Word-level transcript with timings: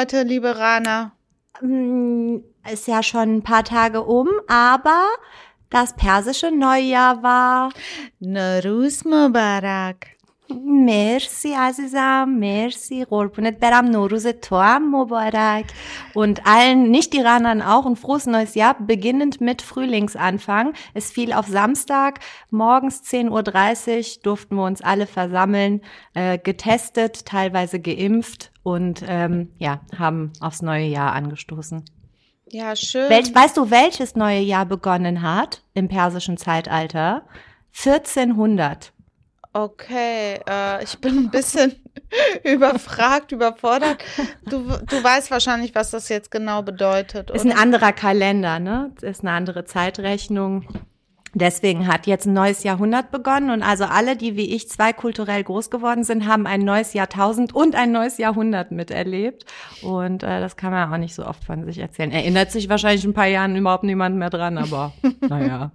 Heute, 0.00 0.22
liebe 0.22 0.56
Rana? 0.56 1.12
Mm, 1.60 2.38
Ist 2.72 2.88
ja 2.88 3.02
schon 3.02 3.36
ein 3.36 3.42
paar 3.42 3.64
Tage 3.64 4.02
um, 4.02 4.28
aber 4.48 5.04
das 5.68 5.94
persische 5.94 6.50
Neujahr 6.50 7.22
war. 7.22 7.70
Nuruz 8.18 9.04
Mubarak. 9.04 10.06
Merci 10.49 11.53
عزیزم 11.57 12.39
merci 12.39 13.05
قربونت 13.09 13.59
برم 13.59 13.85
نوروز 13.85 14.27
تو 14.27 14.55
هم 14.55 14.95
مبارک 14.95 15.65
und 16.13 16.45
allen 16.45 16.91
Nicht-Iranern 16.91 17.61
auch 17.63 17.85
ein 17.85 17.95
frohes 17.95 18.27
neues 18.27 18.53
Jahr, 18.53 18.75
beginnend 18.79 19.41
mit 19.41 19.63
Frühlingsanfang. 19.63 20.73
Es 20.93 21.11
fiel 21.11 21.33
auf 21.33 21.47
Samstag, 21.47 22.19
morgens 22.51 23.01
10.30 23.01 24.17
Uhr 24.17 24.23
durften 24.23 24.55
wir 24.55 24.65
uns 24.65 24.81
alle 24.81 25.07
versammeln, 25.07 25.81
äh, 26.13 26.37
getestet, 26.37 27.25
teilweise 27.25 27.79
geimpft 27.79 28.51
und 28.61 29.03
ähm, 29.07 29.51
ja, 29.57 29.81
haben 29.97 30.31
aufs 30.41 30.61
neue 30.61 30.85
Jahr 30.85 31.13
angestoßen. 31.13 31.83
Ja, 32.51 32.75
schön. 32.75 33.09
Welch, 33.09 33.33
weißt 33.33 33.57
du, 33.57 33.71
welches 33.71 34.15
neue 34.15 34.41
Jahr 34.41 34.67
begonnen 34.67 35.23
hat 35.23 35.63
im 35.73 35.87
persischen 35.87 36.37
Zeitalter? 36.37 37.23
1400. 37.75 38.93
Okay, 39.52 40.38
äh, 40.48 40.84
ich 40.84 40.98
bin 40.98 41.18
ein 41.18 41.30
bisschen 41.30 41.74
überfragt, 42.44 43.32
überfordert. 43.32 44.04
Du, 44.48 44.62
du 44.62 45.04
weißt 45.04 45.30
wahrscheinlich, 45.30 45.74
was 45.74 45.90
das 45.90 46.08
jetzt 46.08 46.30
genau 46.30 46.62
bedeutet. 46.62 47.30
Ist 47.30 47.44
ein 47.44 47.56
anderer 47.56 47.92
Kalender, 47.92 48.60
ne? 48.60 48.92
Ist 49.00 49.22
eine 49.22 49.32
andere 49.32 49.64
Zeitrechnung. 49.64 50.68
Deswegen 51.32 51.86
hat 51.86 52.06
jetzt 52.08 52.26
ein 52.26 52.32
neues 52.32 52.64
Jahrhundert 52.64 53.12
begonnen 53.12 53.50
und 53.50 53.62
also 53.62 53.84
alle, 53.84 54.16
die 54.16 54.36
wie 54.36 54.52
ich 54.52 54.68
zwei 54.68 54.92
kulturell 54.92 55.44
groß 55.44 55.70
geworden 55.70 56.02
sind, 56.02 56.26
haben 56.26 56.46
ein 56.46 56.62
neues 56.62 56.92
Jahrtausend 56.92 57.54
und 57.54 57.76
ein 57.76 57.92
neues 57.92 58.18
Jahrhundert 58.18 58.72
miterlebt. 58.72 59.44
Und 59.82 60.24
äh, 60.24 60.40
das 60.40 60.56
kann 60.56 60.72
man 60.72 60.92
auch 60.92 60.96
nicht 60.96 61.14
so 61.14 61.24
oft 61.24 61.44
von 61.44 61.64
sich 61.64 61.78
erzählen. 61.78 62.10
Erinnert 62.10 62.50
sich 62.50 62.68
wahrscheinlich 62.68 63.04
in 63.04 63.10
ein 63.10 63.14
paar 63.14 63.26
Jahren 63.26 63.54
überhaupt 63.54 63.84
niemand 63.84 64.16
mehr 64.16 64.30
dran, 64.30 64.58
aber 64.58 64.92
naja. 65.20 65.70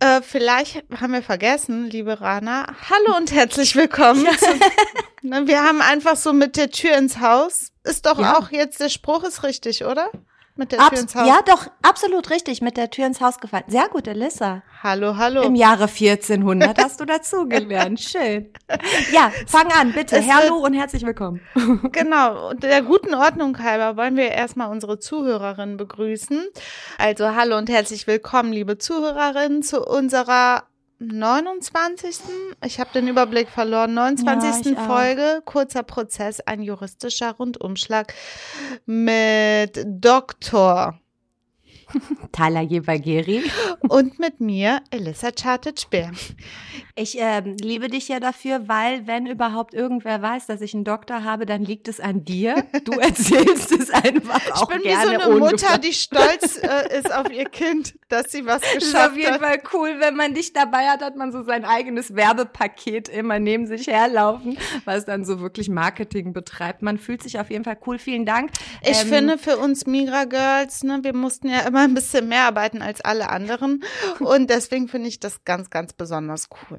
Äh, 0.00 0.22
vielleicht 0.22 0.84
haben 1.00 1.12
wir 1.12 1.22
vergessen, 1.22 1.90
liebe 1.90 2.20
Rana. 2.20 2.66
Hallo 2.88 3.16
und 3.16 3.32
herzlich 3.32 3.74
willkommen. 3.74 4.26
Zu, 4.38 5.26
ne, 5.26 5.46
wir 5.48 5.62
haben 5.64 5.80
einfach 5.82 6.14
so 6.16 6.32
mit 6.32 6.56
der 6.56 6.70
Tür 6.70 6.96
ins 6.96 7.18
Haus. 7.20 7.72
Ist 7.82 8.06
doch 8.06 8.18
Ja. 8.20 8.38
auch 8.38 8.50
jetzt, 8.50 8.78
der 8.80 8.90
Spruch 8.90 9.24
ist 9.24 9.42
richtig, 9.42 9.84
oder? 9.84 10.10
Mit 10.58 10.72
der 10.72 10.80
Abs 10.80 10.90
Tür 10.90 10.98
ins 10.98 11.14
Haus. 11.14 11.28
ja, 11.28 11.38
doch, 11.46 11.68
absolut 11.82 12.30
richtig, 12.30 12.60
mit 12.62 12.76
der 12.76 12.90
Tür 12.90 13.06
ins 13.06 13.20
Haus 13.20 13.38
gefallen. 13.38 13.62
Sehr 13.68 13.88
gut, 13.88 14.08
Elissa. 14.08 14.64
Hallo, 14.82 15.16
hallo. 15.16 15.42
Im 15.42 15.54
Jahre 15.54 15.84
1400 15.84 16.76
hast 16.82 16.98
du 17.00 17.04
dazugelernt. 17.04 18.00
Schön. 18.02 18.52
Ja, 19.12 19.30
fang 19.46 19.70
an, 19.70 19.92
bitte. 19.92 20.20
Hallo 20.20 20.56
und 20.56 20.74
herzlich 20.74 21.06
willkommen. 21.06 21.40
Genau, 21.92 22.50
und 22.50 22.64
der 22.64 22.82
guten 22.82 23.14
Ordnung 23.14 23.56
halber 23.62 23.96
wollen 23.96 24.16
wir 24.16 24.32
erstmal 24.32 24.68
unsere 24.68 24.98
Zuhörerinnen 24.98 25.76
begrüßen. 25.76 26.44
Also 26.98 27.36
hallo 27.36 27.56
und 27.56 27.70
herzlich 27.70 28.08
willkommen, 28.08 28.52
liebe 28.52 28.78
Zuhörerinnen, 28.78 29.62
zu 29.62 29.84
unserer 29.84 30.64
29. 30.98 32.20
Ich 32.64 32.80
habe 32.80 32.90
den 32.92 33.08
Überblick 33.08 33.48
verloren. 33.48 33.94
29. 33.94 34.76
Ja. 34.76 34.86
Folge, 34.86 35.42
kurzer 35.44 35.82
Prozess, 35.82 36.40
ein 36.40 36.62
juristischer 36.62 37.32
Rundumschlag 37.32 38.14
mit 38.86 39.84
Doktor 39.86 40.98
Tala 42.32 42.60
Jebageri. 42.62 43.42
und 43.88 44.18
mit 44.18 44.40
mir, 44.40 44.82
Elissa 44.90 45.30
Chartic-Bär. 45.30 46.10
Ich 46.94 47.16
ähm, 47.20 47.56
liebe 47.60 47.88
dich 47.88 48.08
ja 48.08 48.18
dafür, 48.20 48.66
weil 48.68 49.06
wenn 49.06 49.26
überhaupt 49.26 49.72
irgendwer 49.72 50.20
weiß, 50.20 50.46
dass 50.46 50.60
ich 50.60 50.74
einen 50.74 50.84
Doktor 50.84 51.22
habe, 51.24 51.46
dann 51.46 51.64
liegt 51.64 51.86
es 51.88 52.00
an 52.00 52.24
dir. 52.24 52.64
Du 52.84 52.92
erzählst 52.98 53.70
es 53.72 53.90
einfach 53.90 54.40
Ich 54.46 54.52
auch 54.54 54.68
bin 54.68 54.80
wie 54.80 54.88
gerne 54.88 55.20
so 55.22 55.30
eine. 55.30 55.38
Mutter, 55.38 55.78
die 55.78 55.92
stolz 55.92 56.58
äh, 56.62 56.98
ist 56.98 57.12
auf 57.14 57.30
ihr 57.30 57.44
Kind, 57.44 57.94
dass 58.08 58.32
sie 58.32 58.44
was 58.46 58.60
Das 58.62 58.74
ist 58.74 58.92
geschafft 58.92 59.10
auf 59.12 59.16
jeden 59.16 59.34
hat. 59.34 59.40
Fall 59.40 59.62
cool, 59.72 59.96
wenn 60.00 60.16
man 60.16 60.34
dich 60.34 60.52
dabei 60.52 60.88
hat, 60.88 61.00
hat 61.02 61.16
man 61.16 61.30
so 61.32 61.42
sein 61.44 61.64
eigenes 61.64 62.14
Werbepaket 62.16 63.08
immer 63.08 63.38
neben 63.38 63.66
sich 63.66 63.86
herlaufen, 63.86 64.58
was 64.84 65.04
dann 65.04 65.24
so 65.24 65.40
wirklich 65.40 65.68
Marketing 65.68 66.32
betreibt. 66.32 66.82
Man 66.82 66.98
fühlt 66.98 67.22
sich 67.22 67.38
auf 67.38 67.50
jeden 67.50 67.64
Fall 67.64 67.78
cool. 67.86 67.98
Vielen 67.98 68.26
Dank. 68.26 68.50
Ich 68.82 69.02
Ähm, 69.02 69.08
finde 69.08 69.38
für 69.38 69.56
uns 69.58 69.86
Migra 69.86 70.24
Girls, 70.24 70.82
ne, 70.82 70.98
wir 71.02 71.14
mussten 71.14 71.48
ja 71.48 71.60
immer 71.60 71.77
ein 71.78 71.94
bisschen 71.94 72.28
mehr 72.28 72.44
arbeiten 72.44 72.82
als 72.82 73.00
alle 73.00 73.28
anderen 73.30 73.84
und 74.20 74.50
deswegen 74.50 74.88
finde 74.88 75.08
ich 75.08 75.20
das 75.20 75.44
ganz, 75.44 75.70
ganz 75.70 75.92
besonders 75.92 76.48
cool. 76.70 76.78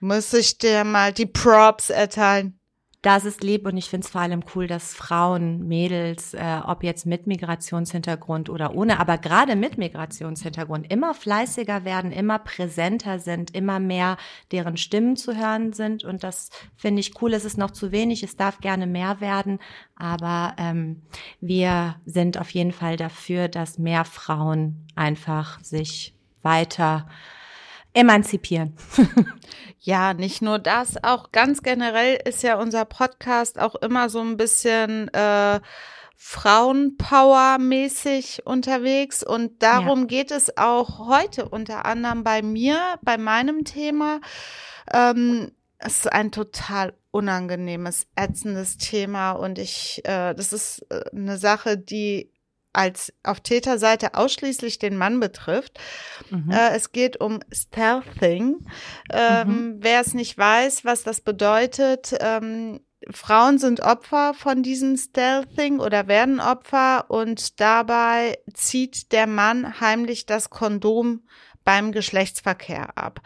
Muss 0.00 0.32
ich 0.32 0.58
dir 0.58 0.84
mal 0.84 1.12
die 1.12 1.26
Props 1.26 1.90
erteilen? 1.90 2.58
Das 3.02 3.24
ist 3.24 3.42
lieb 3.42 3.66
und 3.66 3.76
ich 3.76 3.90
finde 3.90 4.04
es 4.04 4.12
vor 4.12 4.20
allem 4.20 4.44
cool, 4.54 4.68
dass 4.68 4.94
Frauen, 4.94 5.66
Mädels, 5.66 6.34
äh, 6.34 6.60
ob 6.64 6.84
jetzt 6.84 7.04
mit 7.04 7.26
Migrationshintergrund 7.26 8.48
oder 8.48 8.76
ohne, 8.76 9.00
aber 9.00 9.18
gerade 9.18 9.56
mit 9.56 9.76
Migrationshintergrund 9.76 10.88
immer 10.88 11.12
fleißiger 11.12 11.84
werden, 11.84 12.12
immer 12.12 12.38
präsenter 12.38 13.18
sind, 13.18 13.56
immer 13.56 13.80
mehr 13.80 14.18
deren 14.52 14.76
Stimmen 14.76 15.16
zu 15.16 15.36
hören 15.36 15.72
sind 15.72 16.04
und 16.04 16.22
das 16.22 16.50
finde 16.76 17.00
ich 17.00 17.20
cool. 17.20 17.34
Es 17.34 17.44
ist 17.44 17.58
noch 17.58 17.72
zu 17.72 17.90
wenig, 17.90 18.22
es 18.22 18.36
darf 18.36 18.60
gerne 18.60 18.86
mehr 18.86 19.20
werden, 19.20 19.58
aber 19.96 20.54
ähm, 20.58 21.02
wir 21.40 21.96
sind 22.04 22.38
auf 22.38 22.50
jeden 22.50 22.72
Fall 22.72 22.96
dafür, 22.96 23.48
dass 23.48 23.80
mehr 23.80 24.04
Frauen 24.04 24.86
einfach 24.94 25.58
sich 25.64 26.14
weiter 26.42 27.08
emanzipieren. 27.94 28.76
Ja, 29.84 30.14
nicht 30.14 30.42
nur 30.42 30.60
das, 30.60 31.02
auch 31.02 31.32
ganz 31.32 31.64
generell 31.64 32.16
ist 32.24 32.44
ja 32.44 32.56
unser 32.56 32.84
Podcast 32.84 33.58
auch 33.58 33.74
immer 33.74 34.08
so 34.08 34.20
ein 34.20 34.36
bisschen 34.36 35.08
äh, 35.08 35.58
Frauenpower-mäßig 36.16 38.44
unterwegs 38.44 39.24
und 39.24 39.60
darum 39.60 40.06
geht 40.06 40.30
es 40.30 40.56
auch 40.56 41.08
heute 41.08 41.48
unter 41.48 41.84
anderem 41.84 42.22
bei 42.22 42.42
mir, 42.42 42.78
bei 43.02 43.18
meinem 43.18 43.64
Thema. 43.64 44.20
Ähm, 44.92 45.50
es 45.78 45.98
ist 45.98 46.12
ein 46.12 46.30
total 46.30 46.94
unangenehmes, 47.10 48.06
ätzendes 48.14 48.78
Thema 48.78 49.32
und 49.32 49.58
ich, 49.58 50.00
äh, 50.04 50.32
das 50.34 50.52
ist 50.52 50.86
äh, 50.90 51.10
eine 51.10 51.38
Sache, 51.38 51.76
die 51.76 52.30
als 52.72 53.12
auf 53.22 53.40
Täterseite 53.40 54.14
ausschließlich 54.14 54.78
den 54.78 54.96
Mann 54.96 55.20
betrifft. 55.20 55.78
Mhm. 56.30 56.50
Äh, 56.50 56.74
es 56.74 56.92
geht 56.92 57.20
um 57.20 57.40
Stealthing. 57.52 58.66
Ähm, 59.12 59.76
Wer 59.78 60.00
es 60.00 60.14
nicht 60.14 60.36
weiß, 60.38 60.84
was 60.84 61.02
das 61.02 61.20
bedeutet, 61.20 62.14
ähm, 62.20 62.80
Frauen 63.10 63.58
sind 63.58 63.80
Opfer 63.80 64.32
von 64.34 64.62
diesem 64.62 64.96
Stealthing 64.96 65.80
oder 65.80 66.06
werden 66.06 66.40
Opfer 66.40 67.10
und 67.10 67.60
dabei 67.60 68.38
zieht 68.54 69.12
der 69.12 69.26
Mann 69.26 69.80
heimlich 69.80 70.26
das 70.26 70.50
Kondom 70.50 71.22
beim 71.64 71.92
Geschlechtsverkehr 71.92 72.96
ab. 72.96 73.20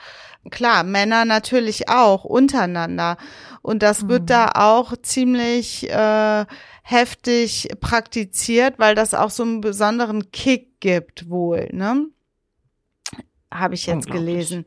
Klar, 0.50 0.84
Männer 0.84 1.24
natürlich 1.24 1.88
auch 1.88 2.24
untereinander. 2.24 3.16
Und 3.62 3.82
das 3.82 4.08
wird 4.08 4.30
da 4.30 4.52
auch 4.54 4.94
ziemlich 5.02 5.90
äh, 5.90 6.46
heftig 6.88 7.68
praktiziert, 7.80 8.78
weil 8.78 8.94
das 8.94 9.12
auch 9.12 9.30
so 9.30 9.42
einen 9.42 9.60
besonderen 9.60 10.30
Kick 10.30 10.80
gibt 10.80 11.28
wohl, 11.28 11.68
ne? 11.72 12.06
Habe 13.50 13.74
ich 13.74 13.86
jetzt 13.86 14.08
gelesen. 14.08 14.64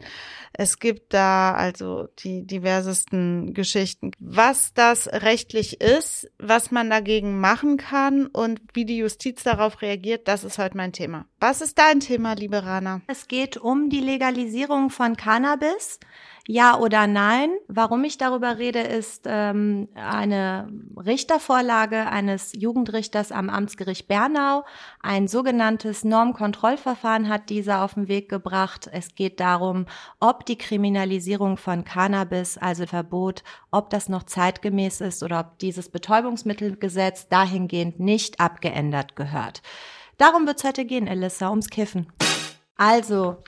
Es 0.52 0.80
gibt 0.80 1.14
da 1.14 1.54
also 1.54 2.08
die 2.20 2.46
diversesten 2.46 3.54
Geschichten. 3.54 4.12
Was 4.20 4.74
das 4.74 5.08
rechtlich 5.08 5.80
ist, 5.80 6.30
was 6.40 6.72
man 6.72 6.90
dagegen 6.90 7.40
machen 7.40 7.78
kann 7.78 8.28
und 8.28 8.60
wie 8.74 8.84
die 8.84 8.98
Justiz 8.98 9.44
darauf 9.44 9.82
reagiert, 9.82 10.28
das 10.28 10.44
ist 10.44 10.58
heute 10.58 10.76
mein 10.76 10.92
Thema. 10.92 11.26
Was 11.40 11.62
ist 11.62 11.78
dein 11.78 12.02
Thema, 12.02 12.34
liebe 12.34 12.64
Rana? 12.64 13.02
Es 13.08 13.30
geht 13.30 13.56
um 13.56 13.90
die 13.90 14.02
Legalisierung 14.02 14.90
von 14.90 15.16
Cannabis. 15.16 16.00
Ja 16.52 16.80
oder 16.80 17.06
nein? 17.06 17.52
Warum 17.68 18.04
ich 18.06 18.18
darüber 18.18 18.58
rede, 18.58 18.80
ist 18.80 19.26
ähm, 19.28 19.88
eine 19.94 20.68
Richtervorlage 20.98 22.08
eines 22.08 22.54
Jugendrichters 22.54 23.32
am 23.32 23.52
Amtsgericht 23.52 24.08
Bernau. 24.08 24.66
Ein 25.00 25.28
sogenanntes 25.28 26.04
Normkontrollverfahren 26.04 27.30
hat 27.30 27.52
dieser 27.52 27.84
auf 27.84 27.94
den 27.94 28.08
Weg 28.08 28.30
gebracht. 28.30 28.90
Es 28.92 29.14
geht 29.14 29.40
darum, 29.40 29.86
ob 30.20 30.44
die 30.48 30.58
Kriminalisierung 30.58 31.58
von 31.58 31.84
Cannabis, 31.84 32.58
also 32.58 32.88
Verbot, 32.88 33.44
ob 33.70 33.92
das 33.92 34.10
noch 34.10 34.24
zeitgemäß 34.24 35.02
ist 35.02 35.22
oder 35.22 35.42
ob 35.42 35.60
dieses 35.60 35.90
Betäubungsmittelgesetz 35.90 37.28
dahingehend 37.28 38.00
nicht 38.00 38.40
abgeändert 38.40 39.16
gehört. 39.16 39.62
Darum 40.18 40.48
wird's 40.48 40.64
heute 40.64 40.86
gehen, 40.86 41.06
Elissa, 41.06 41.52
ums 41.52 41.70
Kiffen. 41.70 42.12
Also, 42.76 43.44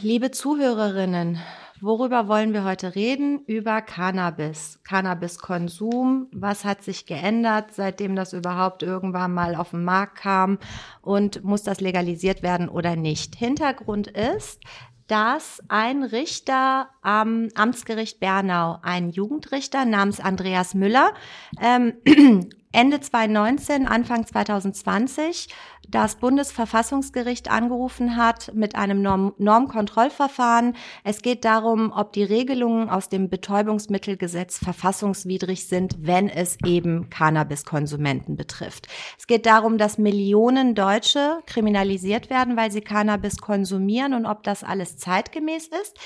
Liebe 0.00 0.30
Zuhörerinnen, 0.30 1.38
worüber 1.80 2.28
wollen 2.28 2.52
wir 2.52 2.64
heute 2.64 2.94
reden? 2.94 3.40
Über 3.46 3.82
Cannabis. 3.82 4.80
Cannabiskonsum. 4.84 6.28
Was 6.32 6.64
hat 6.64 6.82
sich 6.82 7.06
geändert, 7.06 7.74
seitdem 7.74 8.16
das 8.16 8.32
überhaupt 8.32 8.82
irgendwann 8.82 9.34
mal 9.34 9.54
auf 9.54 9.70
den 9.70 9.84
Markt 9.84 10.16
kam? 10.16 10.58
Und 11.02 11.44
muss 11.44 11.62
das 11.62 11.80
legalisiert 11.80 12.42
werden 12.42 12.68
oder 12.68 12.96
nicht? 12.96 13.36
Hintergrund 13.36 14.08
ist, 14.08 14.60
dass 15.06 15.62
ein 15.68 16.02
Richter 16.02 16.88
am 17.02 17.48
Amtsgericht 17.54 18.18
Bernau, 18.20 18.78
ein 18.82 19.10
Jugendrichter 19.10 19.84
namens 19.84 20.20
Andreas 20.20 20.74
Müller, 20.74 21.12
ähm, 21.60 21.94
Ende 22.72 23.00
2019, 23.00 23.86
Anfang 23.86 24.26
2020 24.26 25.48
das 25.88 26.16
Bundesverfassungsgericht 26.16 27.50
angerufen 27.50 28.16
hat 28.16 28.52
mit 28.54 28.74
einem 28.74 29.02
Norm 29.02 29.34
Normkontrollverfahren. 29.38 30.76
Es 31.04 31.22
geht 31.22 31.44
darum, 31.44 31.92
ob 31.94 32.12
die 32.12 32.24
Regelungen 32.24 32.88
aus 32.88 33.08
dem 33.08 33.28
Betäubungsmittelgesetz 33.28 34.58
verfassungswidrig 34.58 35.66
sind, 35.66 35.96
wenn 36.00 36.28
es 36.28 36.58
eben 36.64 37.10
Cannabiskonsumenten 37.10 38.36
betrifft. 38.36 38.88
Es 39.18 39.26
geht 39.26 39.46
darum, 39.46 39.78
dass 39.78 39.98
Millionen 39.98 40.74
Deutsche 40.74 41.38
kriminalisiert 41.46 42.30
werden, 42.30 42.56
weil 42.56 42.70
sie 42.70 42.80
Cannabis 42.80 43.38
konsumieren 43.38 44.14
und 44.14 44.26
ob 44.26 44.42
das 44.42 44.64
alles 44.64 44.96
zeitgemäß 44.96 45.68
ist. 45.68 45.96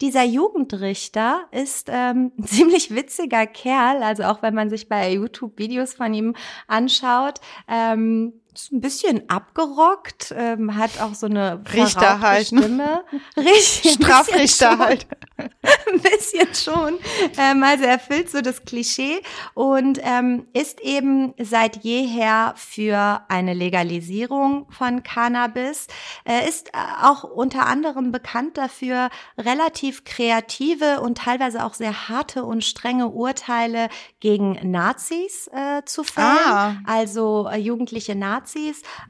Dieser 0.00 0.24
Jugendrichter 0.24 1.46
ist 1.50 1.88
ähm, 1.90 2.32
ein 2.38 2.44
ziemlich 2.46 2.94
witziger 2.94 3.46
Kerl, 3.46 4.02
also 4.02 4.24
auch 4.24 4.42
wenn 4.42 4.54
man 4.54 4.70
sich 4.70 4.88
bei 4.88 5.12
YouTube 5.12 5.58
Videos 5.58 5.94
von 5.94 6.12
ihm 6.14 6.34
anschaut. 6.66 7.40
Ähm, 7.68 8.32
ist 8.54 8.72
ein 8.72 8.80
bisschen 8.80 9.28
abgerockt, 9.28 10.32
ähm, 10.36 10.76
hat 10.76 11.00
auch 11.00 11.14
so 11.14 11.26
eine 11.26 11.62
Richter 11.72 12.20
halt, 12.20 12.52
ne? 12.52 12.62
Stimme. 12.62 13.04
Richtig, 13.36 13.92
Strafrichter 13.92 14.78
halt. 14.78 15.06
ein 15.38 16.00
bisschen 16.00 16.54
schon. 16.54 16.98
Ähm, 17.36 17.62
also 17.64 17.84
erfüllt 17.84 18.30
so 18.30 18.40
das 18.40 18.64
Klischee 18.64 19.20
und 19.54 19.98
ähm, 20.02 20.46
ist 20.52 20.80
eben 20.80 21.34
seit 21.38 21.82
jeher 21.82 22.54
für 22.56 23.22
eine 23.28 23.54
Legalisierung 23.54 24.66
von 24.70 25.02
Cannabis. 25.02 25.88
Er 26.24 26.48
ist 26.48 26.68
äh, 26.68 26.78
auch 27.02 27.24
unter 27.24 27.66
anderem 27.66 28.12
bekannt 28.12 28.56
dafür, 28.56 29.10
relativ 29.36 30.04
kreative 30.04 31.00
und 31.00 31.18
teilweise 31.18 31.64
auch 31.64 31.74
sehr 31.74 32.08
harte 32.08 32.44
und 32.44 32.64
strenge 32.64 33.08
Urteile 33.08 33.88
gegen 34.20 34.58
Nazis 34.70 35.48
äh, 35.52 35.84
zu 35.84 36.04
fällen. 36.04 36.38
Ah. 36.46 36.76
Also 36.86 37.48
äh, 37.50 37.58
jugendliche 37.58 38.14
Nazis. 38.14 38.43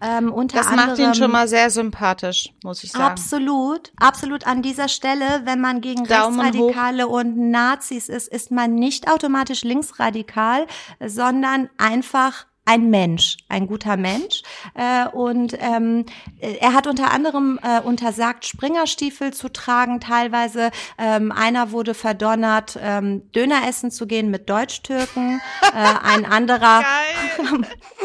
Ähm, 0.00 0.32
unter 0.32 0.58
das 0.58 0.66
anderem, 0.66 0.90
macht 0.90 0.98
ihn 0.98 1.14
schon 1.14 1.30
mal 1.30 1.48
sehr 1.48 1.70
sympathisch, 1.70 2.52
muss 2.62 2.84
ich 2.84 2.92
sagen. 2.92 3.04
Absolut, 3.04 3.92
absolut 3.96 4.46
an 4.46 4.62
dieser 4.62 4.88
Stelle, 4.88 5.42
wenn 5.44 5.60
man 5.60 5.80
gegen 5.80 6.04
Daumen 6.04 6.40
Rechtsradikale 6.40 7.06
hoch. 7.06 7.20
und 7.20 7.50
Nazis 7.50 8.08
ist, 8.08 8.28
ist 8.28 8.50
man 8.50 8.74
nicht 8.74 9.10
automatisch 9.10 9.62
linksradikal, 9.62 10.66
sondern 11.00 11.70
einfach 11.78 12.46
ein 12.64 12.90
Mensch, 12.90 13.36
ein 13.48 13.66
guter 13.66 13.96
Mensch. 13.96 14.42
Äh, 14.74 15.06
und 15.08 15.56
ähm, 15.60 16.06
er 16.40 16.72
hat 16.72 16.86
unter 16.86 17.10
anderem 17.10 17.58
äh, 17.62 17.80
untersagt, 17.80 18.46
Springerstiefel 18.46 19.32
zu 19.34 19.50
tragen. 19.50 20.00
Teilweise 20.00 20.70
ähm, 20.98 21.30
einer 21.30 21.72
wurde 21.72 21.94
verdonnert, 21.94 22.78
ähm, 22.80 23.30
Döner 23.32 23.68
essen 23.68 23.90
zu 23.90 24.06
gehen 24.06 24.30
mit 24.30 24.48
Deutsch-Türken. 24.48 25.40
äh, 25.62 26.08
ein 26.08 26.24
anderer 26.30 26.82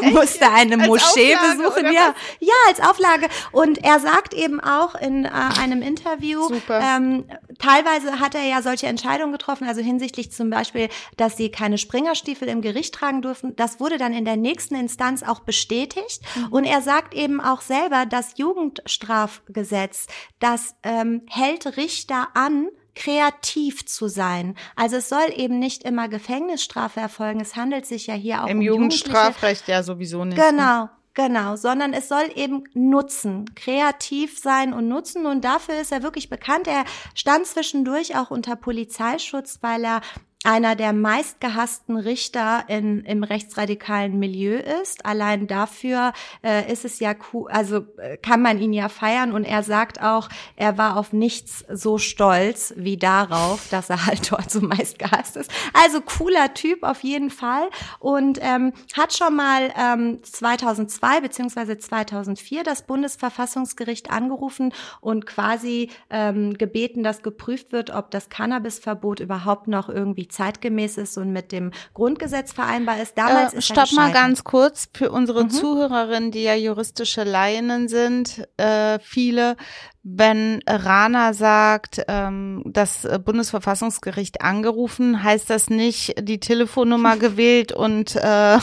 musste 0.02 0.50
eine 0.50 0.76
Moschee 0.76 1.34
Auflage, 1.34 1.56
besuchen. 1.56 1.84
Ja, 1.92 2.14
ja, 2.40 2.54
als 2.68 2.80
Auflage. 2.80 3.28
Und 3.52 3.82
er 3.82 3.98
sagt 3.98 4.34
eben 4.34 4.60
auch 4.60 4.94
in 4.94 5.24
äh, 5.24 5.30
einem 5.60 5.82
Interview, 5.82 6.48
ähm, 6.68 7.24
teilweise 7.58 8.20
hat 8.20 8.34
er 8.34 8.44
ja 8.44 8.62
solche 8.62 8.86
Entscheidungen 8.86 9.32
getroffen, 9.32 9.66
also 9.66 9.80
hinsichtlich 9.80 10.32
zum 10.32 10.50
Beispiel, 10.50 10.88
dass 11.16 11.36
sie 11.36 11.50
keine 11.50 11.78
Springerstiefel 11.78 12.48
im 12.48 12.60
Gericht 12.60 12.94
tragen 12.94 13.22
dürfen. 13.22 13.56
Das 13.56 13.80
wurde 13.80 13.98
dann 13.98 14.12
in 14.12 14.24
der 14.24 14.36
nächsten 14.50 14.74
Instanz 14.74 15.22
auch 15.22 15.40
bestätigt. 15.40 16.22
Mhm. 16.36 16.46
Und 16.48 16.64
er 16.64 16.82
sagt 16.82 17.14
eben 17.14 17.40
auch 17.40 17.60
selber, 17.60 18.06
das 18.06 18.36
Jugendstrafgesetz, 18.36 20.06
das 20.38 20.74
ähm, 20.82 21.22
hält 21.28 21.76
Richter 21.76 22.28
an, 22.34 22.68
kreativ 22.94 23.86
zu 23.86 24.08
sein. 24.08 24.56
Also 24.76 24.96
es 24.96 25.08
soll 25.08 25.32
eben 25.34 25.58
nicht 25.58 25.84
immer 25.84 26.08
Gefängnisstrafe 26.08 27.00
erfolgen. 27.00 27.40
Es 27.40 27.56
handelt 27.56 27.86
sich 27.86 28.08
ja 28.08 28.14
hier 28.14 28.44
auch 28.44 28.48
im 28.48 28.58
um 28.58 28.62
Jugendstrafrecht 28.62 29.68
ja 29.68 29.82
sowieso 29.82 30.24
nicht. 30.24 30.36
Genau. 30.36 30.84
Ne? 30.84 30.90
Genau, 31.14 31.56
sondern 31.56 31.92
es 31.92 32.08
soll 32.08 32.30
eben 32.36 32.64
nutzen, 32.72 33.52
kreativ 33.56 34.38
sein 34.38 34.72
und 34.72 34.86
nutzen. 34.86 35.26
Und 35.26 35.44
dafür 35.44 35.80
ist 35.80 35.90
er 35.90 36.04
wirklich 36.04 36.30
bekannt. 36.30 36.68
Er 36.68 36.84
stand 37.14 37.46
zwischendurch 37.46 38.16
auch 38.16 38.30
unter 38.30 38.54
Polizeischutz, 38.54 39.58
weil 39.60 39.84
er 39.84 40.02
einer 40.42 40.74
der 40.74 40.94
meistgehassten 40.94 41.98
Richter 41.98 42.64
in, 42.68 43.04
im 43.04 43.24
rechtsradikalen 43.24 44.18
Milieu 44.18 44.56
ist. 44.80 45.04
Allein 45.04 45.46
dafür 45.46 46.14
äh, 46.42 46.72
ist 46.72 46.86
es 46.86 46.98
ja 46.98 47.14
cool, 47.32 47.50
also 47.50 47.84
äh, 47.98 48.16
kann 48.16 48.40
man 48.40 48.58
ihn 48.58 48.72
ja 48.72 48.88
feiern 48.88 49.32
und 49.32 49.44
er 49.44 49.62
sagt 49.62 50.00
auch, 50.02 50.30
er 50.56 50.78
war 50.78 50.96
auf 50.96 51.12
nichts 51.12 51.64
so 51.70 51.98
stolz 51.98 52.72
wie 52.76 52.96
darauf, 52.96 53.68
dass 53.70 53.90
er 53.90 54.06
halt 54.06 54.32
dort 54.32 54.50
so 54.50 54.62
meistgehasst 54.62 55.36
ist. 55.36 55.50
Also 55.74 56.00
cooler 56.00 56.54
Typ 56.54 56.84
auf 56.84 57.02
jeden 57.02 57.28
Fall 57.28 57.68
und 57.98 58.38
ähm, 58.40 58.72
hat 58.96 59.12
schon 59.12 59.36
mal 59.36 59.70
ähm, 59.78 60.20
2002 60.22 61.20
beziehungsweise 61.20 61.76
2004 61.76 62.64
das 62.64 62.86
Bundesverfassungsgericht 62.86 64.10
angerufen 64.10 64.72
und 65.02 65.26
quasi 65.26 65.90
ähm, 66.08 66.54
gebeten, 66.54 67.02
dass 67.02 67.22
geprüft 67.22 67.72
wird, 67.72 67.90
ob 67.90 68.10
das 68.10 68.30
Cannabisverbot 68.30 69.20
überhaupt 69.20 69.68
noch 69.68 69.90
irgendwie 69.90 70.29
zeitgemäß 70.30 70.96
ist 70.98 71.18
und 71.18 71.32
mit 71.32 71.52
dem 71.52 71.72
Grundgesetz 71.94 72.52
vereinbar 72.52 73.00
ist. 73.00 73.18
Damals 73.18 73.54
äh, 73.54 73.58
ist 73.58 73.66
Stopp 73.66 73.92
mal 73.92 74.12
ganz 74.12 74.44
kurz 74.44 74.88
für 74.94 75.10
unsere 75.10 75.44
mhm. 75.44 75.50
Zuhörerinnen, 75.50 76.30
die 76.30 76.42
ja 76.42 76.54
juristische 76.54 77.24
Laien 77.24 77.88
sind, 77.88 78.48
äh, 78.56 78.98
viele. 79.00 79.56
Wenn 80.02 80.62
Rana 80.66 81.34
sagt, 81.34 82.02
ähm, 82.08 82.62
das 82.64 83.06
Bundesverfassungsgericht 83.22 84.40
angerufen, 84.40 85.22
heißt 85.22 85.50
das 85.50 85.68
nicht 85.68 86.14
die 86.26 86.40
Telefonnummer 86.40 87.16
gewählt 87.18 87.72
und 87.72 88.16
äh, 88.16 88.58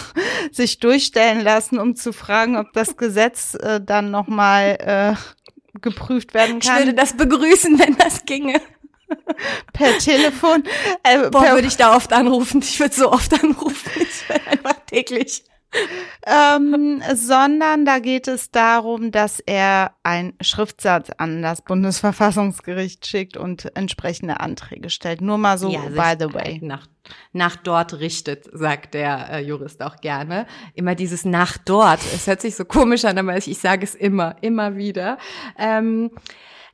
sich 0.52 0.80
durchstellen 0.80 1.42
lassen, 1.42 1.78
um 1.78 1.96
zu 1.96 2.12
fragen, 2.12 2.58
ob 2.58 2.74
das 2.74 2.98
Gesetz 2.98 3.54
äh, 3.54 3.80
dann 3.80 4.10
nochmal 4.10 4.78
äh, 4.80 5.38
geprüft 5.82 6.34
werden 6.34 6.60
kann. 6.60 6.80
Ich 6.80 6.86
würde 6.86 6.94
das 6.96 7.16
begrüßen, 7.16 7.78
wenn 7.80 7.96
das 7.98 8.26
ginge. 8.26 8.60
per 9.74 9.98
Telefon. 10.00 10.64
Äh, 11.04 11.30
Boah, 11.30 11.54
würde 11.54 11.68
ich 11.68 11.78
da 11.78 11.96
oft 11.96 12.14
anrufen. 12.14 12.62
Ich 12.62 12.80
würde 12.80 12.96
so 12.96 13.12
oft 13.12 13.34
anrufen. 13.34 13.92
Ich 14.02 14.30
werde 14.30 14.48
einfach 14.48 14.76
täglich. 14.86 15.44
ähm, 16.26 17.04
sondern 17.14 17.86
da 17.86 18.00
geht 18.00 18.28
es 18.28 18.52
darum, 18.52 19.12
dass 19.12 19.40
er 19.42 19.92
einen 20.02 20.34
Schriftsatz 20.42 21.10
an 21.18 21.42
das 21.42 21.62
Bundesverfassungsgericht 21.62 23.06
schickt 23.06 23.38
und 23.38 23.76
entsprechende 23.76 24.40
Anträge 24.40 24.90
stellt. 24.90 25.22
Nur 25.22 25.38
mal 25.38 25.58
so, 25.58 25.70
ja, 25.70 25.82
by 25.90 26.16
the 26.18 26.34
way. 26.34 26.60
Nach, 26.62 26.88
nach 27.34 27.58
dort 27.58 28.00
richtet, 28.00 28.48
sagt 28.54 28.94
der 28.94 29.30
äh, 29.30 29.40
Jurist 29.42 29.84
auch 29.84 29.98
gerne. 29.98 30.48
Immer 30.74 30.96
dieses 30.96 31.26
nach 31.26 31.58
dort. 31.58 32.00
Es 32.16 32.28
hört 32.28 32.42
sich 32.42 32.56
so 32.56 32.64
komisch 32.64 33.04
an, 33.06 33.18
aber 33.18 33.38
ich, 33.38 33.50
ich 33.50 33.60
sage 33.60 33.84
es 33.84 33.94
immer, 33.94 34.36
immer 34.42 34.78
wieder. 34.78 35.18
Ähm, 35.58 36.12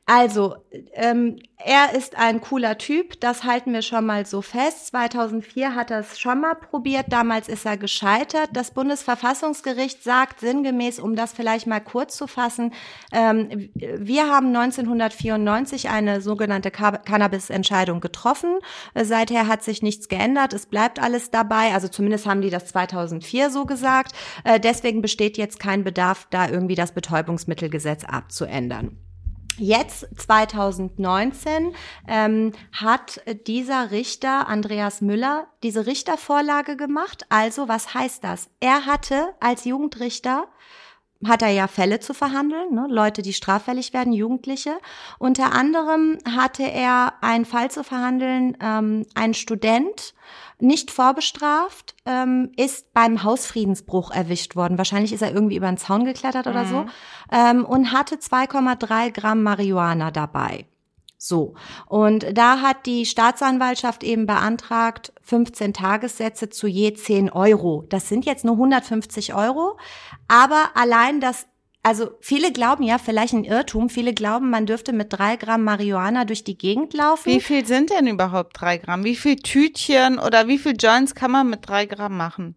also, 0.05 0.55
ähm, 0.95 1.39
er 1.57 1.95
ist 1.95 2.17
ein 2.17 2.41
cooler 2.41 2.77
Typ, 2.77 3.21
das 3.21 3.45
halten 3.45 3.71
wir 3.71 3.81
schon 3.81 4.05
mal 4.05 4.25
so 4.25 4.41
fest. 4.41 4.87
2004 4.87 5.75
hat 5.75 5.91
er 5.91 5.99
es 5.99 6.19
schon 6.19 6.41
mal 6.41 6.55
probiert, 6.55 7.05
damals 7.07 7.47
ist 7.47 7.65
er 7.65 7.77
gescheitert. 7.77 8.49
Das 8.51 8.71
Bundesverfassungsgericht 8.71 10.03
sagt 10.03 10.41
sinngemäß, 10.41 10.99
um 10.99 11.15
das 11.15 11.31
vielleicht 11.31 11.67
mal 11.67 11.79
kurz 11.79 12.17
zu 12.17 12.27
fassen, 12.27 12.73
ähm, 13.13 13.69
wir 13.75 14.29
haben 14.29 14.47
1994 14.47 15.87
eine 15.87 16.19
sogenannte 16.19 16.69
Cannabis-Entscheidung 16.69 18.01
getroffen. 18.01 18.59
Seither 18.93 19.47
hat 19.47 19.63
sich 19.63 19.81
nichts 19.81 20.09
geändert, 20.09 20.51
es 20.51 20.65
bleibt 20.65 21.01
alles 21.01 21.31
dabei, 21.31 21.73
also 21.73 21.87
zumindest 21.87 22.25
haben 22.25 22.41
die 22.41 22.49
das 22.49 22.65
2004 22.65 23.49
so 23.49 23.65
gesagt. 23.65 24.11
Äh, 24.43 24.59
deswegen 24.59 25.01
besteht 25.01 25.37
jetzt 25.37 25.61
kein 25.61 25.85
Bedarf, 25.85 26.27
da 26.29 26.49
irgendwie 26.49 26.75
das 26.75 26.93
Betäubungsmittelgesetz 26.93 28.03
abzuändern. 28.03 28.97
Jetzt 29.57 30.07
2019 30.17 31.75
ähm, 32.07 32.53
hat 32.71 33.21
dieser 33.45 33.91
Richter 33.91 34.47
Andreas 34.47 35.01
Müller 35.01 35.47
diese 35.61 35.85
Richtervorlage 35.85 36.75
gemacht. 36.75 37.25
Also 37.29 37.67
was 37.67 37.93
heißt 37.93 38.23
das? 38.23 38.49
Er 38.59 38.85
hatte 38.85 39.35
als 39.39 39.65
Jugendrichter 39.65 40.47
hat 41.27 41.41
er 41.41 41.49
ja 41.49 41.67
Fälle 41.67 41.99
zu 41.99 42.13
verhandeln, 42.13 42.73
ne? 42.73 42.87
Leute, 42.89 43.21
die 43.21 43.33
straffällig 43.33 43.93
werden, 43.93 44.13
Jugendliche. 44.13 44.77
Unter 45.19 45.53
anderem 45.53 46.17
hatte 46.29 46.63
er 46.63 47.13
einen 47.21 47.45
Fall 47.45 47.71
zu 47.71 47.83
verhandeln, 47.83 48.57
ähm, 48.61 49.05
ein 49.15 49.33
Student, 49.33 50.13
nicht 50.59 50.91
vorbestraft, 50.91 51.95
ähm, 52.05 52.51
ist 52.55 52.93
beim 52.93 53.23
Hausfriedensbruch 53.23 54.11
erwischt 54.11 54.55
worden. 54.55 54.77
Wahrscheinlich 54.77 55.13
ist 55.13 55.21
er 55.21 55.33
irgendwie 55.33 55.57
über 55.57 55.67
den 55.67 55.77
Zaun 55.77 56.05
geklettert 56.05 56.47
oder 56.47 56.63
mhm. 56.63 56.69
so 56.69 56.85
ähm, 57.31 57.65
und 57.65 57.91
hatte 57.91 58.15
2,3 58.15 59.11
Gramm 59.11 59.43
Marihuana 59.43 60.11
dabei. 60.11 60.65
So. 61.25 61.53
Und 61.87 62.37
da 62.37 62.59
hat 62.59 62.85
die 62.85 63.05
Staatsanwaltschaft 63.05 64.03
eben 64.03 64.25
beantragt, 64.25 65.13
15 65.21 65.73
Tagessätze 65.73 66.49
zu 66.49 66.67
je 66.67 66.93
10 66.93 67.29
Euro. 67.29 67.85
Das 67.87 68.09
sind 68.09 68.25
jetzt 68.25 68.43
nur 68.43 68.55
150 68.55 69.33
Euro. 69.33 69.77
Aber 70.27 70.71
allein 70.75 71.21
das 71.21 71.47
also 71.81 72.11
viele 72.21 72.53
glauben 72.53 72.83
ja, 72.83 72.97
vielleicht 72.97 73.33
ein 73.33 73.43
Irrtum, 73.43 73.89
viele 73.89 74.13
glauben, 74.13 74.49
man 74.49 74.65
dürfte 74.65 74.93
mit 74.93 75.11
drei 75.11 75.35
Gramm 75.35 75.65
Marihuana 75.65 76.23
durch 76.23 76.45
die 76.45 76.57
Gegend 76.57 76.93
laufen. 76.93 77.29
Wie 77.29 77.41
viel 77.41 77.65
sind 77.65 77.89
denn 77.89 78.07
überhaupt 78.07 78.59
drei 78.59 78.77
Gramm? 78.77 79.03
Wie 79.03 79.17
viel 79.17 79.35
Tütchen 79.35 80.17
oder 80.17 80.47
wie 80.47 80.57
viel 80.57 80.75
Joints 80.79 81.13
kann 81.13 81.31
man 81.31 81.49
mit 81.49 81.67
drei 81.67 81.85
Gramm 81.85 82.15
machen? 82.15 82.55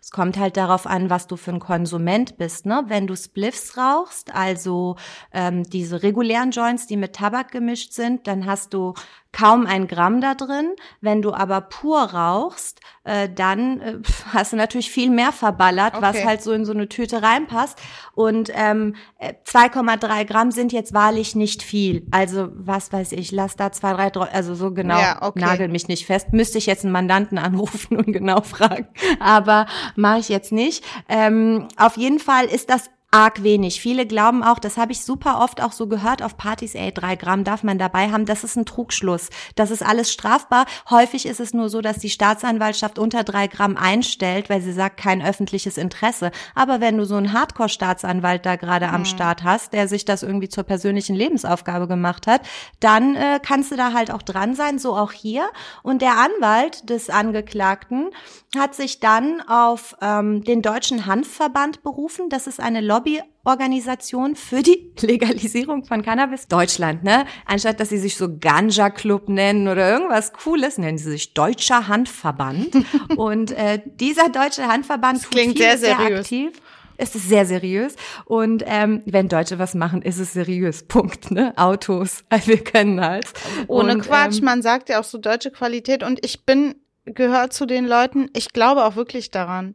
Es 0.00 0.10
kommt 0.10 0.38
halt 0.38 0.56
darauf 0.56 0.86
an, 0.86 1.10
was 1.10 1.26
du 1.26 1.36
für 1.36 1.52
ein 1.52 1.60
Konsument 1.60 2.36
bist. 2.36 2.66
Ne? 2.66 2.84
Wenn 2.86 3.06
du 3.06 3.16
Spliffs 3.16 3.76
rauchst, 3.76 4.34
also 4.34 4.96
ähm, 5.32 5.62
diese 5.64 6.02
regulären 6.02 6.50
Joints, 6.50 6.86
die 6.86 6.96
mit 6.96 7.14
Tabak 7.14 7.50
gemischt 7.50 7.92
sind, 7.92 8.26
dann 8.26 8.46
hast 8.46 8.74
du 8.74 8.94
kaum 9.34 9.66
ein 9.66 9.88
Gramm 9.88 10.20
da 10.20 10.34
drin. 10.34 10.70
Wenn 11.00 11.20
du 11.20 11.34
aber 11.34 11.60
pur 11.60 12.00
rauchst, 12.00 12.80
äh, 13.02 13.28
dann 13.28 13.80
äh, 13.80 13.98
hast 14.32 14.52
du 14.52 14.56
natürlich 14.56 14.90
viel 14.90 15.10
mehr 15.10 15.32
verballert, 15.32 15.94
okay. 15.94 16.02
was 16.02 16.24
halt 16.24 16.42
so 16.42 16.52
in 16.52 16.64
so 16.64 16.72
eine 16.72 16.88
Tüte 16.88 17.22
reinpasst. 17.22 17.78
Und 18.14 18.50
ähm, 18.54 18.94
2,3 19.20 20.20
äh, 20.20 20.24
Gramm 20.24 20.50
sind 20.50 20.72
jetzt 20.72 20.94
wahrlich 20.94 21.34
nicht 21.34 21.62
viel. 21.62 22.06
Also 22.12 22.48
was 22.54 22.92
weiß 22.92 23.12
ich, 23.12 23.32
lass 23.32 23.56
da 23.56 23.72
zwei, 23.72 23.92
drei, 23.92 24.30
also 24.30 24.54
so 24.54 24.72
genau, 24.72 24.98
ja, 24.98 25.18
okay. 25.20 25.40
nagel 25.40 25.68
mich 25.68 25.88
nicht 25.88 26.06
fest. 26.06 26.32
Müsste 26.32 26.58
ich 26.58 26.66
jetzt 26.66 26.84
einen 26.84 26.92
Mandanten 26.92 27.36
anrufen 27.36 27.96
und 27.98 28.12
genau 28.12 28.40
fragen. 28.40 28.86
Aber 29.18 29.66
mache 29.96 30.20
ich 30.20 30.28
jetzt 30.28 30.52
nicht. 30.52 30.84
Ähm, 31.08 31.68
auf 31.76 31.96
jeden 31.96 32.20
Fall 32.20 32.46
ist 32.46 32.70
das 32.70 32.88
arg 33.14 33.44
wenig. 33.44 33.80
Viele 33.80 34.06
glauben 34.06 34.42
auch, 34.42 34.58
das 34.58 34.76
habe 34.76 34.90
ich 34.90 35.04
super 35.04 35.40
oft 35.40 35.62
auch 35.62 35.70
so 35.70 35.86
gehört 35.86 36.20
auf 36.20 36.36
Partys, 36.36 36.74
ey, 36.74 36.92
drei 36.92 37.14
Gramm 37.14 37.44
darf 37.44 37.62
man 37.62 37.78
dabei 37.78 38.10
haben. 38.10 38.26
Das 38.26 38.42
ist 38.42 38.56
ein 38.56 38.66
Trugschluss. 38.66 39.30
Das 39.54 39.70
ist 39.70 39.84
alles 39.84 40.12
strafbar. 40.12 40.66
Häufig 40.90 41.26
ist 41.26 41.38
es 41.38 41.54
nur 41.54 41.68
so, 41.68 41.80
dass 41.80 41.98
die 41.98 42.10
Staatsanwaltschaft 42.10 42.98
unter 42.98 43.22
drei 43.22 43.46
Gramm 43.46 43.76
einstellt, 43.76 44.50
weil 44.50 44.60
sie 44.60 44.72
sagt, 44.72 44.96
kein 44.96 45.22
öffentliches 45.22 45.78
Interesse. 45.78 46.32
Aber 46.56 46.80
wenn 46.80 46.98
du 46.98 47.06
so 47.06 47.14
einen 47.14 47.32
Hardcore-Staatsanwalt 47.32 48.44
da 48.44 48.56
gerade 48.56 48.88
mhm. 48.88 48.94
am 48.94 49.04
Start 49.04 49.44
hast, 49.44 49.72
der 49.74 49.86
sich 49.86 50.04
das 50.04 50.24
irgendwie 50.24 50.48
zur 50.48 50.64
persönlichen 50.64 51.14
Lebensaufgabe 51.14 51.86
gemacht 51.86 52.26
hat, 52.26 52.40
dann 52.80 53.14
äh, 53.14 53.38
kannst 53.40 53.70
du 53.70 53.76
da 53.76 53.92
halt 53.92 54.10
auch 54.10 54.22
dran 54.22 54.56
sein, 54.56 54.80
so 54.80 54.96
auch 54.96 55.12
hier. 55.12 55.48
Und 55.84 56.02
der 56.02 56.18
Anwalt 56.18 56.90
des 56.90 57.10
Angeklagten 57.10 58.10
hat 58.58 58.74
sich 58.74 58.98
dann 58.98 59.40
auf 59.46 59.96
ähm, 60.00 60.42
den 60.42 60.62
Deutschen 60.62 61.06
Hanfverband 61.06 61.84
berufen. 61.84 62.28
Das 62.28 62.48
ist 62.48 62.58
eine 62.58 62.80
Lobby 62.80 63.03
Lobbyorganisation 63.04 64.36
für 64.36 64.62
die 64.62 64.92
Legalisierung 65.00 65.84
von 65.84 66.02
Cannabis 66.02 66.48
Deutschland, 66.48 67.04
ne? 67.04 67.26
Anstatt 67.46 67.80
dass 67.80 67.90
sie 67.90 67.98
sich 67.98 68.16
so 68.16 68.38
Ganja 68.38 68.90
Club 68.90 69.28
nennen 69.28 69.68
oder 69.68 69.90
irgendwas 69.90 70.32
Cooles, 70.32 70.78
nennen 70.78 70.98
sie 70.98 71.10
sich 71.10 71.34
Deutscher 71.34 71.88
Handverband. 71.88 72.74
Und 73.16 73.52
äh, 73.52 73.80
dieser 73.84 74.28
Deutsche 74.28 74.66
Handverband 74.66 75.18
das 75.18 75.30
klingt 75.30 75.58
sehr, 75.58 75.78
sehr 75.78 75.98
aktiv. 75.98 76.52
Es 76.96 77.16
ist 77.16 77.28
sehr 77.28 77.44
seriös. 77.44 77.96
Und 78.24 78.62
ähm, 78.66 79.02
wenn 79.04 79.28
Deutsche 79.28 79.58
was 79.58 79.74
machen, 79.74 80.00
ist 80.00 80.20
es 80.20 80.32
seriös. 80.32 80.84
Punkt. 80.84 81.32
Ne? 81.32 81.52
Autos. 81.56 82.24
Wir 82.44 82.62
können 82.62 83.00
halt. 83.00 83.26
Ohne 83.66 83.94
und, 83.94 84.02
Quatsch, 84.02 84.38
ähm, 84.38 84.44
man 84.44 84.62
sagt 84.62 84.88
ja 84.88 85.00
auch 85.00 85.04
so 85.04 85.18
deutsche 85.18 85.50
Qualität. 85.50 86.04
Und 86.04 86.24
ich 86.24 86.46
bin, 86.46 86.76
gehört 87.04 87.52
zu 87.52 87.66
den 87.66 87.84
Leuten, 87.84 88.30
ich 88.32 88.50
glaube 88.52 88.84
auch 88.84 88.94
wirklich 88.94 89.32
daran. 89.32 89.74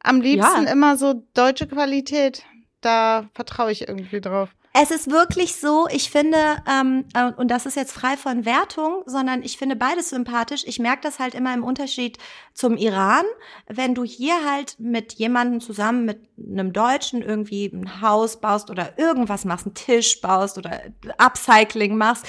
Am 0.00 0.20
liebsten 0.20 0.64
ja. 0.64 0.72
immer 0.72 0.96
so 0.96 1.24
deutsche 1.34 1.68
Qualität 1.68 2.42
da 2.86 3.28
vertraue 3.34 3.72
ich 3.72 3.88
irgendwie 3.88 4.20
drauf. 4.20 4.50
Es 4.78 4.90
ist 4.90 5.10
wirklich 5.10 5.56
so, 5.56 5.88
ich 5.90 6.10
finde, 6.10 6.36
ähm, 6.70 7.06
äh, 7.14 7.32
und 7.32 7.50
das 7.50 7.64
ist 7.64 7.76
jetzt 7.76 7.92
frei 7.92 8.18
von 8.18 8.44
Wertung, 8.44 9.02
sondern 9.06 9.42
ich 9.42 9.56
finde 9.56 9.74
beides 9.74 10.10
sympathisch. 10.10 10.64
Ich 10.66 10.78
merke 10.78 11.00
das 11.00 11.18
halt 11.18 11.34
immer 11.34 11.54
im 11.54 11.64
Unterschied 11.64 12.18
zum 12.52 12.76
Iran. 12.76 13.24
Wenn 13.68 13.94
du 13.94 14.04
hier 14.04 14.34
halt 14.44 14.78
mit 14.78 15.14
jemandem 15.14 15.62
zusammen, 15.62 16.04
mit 16.04 16.28
einem 16.36 16.74
Deutschen 16.74 17.22
irgendwie 17.22 17.66
ein 17.72 18.02
Haus 18.02 18.38
baust 18.38 18.68
oder 18.68 18.98
irgendwas 18.98 19.46
machst, 19.46 19.64
einen 19.64 19.74
Tisch 19.74 20.20
baust 20.20 20.58
oder 20.58 20.82
Upcycling 21.16 21.96
machst, 21.96 22.26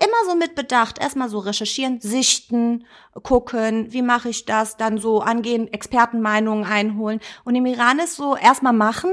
immer 0.00 0.30
so 0.30 0.36
mit 0.36 0.54
Bedacht. 0.54 1.00
Erstmal 1.00 1.28
so 1.28 1.38
recherchieren, 1.40 2.00
sichten, 2.00 2.84
gucken, 3.22 3.92
wie 3.92 4.02
mache 4.02 4.28
ich 4.28 4.44
das, 4.44 4.76
dann 4.76 4.98
so 4.98 5.20
angehen, 5.20 5.72
Expertenmeinungen 5.72 6.64
einholen. 6.64 7.20
Und 7.44 7.54
im 7.54 7.66
Iran 7.66 7.98
ist 7.98 8.16
so 8.16 8.36
erstmal 8.36 8.72
machen 8.72 9.10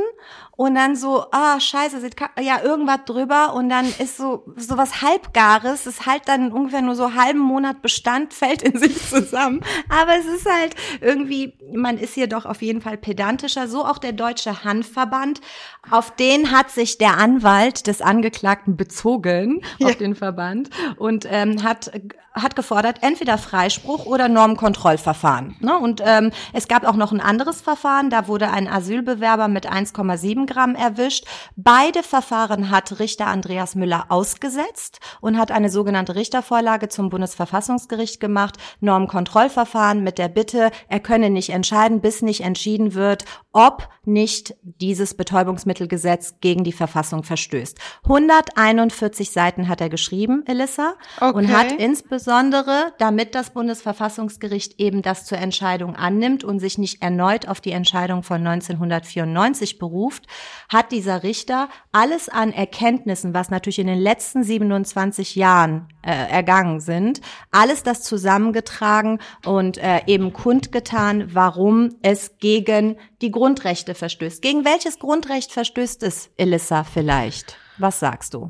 und 0.56 0.76
dann 0.76 0.96
so, 0.96 1.26
ah, 1.32 1.60
scheiße, 1.60 2.00
sieht 2.00 2.16
ja 2.42 2.62
irgendwas 2.64 3.00
drüber. 3.06 3.54
Und 3.54 3.70
dann 3.70 3.86
ist 3.86 4.18
so 4.18 4.46
so 4.56 4.78
was 4.78 5.02
halbgares, 5.02 5.86
ist 5.86 6.06
halt 6.06 6.24
dann 6.28 6.52
ungefähr 6.52 6.82
nur 6.82 6.96
so 6.96 7.14
halben 7.14 7.40
Monat 7.40 7.82
Bestand, 7.82 8.34
fällt 8.46 8.62
in 8.62 8.78
sich 8.78 8.98
zusammen, 9.10 9.62
aber 9.90 10.18
es 10.18 10.26
ist 10.26 10.50
halt 10.50 10.76
irgendwie, 11.02 11.58
man 11.74 11.98
ist 11.98 12.14
hier 12.14 12.28
doch 12.28 12.46
auf 12.46 12.62
jeden 12.62 12.82
Fall 12.82 12.98
pedantischer, 12.98 13.68
so 13.68 13.86
auch 13.86 13.98
der 13.98 14.14
Deutsche 14.14 14.64
Hanfverband, 14.64 15.42
auf 15.90 16.16
den 16.16 16.52
hat 16.52 16.72
sich 16.72 16.98
der 16.98 17.18
Anwalt 17.18 17.88
des 17.88 18.02
Angeklagten 18.02 18.78
bezogen, 18.78 19.62
ja. 19.78 19.88
auf 19.88 19.96
den 19.96 20.16
Verband. 20.16 20.70
Und 20.98 21.28
ähm, 21.30 21.64
hat 21.64 21.92
hat 22.36 22.56
gefordert, 22.56 22.98
entweder 23.02 23.38
Freispruch 23.38 24.06
oder 24.06 24.28
Normkontrollverfahren. 24.28 25.56
Ne? 25.62 25.78
Und 25.78 26.02
ähm, 26.06 26.32
es 26.52 26.68
gab 26.68 26.86
auch 26.86 26.98
noch 26.98 27.14
ein 27.14 27.22
anderes 27.22 27.62
Verfahren, 27.62 28.10
da 28.10 28.28
wurde 28.28 28.52
ein 28.52 28.68
Asylbewerber 28.68 29.48
mit 29.48 29.72
1,7 29.72 30.45
Gramm 30.46 30.76
erwischt. 30.76 31.26
Beide 31.56 32.04
Verfahren 32.04 32.70
hat 32.70 33.00
Richter 33.00 33.28
Andreas 33.28 33.76
Müller 33.76 34.06
ausgesetzt 34.10 35.00
und 35.22 35.38
hat 35.38 35.52
eine 35.52 35.70
sogenannte 35.70 36.16
Richtervorlage 36.16 36.90
zum 36.90 37.10
Bundesverfassungsgericht 37.10 38.20
gemacht, 38.20 38.58
Normkontrollverfahren 38.80 40.04
mit 40.04 40.18
der 40.18 40.30
Bitte, 40.30 40.72
er 40.88 41.00
könne 41.00 41.30
nicht 41.30 41.50
entscheiden, 41.50 42.02
bis 42.02 42.22
nicht 42.22 42.42
entschieden 42.42 42.94
wird, 42.94 43.26
ob 43.52 43.88
nicht 44.04 44.56
dieses 44.64 45.14
Betäubungsmittelgesetz 45.14 46.36
gegen 46.42 46.64
die 46.64 46.74
Verfassung 46.74 47.24
verstößt. 47.24 47.80
141 48.04 49.32
Seiten 49.32 49.70
hat 49.70 49.82
er 49.82 49.90
geschrieben, 49.90 50.44
Elissa, 50.46 50.96
okay. 51.22 51.38
und 51.38 51.52
hat 51.52 51.72
insbesondere, 51.72 52.94
damit 53.00 53.34
das 53.34 53.52
Bundesverfassungsgericht 53.52 54.80
eben 54.80 55.02
das 55.02 55.26
zur 55.26 55.38
Entscheidung 55.38 55.96
annimmt 55.96 56.44
und 56.44 56.60
sich 56.60 56.78
nicht 56.78 57.02
erneut 57.02 57.48
auf 57.48 57.62
die 57.62 57.72
Entscheidung 57.72 58.24
von 58.24 58.46
1994 58.46 59.80
beruft, 59.80 60.26
hat 60.70 60.92
dieser 60.92 61.24
Richter 61.24 61.70
alles 61.92 62.30
an 62.30 62.52
Erkenntnissen, 62.52 63.34
was 63.34 63.50
natürlich 63.50 63.80
in 63.80 63.88
den 63.88 64.00
letzten 64.00 64.44
27 64.44 65.36
Jahren 65.36 65.88
äh, 66.02 66.12
ergangen 66.12 66.80
sind, 66.80 67.22
alles 67.52 67.84
das 67.84 68.02
zusammengetragen 68.02 69.20
und 69.46 69.78
äh, 69.78 70.02
eben 70.08 70.34
kundgetan, 70.34 71.34
warum 71.34 71.96
es 72.02 72.38
gegen 72.40 72.98
die 73.22 73.32
Grundrechte 73.32 73.96
verstößt. 73.96 74.42
Gegen 74.42 74.66
welches 74.66 75.00
Grundrecht 75.00 75.52
verstößt 75.52 76.04
es, 76.04 76.30
Elissa, 76.38 76.84
vielleicht? 76.84 77.58
Was 77.78 78.00
sagst 78.00 78.34
du? 78.34 78.50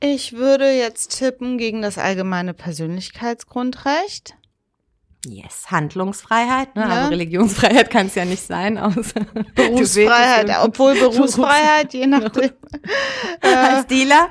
Ich 0.00 0.34
würde 0.34 0.70
jetzt 0.70 1.18
tippen 1.18 1.58
gegen 1.58 1.82
das 1.82 1.98
allgemeine 1.98 2.54
Persönlichkeitsgrundrecht. 2.54 4.34
Yes, 5.28 5.70
Handlungsfreiheit, 5.70 6.74
ne? 6.74 6.82
Ja. 6.82 6.88
Also 6.88 7.08
Religionsfreiheit 7.10 7.90
kann 7.92 8.06
es 8.06 8.14
ja 8.14 8.24
nicht 8.24 8.42
sein, 8.42 8.78
außer 8.78 9.20
Berufsfreiheit, 9.54 10.50
obwohl 10.64 10.94
Berufsfreiheit, 10.98 11.92
je 11.92 12.06
nachdem. 12.08 12.50
äh, 13.42 13.46
als 13.54 13.86
Dealer? 13.86 14.28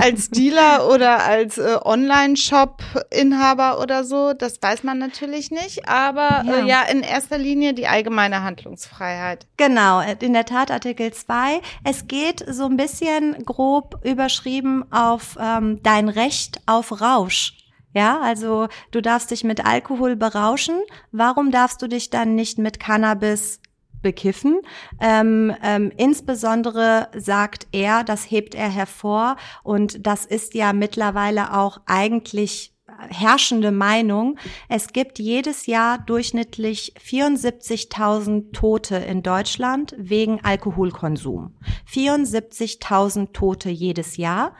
Als 0.00 0.30
Dealer 0.30 0.88
oder 0.88 1.22
als 1.24 1.58
äh, 1.58 1.76
Online-Shop-Inhaber 1.84 3.80
oder 3.80 4.04
so, 4.04 4.32
das 4.32 4.60
weiß 4.62 4.82
man 4.82 4.98
natürlich 4.98 5.50
nicht, 5.50 5.88
aber 5.88 6.42
ja. 6.46 6.54
Äh, 6.54 6.66
ja, 6.66 6.82
in 6.84 7.02
erster 7.02 7.38
Linie 7.38 7.74
die 7.74 7.86
allgemeine 7.86 8.42
Handlungsfreiheit. 8.42 9.46
Genau, 9.56 10.00
in 10.00 10.32
der 10.32 10.46
Tat 10.46 10.70
Artikel 10.70 11.12
2. 11.12 11.60
Es 11.84 12.06
geht 12.06 12.44
so 12.48 12.64
ein 12.64 12.76
bisschen 12.76 13.44
grob 13.44 14.00
überschrieben 14.04 14.84
auf 14.90 15.36
ähm, 15.40 15.80
dein 15.82 16.08
Recht 16.08 16.60
auf 16.66 17.00
Rausch. 17.00 17.59
Ja, 17.92 18.20
also 18.20 18.68
du 18.90 19.00
darfst 19.00 19.30
dich 19.30 19.44
mit 19.44 19.64
Alkohol 19.64 20.16
berauschen. 20.16 20.76
Warum 21.12 21.50
darfst 21.50 21.82
du 21.82 21.88
dich 21.88 22.10
dann 22.10 22.34
nicht 22.34 22.58
mit 22.58 22.78
Cannabis 22.78 23.60
bekiffen. 24.02 24.60
Ähm, 25.00 25.54
ähm, 25.62 25.92
insbesondere 25.96 27.08
sagt 27.14 27.66
er, 27.72 28.04
das 28.04 28.30
hebt 28.30 28.54
er 28.54 28.68
hervor 28.68 29.36
und 29.62 30.06
das 30.06 30.24
ist 30.24 30.54
ja 30.54 30.72
mittlerweile 30.72 31.54
auch 31.54 31.80
eigentlich 31.86 32.74
herrschende 33.08 33.70
Meinung. 33.70 34.38
Es 34.68 34.92
gibt 34.92 35.18
jedes 35.18 35.66
Jahr 35.66 35.98
durchschnittlich 35.98 36.94
74.000 36.98 38.52
Tote 38.52 38.96
in 38.96 39.22
Deutschland 39.22 39.94
wegen 39.96 40.42
Alkoholkonsum. 40.42 41.54
74.000 41.90 43.32
Tote 43.32 43.70
jedes 43.70 44.16
Jahr. 44.16 44.54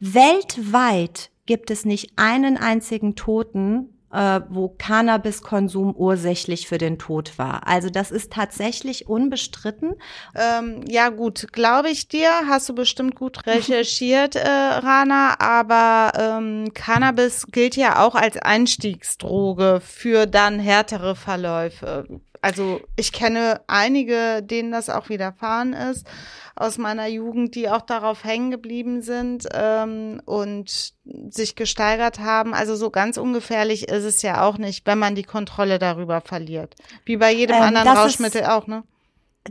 Weltweit 0.00 1.30
gibt 1.46 1.70
es 1.70 1.84
nicht 1.84 2.12
einen 2.16 2.56
einzigen 2.56 3.16
Toten, 3.16 3.94
äh, 4.14 4.40
wo 4.48 4.68
Cannabiskonsum 4.68 5.94
ursächlich 5.96 6.68
für 6.68 6.78
den 6.78 6.98
Tod 6.98 7.36
war. 7.36 7.66
Also 7.66 7.90
das 7.90 8.10
ist 8.10 8.32
tatsächlich 8.32 9.08
unbestritten. 9.08 9.94
Ähm, 10.36 10.84
ja 10.88 11.08
gut, 11.08 11.52
glaube 11.52 11.90
ich 11.90 12.08
dir, 12.08 12.30
hast 12.48 12.68
du 12.68 12.74
bestimmt 12.74 13.16
gut 13.16 13.44
recherchiert, 13.46 14.36
äh, 14.36 14.48
Rana, 14.48 15.34
aber 15.40 16.12
ähm, 16.16 16.72
Cannabis 16.74 17.48
gilt 17.50 17.76
ja 17.76 18.04
auch 18.04 18.14
als 18.14 18.36
Einstiegsdroge 18.36 19.80
für 19.84 20.26
dann 20.26 20.60
härtere 20.60 21.16
Verläufe. 21.16 22.06
Also 22.44 22.82
ich 22.94 23.12
kenne 23.12 23.62
einige, 23.68 24.42
denen 24.42 24.70
das 24.70 24.90
auch 24.90 25.08
widerfahren 25.08 25.72
ist 25.72 26.06
aus 26.54 26.76
meiner 26.76 27.06
Jugend, 27.06 27.54
die 27.54 27.70
auch 27.70 27.80
darauf 27.80 28.22
hängen 28.22 28.50
geblieben 28.50 29.00
sind 29.00 29.48
ähm, 29.54 30.20
und 30.26 30.92
sich 31.30 31.56
gesteigert 31.56 32.20
haben. 32.20 32.52
Also 32.52 32.76
so 32.76 32.90
ganz 32.90 33.16
ungefährlich 33.16 33.88
ist 33.88 34.04
es 34.04 34.20
ja 34.20 34.42
auch 34.42 34.58
nicht, 34.58 34.86
wenn 34.86 34.98
man 34.98 35.14
die 35.14 35.22
Kontrolle 35.22 35.78
darüber 35.78 36.20
verliert. 36.20 36.74
Wie 37.06 37.16
bei 37.16 37.32
jedem 37.32 37.56
ähm, 37.56 37.62
anderen 37.62 37.88
Rauschmittel 37.88 38.42
ist, 38.42 38.48
auch, 38.48 38.66
ne? 38.66 38.84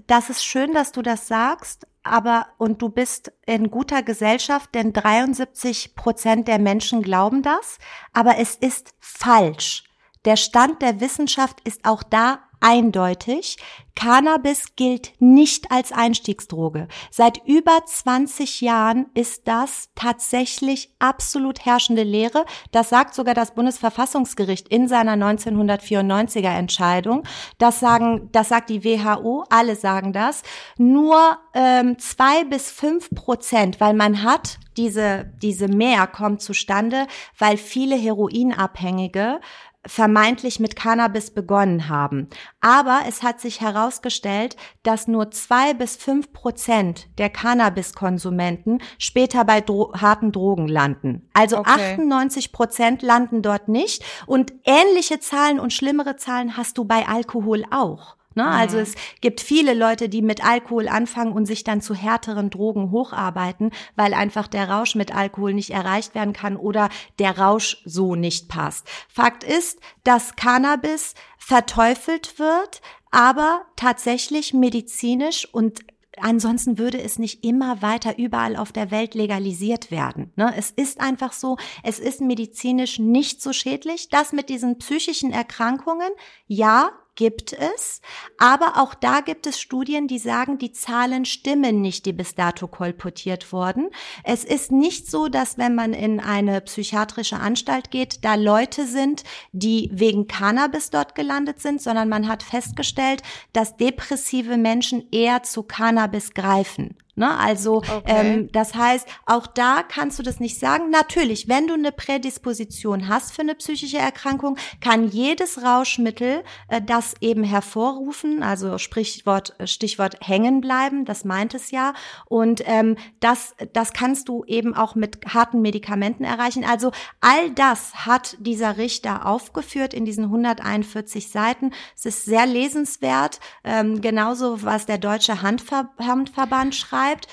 Das 0.06 0.30
ist 0.30 0.46
schön, 0.46 0.72
dass 0.74 0.92
du 0.92 1.02
das 1.02 1.28
sagst, 1.28 1.88
aber 2.04 2.46
und 2.60 2.80
du 2.80 2.90
bist 2.90 3.32
in 3.48 3.72
guter 3.72 4.04
Gesellschaft, 4.04 4.70
denn 4.76 4.94
73 4.94 5.96
Prozent 5.96 6.48
der 6.48 6.60
Menschen 6.60 7.02
glauben 7.02 7.42
das, 7.42 7.80
aber 8.14 8.38
es 8.38 8.54
ist 8.54 8.94
falsch. 9.00 9.84
Der 10.26 10.38
Stand 10.38 10.82
der 10.82 11.02
Wissenschaft 11.02 11.60
ist 11.66 11.86
auch 11.86 12.04
da 12.04 12.40
eindeutig. 12.64 13.58
Cannabis 13.96 14.76
gilt 14.76 15.14
nicht 15.20 15.72
als 15.72 15.92
Einstiegsdroge. 15.92 16.88
Seit 17.12 17.46
über 17.46 17.86
20 17.86 18.62
Jahren 18.62 19.06
ist 19.14 19.48
das 19.48 19.90
tatsächlich 19.94 20.90
absolut 20.98 21.64
herrschende 21.64 22.02
Lehre. 22.02 22.46
Das 22.72 22.90
sagt 22.90 23.14
sogar 23.14 23.36
das 23.36 23.54
Bundesverfassungsgericht 23.54 24.68
in 24.70 24.88
seiner 24.88 25.14
1994er 25.14 26.58
Entscheidung. 26.58 27.24
Das 27.60 27.80
sagen, 27.80 28.30
das 28.32 28.50
sagt 28.50 28.72
die 28.72 28.84
WHO. 28.84 29.46
Alle 29.50 29.76
sagen 29.76 30.12
das. 30.12 30.42
Nur 30.78 31.38
ähm, 31.54 32.00
zwei 32.00 32.46
bis 32.46 32.72
fünf 32.72 33.12
Prozent, 33.12 33.80
weil 33.80 33.94
man 33.94 34.24
hat 34.24 34.58
diese 34.76 35.32
diese 35.42 35.68
Mehr 35.68 36.08
kommt 36.08 36.42
zustande, 36.42 37.06
weil 37.38 37.58
viele 37.58 37.96
Heroinabhängige 37.96 39.40
vermeintlich 39.86 40.60
mit 40.60 40.76
Cannabis 40.76 41.32
begonnen 41.32 41.90
haben. 41.90 42.30
Aber 42.62 43.02
es 43.08 43.22
hat 43.22 43.42
sich 43.42 43.62
herausgestellt, 43.62 44.56
dass 44.84 45.08
nur 45.08 45.32
zwei 45.32 45.74
bis 45.74 45.96
fünf 45.96 46.32
Prozent 46.32 47.08
der 47.18 47.30
Cannabiskonsumenten 47.30 48.82
später 48.98 49.44
bei 49.44 49.62
Dro 49.62 49.94
harten 49.94 50.32
Drogen 50.32 50.68
landen. 50.68 51.30
Also 51.34 51.58
okay. 51.58 51.96
98 51.96 52.52
Prozent 52.52 53.02
landen 53.02 53.42
dort 53.42 53.68
nicht. 53.68 54.04
Und 54.26 54.54
ähnliche 54.64 55.20
Zahlen 55.20 55.60
und 55.60 55.74
schlimmere 55.74 56.16
Zahlen 56.16 56.56
hast 56.56 56.78
du 56.78 56.86
bei 56.86 57.08
Alkohol 57.08 57.66
auch. 57.70 58.16
Ne? 58.36 58.46
Also 58.46 58.78
mhm. 58.78 58.84
es 58.84 58.96
gibt 59.22 59.42
viele 59.42 59.74
Leute, 59.74 60.10
die 60.10 60.22
mit 60.22 60.46
Alkohol 60.46 60.88
anfangen 60.88 61.34
und 61.34 61.46
sich 61.46 61.64
dann 61.64 61.82
zu 61.82 61.94
härteren 61.94 62.50
Drogen 62.50 62.92
hocharbeiten, 62.92 63.72
weil 63.96 64.14
einfach 64.14 64.48
der 64.48 64.70
Rausch 64.70 64.96
mit 64.96 65.16
Alkohol 65.16 65.54
nicht 65.54 65.72
erreicht 65.72 66.16
werden 66.16 66.34
kann 66.34 66.58
oder 66.58 66.90
der 67.20 67.38
Rausch 67.38 67.82
so 67.86 68.16
nicht 68.16 68.50
passt. 68.50 68.88
Fakt 69.08 69.44
ist, 69.44 69.80
dass 70.04 70.36
Cannabis 70.36 71.14
verteufelt 71.38 72.40
wird, 72.40 72.82
aber 73.12 73.66
tatsächlich 73.76 74.54
medizinisch 74.54 75.48
und 75.52 75.82
Ansonsten 76.22 76.78
würde 76.78 77.02
es 77.02 77.18
nicht 77.18 77.44
immer 77.44 77.82
weiter 77.82 78.20
überall 78.20 78.56
auf 78.56 78.72
der 78.72 78.92
Welt 78.92 79.16
legalisiert 79.16 79.90
werden. 79.90 80.32
Ne? 80.36 80.54
Es 80.56 80.70
ist 80.70 81.02
einfach 81.02 81.34
so, 81.34 81.58
es 81.82 81.98
ist 81.98 82.22
medizinisch 82.22 83.00
nicht 83.00 83.42
so 83.42 83.52
schädlich. 83.52 84.10
Das 84.10 84.32
mit 84.32 84.50
diesen 84.50 84.78
psychischen 84.78 85.32
Erkrankungen, 85.32 86.10
ja, 86.46 86.92
gibt 87.16 87.54
es, 87.54 88.02
aber 88.38 88.78
auch 88.78 88.94
da 88.94 89.22
gibt 89.22 89.48
es 89.48 89.60
Studien, 89.60 90.08
die 90.08 90.20
sagen, 90.20 90.58
die 90.58 90.72
Zahlen 90.72 91.26
stimmen 91.26 91.82
nicht, 91.82 92.06
die 92.06 92.14
bis 92.14 92.36
dato 92.36 92.68
kolportiert 92.68 93.54
wurden. 93.54 93.90
Es 94.24 94.44
ist 94.44 94.72
nicht 94.72 95.10
so, 95.10 95.28
dass 95.28 95.58
wenn 95.58 95.76
man 95.76 95.94
in 95.94 96.20
eine 96.20 96.62
psychiatrische 96.62 97.38
Anstalt 97.38 97.92
geht, 97.92 98.24
da 98.26 98.36
Leute 98.36 98.88
sind, 98.88 99.24
die 99.52 99.90
wegen 99.94 100.28
Cannabis 100.28 100.90
dort 100.90 101.16
gelandet 101.16 101.62
sind, 101.62 101.82
sondern 101.82 102.10
man 102.10 102.28
hat 102.28 102.44
festgestellt, 102.44 103.22
dass 103.54 103.78
depressive 103.78 104.58
Menschen 104.58 105.08
eher 105.12 105.44
zu 105.44 105.64
Cannabis 105.64 106.34
greifen. 106.34 106.98
Ne? 107.16 107.38
Also 107.38 107.78
okay. 107.78 108.02
ähm, 108.08 108.52
das 108.52 108.74
heißt, 108.74 109.08
auch 109.28 109.46
da 109.46 109.84
kannst 109.84 110.18
du 110.18 110.24
das 110.24 110.40
nicht 110.40 110.60
sagen. 110.60 110.90
Natürlich, 110.90 111.48
wenn 111.48 111.68
du 111.68 111.76
eine 111.76 111.92
Prädisposition 111.92 113.08
hast 113.08 113.34
für 113.34 113.44
eine 113.44 113.54
psychische 113.54 114.00
Erkrankung, 114.00 114.58
kann 114.82 115.08
jedes 115.08 115.62
Rauschmittel 115.62 116.44
äh, 116.70 116.82
das 116.82 117.14
eben 117.22 117.44
hervorrufen. 117.44 118.42
Also 118.42 118.80
Sprichwort, 118.80 119.54
äh, 119.60 119.68
Stichwort 119.68 120.18
hängen 120.22 120.60
bleiben, 120.60 121.06
das 121.06 121.24
meint 121.24 121.54
es 121.54 121.70
ja. 121.70 121.94
Und 122.26 122.64
ähm, 122.66 122.98
das, 123.20 123.54
das 123.74 123.94
kannst 123.94 124.28
du 124.28 124.44
eben 124.46 124.76
auch 124.76 124.96
mit 124.96 125.20
harten 125.32 125.62
Medikamenten 125.62 126.24
erreichen. 126.24 126.66
Also 126.66 126.92
all 127.22 127.52
das 127.52 128.08
hat 128.08 128.38
dieser 128.40 128.78
Richter 128.78 129.28
aufgeführt 129.28 129.94
in 129.94 130.06
diesen 130.06 130.26
141 130.26 131.30
Seiten. 131.30 131.74
Es 131.96 132.08
ist 132.08 132.26
sehr 132.26 132.48
lesenswert. 132.48 133.40
Ähm, 133.64 134.02
genauso 134.02 134.64
was 134.64 134.88
der 134.88 134.98
Deutsche 134.98 135.44
Handver 135.44 135.92
Handverband 136.00 136.74
schreibt 136.74 137.03
schreibt. 137.04 137.28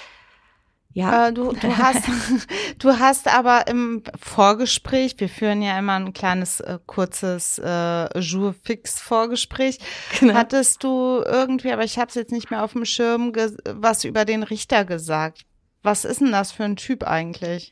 Ja. 0.92 1.28
Äh, 1.28 1.32
du, 1.32 1.52
du, 1.52 1.78
hast, 1.78 2.04
du 2.78 2.98
hast 2.98 3.28
aber 3.28 3.68
im 3.68 4.02
Vorgespräch, 4.20 5.14
wir 5.18 5.28
führen 5.28 5.62
ja 5.62 5.78
immer 5.78 5.94
ein 5.94 6.12
kleines, 6.12 6.60
äh, 6.60 6.78
kurzes 6.84 7.58
äh, 7.58 8.18
Jour 8.18 8.54
fix 8.64 9.00
Vorgespräch, 9.00 9.78
genau. 10.18 10.34
hattest 10.34 10.82
du 10.82 11.22
irgendwie, 11.24 11.72
aber 11.72 11.84
ich 11.84 11.98
habe 11.98 12.08
es 12.08 12.16
jetzt 12.16 12.32
nicht 12.32 12.50
mehr 12.50 12.64
auf 12.64 12.72
dem 12.72 12.84
Schirm, 12.84 13.32
was 13.66 14.04
über 14.04 14.24
den 14.24 14.42
Richter 14.42 14.84
gesagt. 14.84 15.42
Was 15.82 16.04
ist 16.04 16.20
denn 16.20 16.32
das 16.32 16.52
für 16.52 16.64
ein 16.64 16.76
Typ 16.76 17.04
eigentlich? 17.04 17.70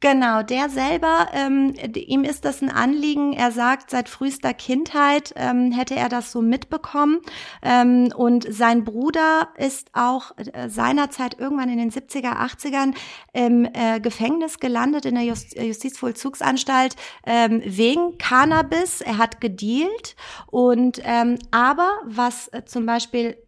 Genau, 0.00 0.42
der 0.42 0.68
selber, 0.68 1.28
ähm, 1.32 1.72
ihm 1.94 2.24
ist 2.24 2.44
das 2.44 2.60
ein 2.60 2.70
Anliegen. 2.70 3.32
Er 3.32 3.50
sagt, 3.52 3.90
seit 3.90 4.10
frühester 4.10 4.52
Kindheit 4.52 5.32
ähm, 5.36 5.72
hätte 5.72 5.96
er 5.96 6.10
das 6.10 6.30
so 6.30 6.42
mitbekommen. 6.42 7.20
Ähm, 7.62 8.12
und 8.14 8.46
sein 8.52 8.84
Bruder 8.84 9.48
ist 9.56 9.88
auch 9.94 10.32
äh, 10.36 10.68
seinerzeit 10.68 11.38
irgendwann 11.38 11.70
in 11.70 11.78
den 11.78 11.90
70er, 11.90 12.36
80ern 12.36 12.94
im 13.32 13.64
äh, 13.64 13.98
Gefängnis 13.98 14.58
gelandet, 14.58 15.06
in 15.06 15.14
der 15.14 15.24
Just 15.24 15.58
Justizvollzugsanstalt, 15.58 16.96
ähm, 17.24 17.62
wegen 17.64 18.18
Cannabis. 18.18 19.00
Er 19.00 19.16
hat 19.16 19.40
gedealt. 19.40 20.16
Und 20.48 21.00
ähm, 21.04 21.38
aber 21.50 21.88
was 22.04 22.48
äh, 22.48 22.66
zum 22.66 22.84
Beispiel 22.84 23.38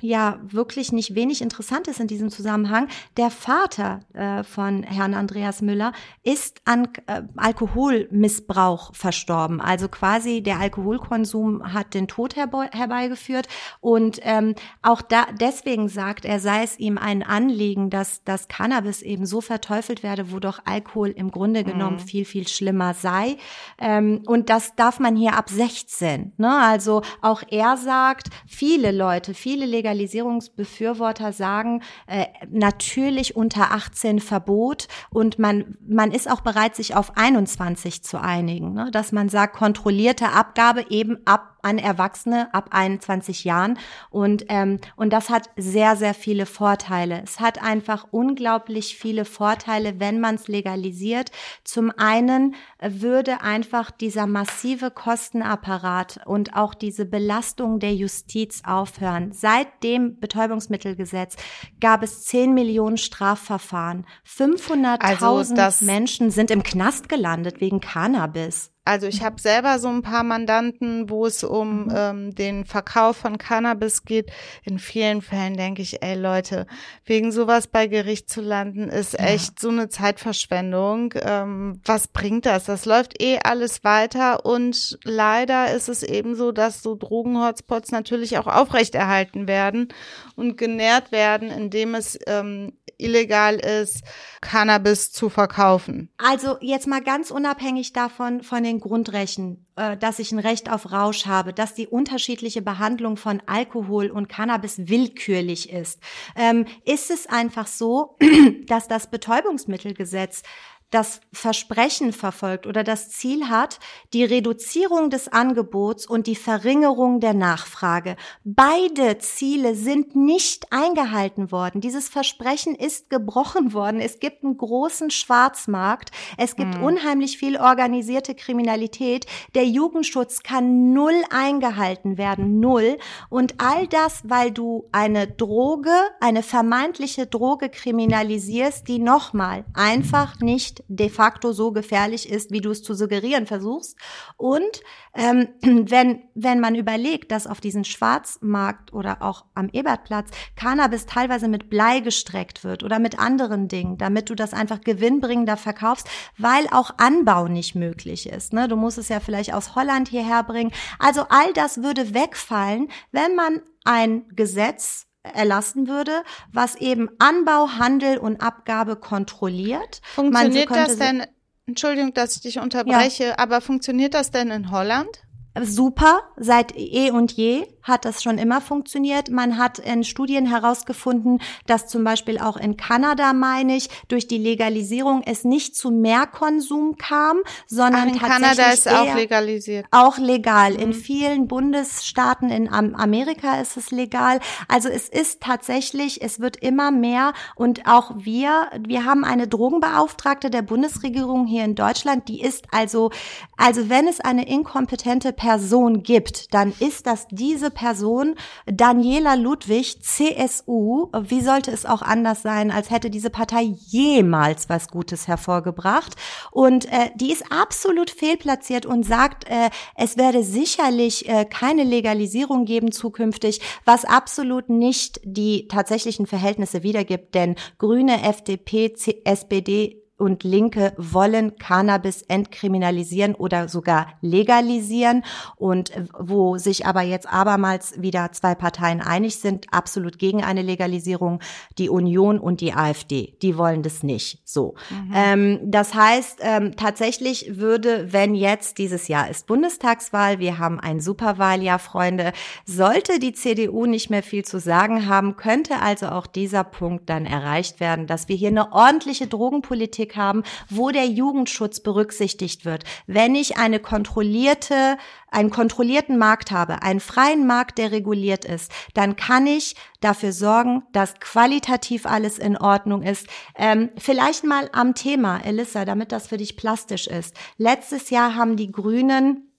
ja 0.00 0.40
wirklich 0.42 0.92
nicht 0.92 1.14
wenig 1.14 1.42
interessant 1.42 1.88
ist 1.88 2.00
in 2.00 2.06
diesem 2.06 2.30
Zusammenhang, 2.30 2.88
der 3.16 3.30
Vater 3.30 4.00
äh, 4.12 4.42
von 4.44 4.82
Herrn 4.82 5.14
Andreas 5.14 5.62
Müller 5.62 5.92
ist 6.22 6.60
an 6.64 6.88
äh, 7.06 7.22
Alkoholmissbrauch 7.36 8.94
verstorben. 8.94 9.60
Also 9.60 9.88
quasi 9.88 10.42
der 10.42 10.60
Alkoholkonsum 10.60 11.72
hat 11.72 11.94
den 11.94 12.08
Tod 12.08 12.36
herbe 12.36 12.68
herbeigeführt 12.72 13.48
und 13.80 14.20
ähm, 14.22 14.54
auch 14.82 15.02
da 15.02 15.26
deswegen 15.40 15.88
sagt 15.88 16.24
er, 16.24 16.40
sei 16.40 16.62
es 16.62 16.78
ihm 16.78 16.98
ein 16.98 17.22
Anliegen, 17.22 17.90
dass 17.90 18.24
das 18.24 18.48
Cannabis 18.48 19.02
eben 19.02 19.26
so 19.26 19.40
verteufelt 19.40 20.02
werde, 20.02 20.32
wo 20.32 20.38
doch 20.38 20.60
Alkohol 20.64 21.08
im 21.08 21.30
Grunde 21.30 21.64
genommen 21.64 21.96
mhm. 21.96 22.00
viel 22.00 22.24
viel 22.24 22.48
schlimmer 22.48 22.94
sei. 22.94 23.36
Ähm, 23.78 24.22
und 24.26 24.50
das 24.50 24.74
darf 24.74 25.00
man 25.00 25.16
hier 25.16 25.34
ab 25.34 25.50
16. 25.50 26.32
Ne? 26.36 26.58
Also 26.60 27.02
auch 27.20 27.42
er 27.48 27.76
sagt, 27.76 28.28
viele 28.46 28.92
Leute, 28.92 29.34
viele 29.34 29.66
Legalisierungsbefürworter 29.72 31.32
sagen, 31.32 31.82
äh, 32.06 32.26
natürlich 32.50 33.34
unter 33.34 33.72
18 33.72 34.20
Verbot 34.20 34.88
und 35.10 35.38
man, 35.38 35.76
man 35.86 36.12
ist 36.12 36.30
auch 36.30 36.40
bereit, 36.40 36.76
sich 36.76 36.94
auf 36.94 37.16
21 37.16 38.04
zu 38.04 38.20
einigen, 38.20 38.72
ne? 38.72 38.90
dass 38.92 39.12
man 39.12 39.28
sagt, 39.28 39.56
kontrollierte 39.56 40.30
Abgabe 40.30 40.86
eben 40.90 41.18
ab 41.24 41.51
an 41.62 41.78
Erwachsene 41.78 42.52
ab 42.52 42.68
21 42.72 43.44
Jahren. 43.44 43.78
Und, 44.10 44.44
ähm, 44.48 44.78
und 44.96 45.12
das 45.12 45.30
hat 45.30 45.48
sehr, 45.56 45.96
sehr 45.96 46.14
viele 46.14 46.46
Vorteile. 46.46 47.22
Es 47.24 47.40
hat 47.40 47.62
einfach 47.62 48.06
unglaublich 48.10 48.96
viele 48.96 49.24
Vorteile, 49.24 50.00
wenn 50.00 50.20
man 50.20 50.34
es 50.34 50.48
legalisiert. 50.48 51.30
Zum 51.64 51.92
einen 51.96 52.54
würde 52.80 53.40
einfach 53.40 53.90
dieser 53.90 54.26
massive 54.26 54.90
Kostenapparat 54.90 56.20
und 56.26 56.54
auch 56.54 56.74
diese 56.74 57.04
Belastung 57.04 57.78
der 57.78 57.94
Justiz 57.94 58.62
aufhören. 58.64 59.32
Seit 59.32 59.82
dem 59.84 60.18
Betäubungsmittelgesetz 60.18 61.36
gab 61.80 62.02
es 62.02 62.24
10 62.24 62.54
Millionen 62.54 62.96
Strafverfahren. 62.96 64.04
500.000 64.26 65.58
also 65.58 65.84
Menschen 65.84 66.30
sind 66.30 66.50
im 66.50 66.62
Knast 66.62 67.08
gelandet 67.08 67.60
wegen 67.60 67.80
Cannabis. 67.80 68.71
Also 68.84 69.06
ich 69.06 69.22
habe 69.22 69.40
selber 69.40 69.78
so 69.78 69.86
ein 69.88 70.02
paar 70.02 70.24
Mandanten, 70.24 71.08
wo 71.08 71.24
es 71.24 71.44
um 71.44 71.84
mhm. 71.84 71.92
ähm, 71.94 72.34
den 72.34 72.64
Verkauf 72.64 73.16
von 73.16 73.38
Cannabis 73.38 74.04
geht. 74.04 74.32
In 74.64 74.80
vielen 74.80 75.22
Fällen 75.22 75.56
denke 75.56 75.82
ich, 75.82 76.02
ey 76.02 76.16
Leute, 76.16 76.66
wegen 77.04 77.30
sowas 77.30 77.68
bei 77.68 77.86
Gericht 77.86 78.28
zu 78.28 78.40
landen, 78.40 78.88
ist 78.88 79.12
ja. 79.12 79.26
echt 79.26 79.60
so 79.60 79.68
eine 79.68 79.88
Zeitverschwendung. 79.88 81.14
Ähm, 81.22 81.80
was 81.84 82.08
bringt 82.08 82.44
das? 82.44 82.64
Das 82.64 82.84
läuft 82.84 83.22
eh 83.22 83.38
alles 83.44 83.84
weiter 83.84 84.44
und 84.44 84.98
leider 85.04 85.72
ist 85.72 85.88
es 85.88 86.02
eben 86.02 86.34
so, 86.34 86.50
dass 86.50 86.82
so 86.82 86.96
Drogenhotspots 86.96 87.92
natürlich 87.92 88.36
auch 88.38 88.48
aufrechterhalten 88.48 89.46
werden 89.46 89.88
und 90.34 90.56
genährt 90.56 91.12
werden, 91.12 91.50
indem 91.50 91.94
es 91.94 92.18
ähm, 92.26 92.72
illegal 92.98 93.56
ist, 93.56 94.02
Cannabis 94.40 95.12
zu 95.12 95.28
verkaufen. 95.28 96.08
Also 96.18 96.56
jetzt 96.60 96.86
mal 96.86 97.02
ganz 97.02 97.30
unabhängig 97.30 97.92
davon 97.92 98.42
von 98.42 98.62
den 98.62 98.71
den 98.72 98.80
Grundrechten, 98.80 99.66
äh, 99.76 99.96
dass 99.96 100.18
ich 100.18 100.32
ein 100.32 100.38
Recht 100.38 100.70
auf 100.70 100.92
Rausch 100.92 101.26
habe, 101.26 101.52
dass 101.52 101.74
die 101.74 101.86
unterschiedliche 101.86 102.62
Behandlung 102.62 103.16
von 103.16 103.42
Alkohol 103.46 104.10
und 104.10 104.28
Cannabis 104.28 104.88
willkürlich 104.88 105.70
ist, 105.70 106.00
ähm, 106.36 106.64
ist 106.84 107.10
es 107.10 107.26
einfach 107.26 107.66
so, 107.66 108.16
dass 108.66 108.88
das 108.88 109.10
Betäubungsmittelgesetz 109.10 110.42
das 110.92 111.20
Versprechen 111.32 112.12
verfolgt 112.12 112.66
oder 112.66 112.84
das 112.84 113.08
Ziel 113.10 113.48
hat, 113.48 113.80
die 114.12 114.24
Reduzierung 114.24 115.08
des 115.08 115.26
Angebots 115.28 116.06
und 116.06 116.26
die 116.26 116.36
Verringerung 116.36 117.18
der 117.18 117.32
Nachfrage. 117.32 118.16
Beide 118.44 119.16
Ziele 119.16 119.74
sind 119.74 120.14
nicht 120.14 120.70
eingehalten 120.70 121.50
worden. 121.50 121.80
Dieses 121.80 122.10
Versprechen 122.10 122.74
ist 122.74 123.08
gebrochen 123.08 123.72
worden. 123.72 124.00
Es 124.00 124.20
gibt 124.20 124.44
einen 124.44 124.58
großen 124.58 125.10
Schwarzmarkt. 125.10 126.10
Es 126.36 126.56
gibt 126.56 126.74
hm. 126.74 126.84
unheimlich 126.84 127.38
viel 127.38 127.56
organisierte 127.56 128.34
Kriminalität. 128.34 129.24
Der 129.54 129.64
Jugendschutz 129.64 130.42
kann 130.42 130.92
null 130.92 131.14
eingehalten 131.30 132.18
werden. 132.18 132.60
Null. 132.60 132.98
Und 133.30 133.54
all 133.56 133.86
das, 133.86 134.20
weil 134.24 134.50
du 134.50 134.88
eine 134.92 135.26
Droge, 135.26 135.94
eine 136.20 136.42
vermeintliche 136.42 137.26
Droge 137.26 137.70
kriminalisierst, 137.70 138.86
die 138.86 138.98
nochmal 138.98 139.64
einfach 139.72 140.38
nicht 140.40 140.81
de 140.88 141.08
facto 141.08 141.52
so 141.52 141.72
gefährlich 141.72 142.30
ist, 142.30 142.50
wie 142.50 142.60
du 142.60 142.70
es 142.70 142.82
zu 142.82 142.94
suggerieren 142.94 143.46
versuchst. 143.46 143.96
Und 144.36 144.82
ähm, 145.14 145.48
wenn, 145.62 146.22
wenn 146.34 146.60
man 146.60 146.74
überlegt, 146.74 147.32
dass 147.32 147.46
auf 147.46 147.60
diesen 147.60 147.84
Schwarzmarkt 147.84 148.92
oder 148.92 149.22
auch 149.22 149.44
am 149.54 149.68
Ebertplatz 149.72 150.30
Cannabis 150.56 151.06
teilweise 151.06 151.48
mit 151.48 151.70
Blei 151.70 152.00
gestreckt 152.00 152.64
wird 152.64 152.82
oder 152.82 152.98
mit 152.98 153.18
anderen 153.18 153.68
Dingen, 153.68 153.98
damit 153.98 154.30
du 154.30 154.34
das 154.34 154.54
einfach 154.54 154.80
gewinnbringender 154.80 155.56
verkaufst, 155.56 156.08
weil 156.38 156.66
auch 156.70 156.92
Anbau 156.98 157.48
nicht 157.48 157.74
möglich 157.74 158.28
ist. 158.28 158.52
Ne? 158.52 158.68
Du 158.68 158.76
musst 158.76 158.98
es 158.98 159.08
ja 159.08 159.20
vielleicht 159.20 159.54
aus 159.54 159.74
Holland 159.74 160.08
hierher 160.08 160.42
bringen. 160.42 160.72
Also 160.98 161.26
all 161.28 161.52
das 161.52 161.82
würde 161.82 162.14
wegfallen, 162.14 162.88
wenn 163.10 163.34
man 163.34 163.62
ein 163.84 164.26
Gesetz 164.34 165.06
erlassen 165.22 165.88
würde, 165.88 166.22
was 166.52 166.74
eben 166.76 167.08
Anbau, 167.18 167.68
Handel 167.78 168.18
und 168.18 168.40
Abgabe 168.40 168.96
kontrolliert. 168.96 170.00
Funktioniert 170.14 170.68
so 170.68 170.74
das 170.74 170.96
denn, 170.96 171.24
Entschuldigung, 171.66 172.12
dass 172.14 172.36
ich 172.36 172.42
dich 172.42 172.58
unterbreche, 172.58 173.24
ja. 173.24 173.38
aber 173.38 173.60
funktioniert 173.60 174.14
das 174.14 174.30
denn 174.30 174.50
in 174.50 174.70
Holland? 174.70 175.22
Super, 175.60 176.22
seit 176.36 176.76
eh 176.76 177.10
und 177.10 177.32
je 177.32 177.66
hat 177.82 178.04
das 178.04 178.22
schon 178.22 178.38
immer 178.38 178.60
funktioniert. 178.60 179.28
Man 179.30 179.58
hat 179.58 179.78
in 179.78 180.04
Studien 180.04 180.46
herausgefunden, 180.46 181.40
dass 181.66 181.88
zum 181.88 182.04
Beispiel 182.04 182.38
auch 182.38 182.56
in 182.56 182.76
Kanada, 182.76 183.32
meine 183.32 183.76
ich, 183.76 183.88
durch 184.08 184.28
die 184.28 184.38
Legalisierung 184.38 185.22
es 185.26 185.44
nicht 185.44 185.76
zu 185.76 185.90
Mehrkonsum 185.90 186.96
kam, 186.96 187.38
sondern 187.66 188.08
Ach, 188.08 188.12
in 188.12 188.18
tatsächlich 188.18 188.56
Kanada 188.56 188.72
ist 188.72 188.88
auch 188.88 189.14
legalisiert. 189.14 189.86
Auch 189.90 190.18
legal. 190.18 190.74
Mhm. 190.74 190.78
In 190.78 190.92
vielen 190.94 191.48
Bundesstaaten 191.48 192.50
in 192.50 192.72
Amerika 192.72 193.60
ist 193.60 193.76
es 193.76 193.90
legal. 193.90 194.40
Also 194.68 194.88
es 194.88 195.08
ist 195.08 195.42
tatsächlich, 195.42 196.22
es 196.22 196.40
wird 196.40 196.56
immer 196.56 196.90
mehr 196.90 197.32
und 197.56 197.86
auch 197.86 198.12
wir, 198.16 198.68
wir 198.86 199.04
haben 199.04 199.24
eine 199.24 199.48
Drogenbeauftragte 199.48 200.50
der 200.50 200.62
Bundesregierung 200.62 201.46
hier 201.46 201.64
in 201.64 201.74
Deutschland, 201.74 202.28
die 202.28 202.40
ist 202.40 202.66
also, 202.70 203.10
also 203.56 203.88
wenn 203.88 204.06
es 204.06 204.20
eine 204.20 204.46
inkompetente 204.48 205.32
Person 205.42 206.04
gibt, 206.04 206.54
dann 206.54 206.72
ist 206.78 207.08
das 207.08 207.26
diese 207.28 207.72
Person 207.72 208.36
Daniela 208.64 209.34
Ludwig, 209.34 210.00
CSU. 210.00 211.08
Wie 211.20 211.40
sollte 211.40 211.72
es 211.72 211.84
auch 211.84 212.00
anders 212.00 212.42
sein, 212.42 212.70
als 212.70 212.90
hätte 212.90 213.10
diese 213.10 213.28
Partei 213.28 213.62
jemals 213.62 214.68
was 214.68 214.86
Gutes 214.86 215.26
hervorgebracht? 215.26 216.14
Und 216.52 216.84
äh, 216.84 217.10
die 217.16 217.32
ist 217.32 217.50
absolut 217.50 218.10
fehlplatziert 218.10 218.86
und 218.86 219.04
sagt, 219.04 219.48
äh, 219.48 219.70
es 219.96 220.16
werde 220.16 220.44
sicherlich 220.44 221.28
äh, 221.28 221.44
keine 221.44 221.82
Legalisierung 221.82 222.64
geben 222.64 222.92
zukünftig, 222.92 223.60
was 223.84 224.04
absolut 224.04 224.68
nicht 224.68 225.20
die 225.24 225.66
tatsächlichen 225.66 226.28
Verhältnisse 226.28 226.84
wiedergibt. 226.84 227.34
Denn 227.34 227.56
Grüne, 227.78 228.22
FDP, 228.22 228.92
C 228.92 229.20
SPD, 229.24 230.01
und 230.22 230.44
Linke 230.44 230.94
wollen 230.96 231.56
Cannabis 231.58 232.22
entkriminalisieren 232.22 233.34
oder 233.34 233.68
sogar 233.68 234.06
legalisieren 234.20 235.24
und 235.56 235.90
wo 236.16 236.58
sich 236.58 236.86
aber 236.86 237.02
jetzt 237.02 237.30
abermals 237.30 238.00
wieder 238.00 238.30
zwei 238.30 238.54
Parteien 238.54 239.00
einig 239.00 239.40
sind, 239.40 239.66
absolut 239.72 240.20
gegen 240.20 240.44
eine 240.44 240.62
Legalisierung, 240.62 241.40
die 241.76 241.88
Union 241.88 242.38
und 242.38 242.60
die 242.60 242.72
AfD. 242.72 243.36
Die 243.42 243.58
wollen 243.58 243.82
das 243.82 244.04
nicht. 244.04 244.40
So. 244.44 244.76
Mhm. 244.90 245.12
Ähm, 245.12 245.58
das 245.64 245.92
heißt, 245.92 246.38
ähm, 246.40 246.76
tatsächlich 246.76 247.58
würde, 247.58 248.12
wenn 248.12 248.36
jetzt 248.36 248.78
dieses 248.78 249.08
Jahr 249.08 249.28
ist 249.28 249.48
Bundestagswahl, 249.48 250.38
wir 250.38 250.58
haben 250.58 250.78
ein 250.78 251.00
Superwahljahr, 251.00 251.80
Freunde, 251.80 252.32
sollte 252.64 253.18
die 253.18 253.32
CDU 253.32 253.86
nicht 253.86 254.08
mehr 254.08 254.22
viel 254.22 254.44
zu 254.44 254.60
sagen 254.60 255.08
haben, 255.08 255.34
könnte 255.34 255.80
also 255.80 256.06
auch 256.06 256.28
dieser 256.28 256.62
Punkt 256.62 257.10
dann 257.10 257.26
erreicht 257.26 257.80
werden, 257.80 258.06
dass 258.06 258.28
wir 258.28 258.36
hier 258.36 258.50
eine 258.50 258.72
ordentliche 258.72 259.26
Drogenpolitik 259.26 260.11
Politik 260.12 260.16
haben, 260.16 260.42
wo 260.68 260.90
der 260.90 261.06
Jugendschutz 261.06 261.80
berücksichtigt 261.80 262.64
wird. 262.64 262.84
Wenn 263.06 263.34
ich 263.34 263.56
eine 263.56 263.80
kontrollierte, 263.80 264.96
einen 265.30 265.50
kontrollierten 265.50 266.18
Markt 266.18 266.50
habe, 266.50 266.82
einen 266.82 267.00
freien 267.00 267.46
Markt, 267.46 267.78
der 267.78 267.92
reguliert 267.92 268.44
ist, 268.44 268.70
dann 268.94 269.16
kann 269.16 269.46
ich 269.46 269.74
dafür 270.00 270.32
sorgen, 270.32 270.82
dass 270.92 271.14
qualitativ 271.20 272.06
alles 272.06 272.38
in 272.38 272.56
Ordnung 272.56 273.02
ist. 273.02 273.26
Ähm, 273.56 273.90
vielleicht 273.96 274.44
mal 274.44 274.68
am 274.72 274.94
Thema, 274.94 275.38
Elissa, 275.44 275.84
damit 275.84 276.12
das 276.12 276.28
für 276.28 276.36
dich 276.36 276.56
plastisch 276.56 277.06
ist. 277.06 277.34
Letztes 277.56 278.10
Jahr 278.10 278.34
haben 278.34 278.56
die 278.56 278.70
Grünen 278.70 279.51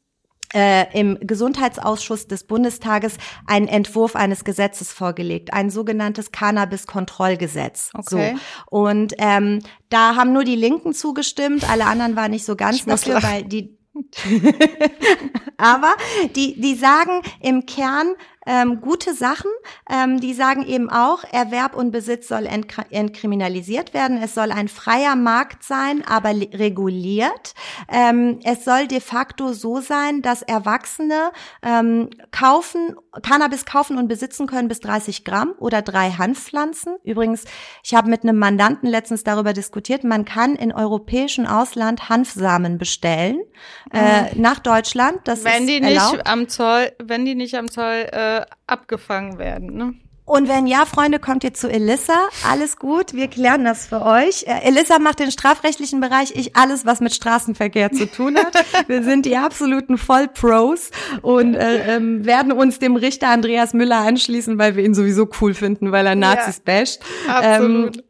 äh, 0.53 0.85
im 0.97 1.17
Gesundheitsausschuss 1.21 2.27
des 2.27 2.45
Bundestages 2.45 3.17
einen 3.45 3.67
Entwurf 3.67 4.15
eines 4.15 4.43
Gesetzes 4.43 4.91
vorgelegt, 4.91 5.53
ein 5.53 5.69
sogenanntes 5.69 6.31
Cannabis-Kontrollgesetz. 6.31 7.89
Okay. 7.93 8.35
So. 8.35 8.77
Und 8.77 9.13
ähm, 9.17 9.59
da 9.89 10.15
haben 10.15 10.33
nur 10.33 10.43
die 10.43 10.55
Linken 10.55 10.93
zugestimmt, 10.93 11.69
alle 11.69 11.85
anderen 11.85 12.15
waren 12.15 12.31
nicht 12.31 12.45
so 12.45 12.55
ganz 12.55 12.85
dafür, 12.85 13.21
weil 13.23 13.43
die 13.43 13.77
Aber 15.57 15.93
die, 16.35 16.59
die 16.59 16.75
sagen 16.75 17.21
im 17.39 17.65
Kern, 17.65 18.15
ähm, 18.45 18.81
gute 18.81 19.13
Sachen. 19.13 19.51
Ähm, 19.89 20.19
die 20.19 20.33
sagen 20.33 20.65
eben 20.65 20.89
auch, 20.89 21.23
Erwerb 21.31 21.75
und 21.75 21.91
Besitz 21.91 22.27
soll 22.27 22.47
entkriminalisiert 22.89 23.93
werden. 23.93 24.21
Es 24.21 24.35
soll 24.35 24.51
ein 24.51 24.67
freier 24.67 25.15
Markt 25.15 25.63
sein, 25.63 26.03
aber 26.07 26.29
reguliert. 26.29 27.53
Ähm, 27.89 28.39
es 28.43 28.65
soll 28.65 28.87
de 28.87 28.99
facto 28.99 29.53
so 29.53 29.81
sein, 29.81 30.21
dass 30.21 30.41
Erwachsene 30.41 31.31
ähm, 31.61 32.09
kaufen, 32.31 32.95
Cannabis 33.21 33.65
kaufen 33.65 33.97
und 33.97 34.07
besitzen 34.07 34.47
können 34.47 34.67
bis 34.67 34.79
30 34.79 35.23
Gramm 35.23 35.53
oder 35.59 35.81
drei 35.81 36.11
Hanfpflanzen. 36.11 36.95
Übrigens, 37.03 37.45
ich 37.83 37.93
habe 37.93 38.09
mit 38.09 38.23
einem 38.23 38.39
Mandanten 38.39 38.89
letztens 38.89 39.23
darüber 39.23 39.53
diskutiert, 39.53 40.03
man 40.03 40.25
kann 40.25 40.55
in 40.55 40.71
europäischen 40.71 41.45
Ausland 41.45 42.09
Hanfsamen 42.09 42.77
bestellen 42.77 43.39
äh, 43.93 44.33
mhm. 44.33 44.41
nach 44.41 44.59
Deutschland. 44.59 45.19
Das 45.25 45.43
wenn 45.43 45.63
ist 45.63 45.69
die 45.69 45.81
erlaubt. 45.81 46.13
nicht 46.13 46.27
am 46.27 46.47
Zoll, 46.49 46.91
wenn 47.01 47.25
die 47.25 47.35
nicht 47.35 47.55
am 47.55 47.69
Zoll 47.69 48.07
äh, 48.11 48.45
abgefangen 48.65 49.37
werden. 49.37 49.75
Ne? 49.75 49.93
Und 50.25 50.47
wenn 50.47 50.67
ja, 50.67 50.85
Freunde, 50.85 51.19
kommt 51.19 51.43
ihr 51.43 51.53
zu 51.53 51.69
Elissa. 51.69 52.29
Alles 52.49 52.77
gut, 52.77 53.13
wir 53.13 53.27
klären 53.27 53.65
das 53.65 53.87
für 53.87 54.01
euch. 54.01 54.43
Äh, 54.43 54.61
Elissa 54.63 54.99
macht 54.99 55.19
den 55.19 55.31
strafrechtlichen 55.31 55.99
Bereich, 55.99 56.33
ich 56.35 56.55
alles, 56.55 56.85
was 56.85 57.01
mit 57.01 57.13
Straßenverkehr 57.13 57.91
zu 57.91 58.09
tun 58.09 58.37
hat. 58.37 58.53
wir 58.87 59.03
sind 59.03 59.25
die 59.25 59.35
absoluten 59.35 59.97
Vollpros 59.97 60.91
und 61.21 61.55
äh, 61.55 61.95
ähm, 61.95 62.25
werden 62.25 62.53
uns 62.53 62.79
dem 62.79 62.95
Richter 62.95 63.29
Andreas 63.29 63.73
Müller 63.73 63.97
anschließen, 63.97 64.57
weil 64.57 64.77
wir 64.77 64.85
ihn 64.85 64.93
sowieso 64.93 65.27
cool 65.41 65.53
finden, 65.53 65.91
weil 65.91 66.05
er 66.05 66.15
Nazis 66.15 66.61
ja, 66.65 66.73
basht. 66.73 67.01
Absolut. 67.27 67.97
Ähm, 67.97 68.03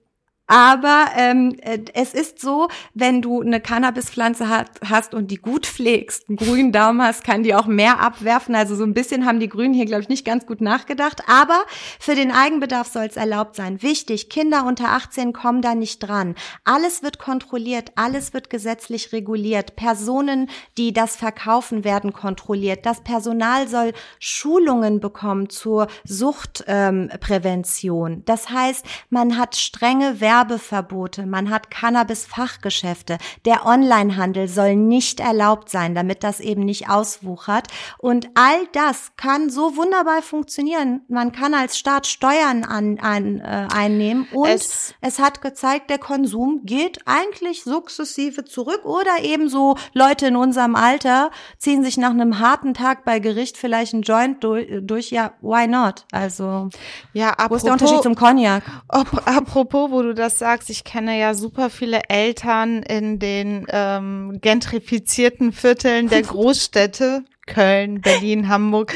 aber 0.46 1.06
ähm, 1.16 1.56
äh, 1.62 1.80
es 1.94 2.14
ist 2.14 2.42
so, 2.42 2.68
wenn 2.94 3.22
du 3.22 3.42
eine 3.42 3.62
Cannabispflanze 3.62 4.50
hat, 4.50 4.72
hast 4.88 5.14
und 5.14 5.32
die 5.32 5.38
gut 5.38 5.66
pflegst, 5.66 6.28
einen 6.28 6.36
grünen 6.36 6.74
Daumen 6.74 7.02
hast, 7.02 7.24
kann 7.24 7.44
die 7.44 7.56
auch 7.56 7.66
mehr 7.66 8.02
abwerfen. 8.02 8.54
Also 8.54 8.76
so 8.76 8.84
ein 8.84 8.94
bisschen 8.94 9.26
haben 9.26 9.40
die 9.40 9.48
Grünen 9.48 9.74
hier, 9.74 9.86
glaube 9.86 10.02
ich, 10.02 10.10
nicht 10.10 10.26
ganz 10.26 10.46
gut 10.46 10.60
nachgedacht. 10.60 11.22
Aber 11.30 11.64
für 11.98 12.16
den 12.16 12.32
Eigenbedarf 12.32 12.90
soll 12.90 13.06
es 13.06 13.16
erlaubt 13.16 13.56
sein. 13.56 13.82
Wichtig, 13.82 14.30
Kinder 14.30 14.66
unter 14.66 14.90
18 14.90 15.32
kommen 15.32 15.62
da 15.62 15.76
nicht 15.76 16.00
dran. 16.00 16.36
Alles 16.66 17.04
wird 17.04 17.20
kontrolliert, 17.20 17.94
alles 17.96 18.34
wird 18.34 18.50
gesetzlich 18.50 19.14
reguliert. 19.14 19.78
Personen, 19.78 20.50
die 20.78 20.92
das 20.92 21.16
verkaufen, 21.16 21.86
werden 21.86 22.12
kontrolliert. 22.12 22.86
Das 22.86 23.02
Personal 23.02 23.70
soll 23.70 23.94
Schulungen 24.20 25.00
bekommen 25.00 25.50
zur 25.50 25.88
Suchtprävention. 26.04 28.12
Ähm, 28.12 28.24
das 28.26 28.50
heißt, 28.50 28.86
man 29.10 29.38
hat 29.38 29.56
strenge 29.56 30.20
Werte 30.20 30.33
Werbeverbote, 30.34 31.28
man 31.28 31.52
hat 31.52 31.70
Cannabis-Fachgeschäfte. 31.70 33.18
Der 33.46 33.68
Onlinehandel 33.68 34.48
soll 34.48 34.76
nicht 34.76 35.20
erlaubt 35.20 35.70
sein, 35.70 35.94
damit 35.94 36.24
das 36.24 36.40
eben 36.40 36.66
nicht 36.66 36.90
auswuchert. 36.90 37.68
Und 38.00 38.30
all 38.34 38.68
das 38.72 39.12
kann 39.16 39.52
so 39.52 39.76
wunderbar 39.76 40.24
funktionieren. 40.24 41.02
Man 41.08 41.32
kann 41.34 41.54
als 41.54 41.78
Staat 41.78 42.08
Steuern 42.08 42.64
an, 42.64 42.98
an, 43.00 43.42
äh, 43.42 43.68
einnehmen 43.72 44.28
und 44.32 44.48
es, 44.48 44.96
es 45.02 45.20
hat 45.20 45.42
gezeigt, 45.42 45.92
der 45.92 46.00
Konsum 46.00 46.62
geht 46.64 47.00
eigentlich 47.06 47.64
sukzessive 47.64 48.44
zurück 48.44 48.86
oder 48.86 49.22
ebenso 49.22 49.76
Leute 49.94 50.28
in 50.28 50.36
unserem 50.36 50.76
Alter 50.76 51.30
ziehen 51.60 51.84
sich 51.84 51.98
nach 51.98 52.10
einem 52.10 52.40
harten 52.40 52.74
Tag 52.74 53.06
bei 53.06 53.20
Gericht 53.20 53.58
vielleicht 53.58 53.94
ein 53.94 54.02
Joint 54.02 54.44
durch, 54.44 54.68
durch 54.82 55.12
ja, 55.12 55.34
why 55.42 55.68
not? 55.68 56.06
Also, 56.12 56.70
ja, 57.14 57.30
apropos, 57.30 57.50
wo 57.50 57.56
ist 57.56 57.66
der 57.66 57.74
Unterschied 57.74 58.04
zum 58.04 58.16
Cognac? 58.16 58.64
Apropos, 58.88 59.92
wo 59.92 60.02
du 60.02 60.14
das 60.14 60.23
sagst, 60.30 60.70
ich 60.70 60.84
kenne 60.84 61.20
ja 61.20 61.34
super 61.34 61.70
viele 61.70 62.02
Eltern 62.10 62.84
in 62.84 63.20
den 63.20 63.66
ähm, 63.70 64.40
gentrifizierten 64.42 65.52
Vierteln 65.52 66.10
der 66.10 66.22
Großstädte, 66.24 67.24
Köln, 67.46 68.00
Berlin, 68.00 68.48
Hamburg, 68.48 68.94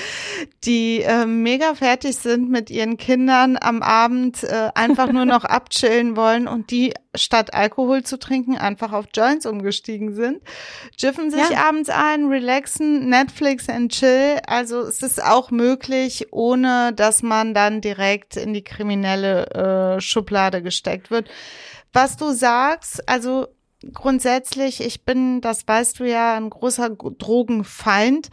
die 0.63 1.01
äh, 1.01 1.25
mega 1.25 1.75
fertig 1.75 2.15
sind 2.15 2.49
mit 2.49 2.69
ihren 2.69 2.97
Kindern 2.97 3.57
am 3.59 3.81
Abend 3.81 4.43
äh, 4.43 4.69
einfach 4.73 5.11
nur 5.11 5.25
noch 5.25 5.43
abchillen 5.45 6.15
wollen 6.15 6.47
und 6.47 6.71
die 6.71 6.93
statt 7.13 7.53
Alkohol 7.53 8.03
zu 8.03 8.17
trinken 8.17 8.57
einfach 8.57 8.93
auf 8.93 9.05
Joints 9.13 9.45
umgestiegen 9.45 10.13
sind, 10.13 10.41
jiffen 10.97 11.31
sich 11.31 11.49
ja. 11.49 11.67
abends 11.67 11.89
ein, 11.89 12.27
relaxen, 12.27 13.09
Netflix 13.09 13.67
and 13.69 13.91
chill. 13.91 14.39
Also 14.47 14.81
es 14.81 15.01
ist 15.01 15.21
auch 15.21 15.51
möglich, 15.51 16.27
ohne 16.31 16.93
dass 16.93 17.23
man 17.23 17.53
dann 17.53 17.81
direkt 17.81 18.37
in 18.37 18.53
die 18.53 18.63
kriminelle 18.63 19.97
äh, 19.97 20.01
Schublade 20.01 20.61
gesteckt 20.61 21.11
wird. 21.11 21.29
Was 21.91 22.17
du 22.17 22.31
sagst, 22.31 23.07
also 23.09 23.47
grundsätzlich, 23.93 24.81
ich 24.81 25.03
bin, 25.05 25.41
das 25.41 25.67
weißt 25.67 25.99
du 25.99 26.07
ja, 26.07 26.35
ein 26.35 26.49
großer 26.49 26.89
Drogenfeind. 26.89 28.29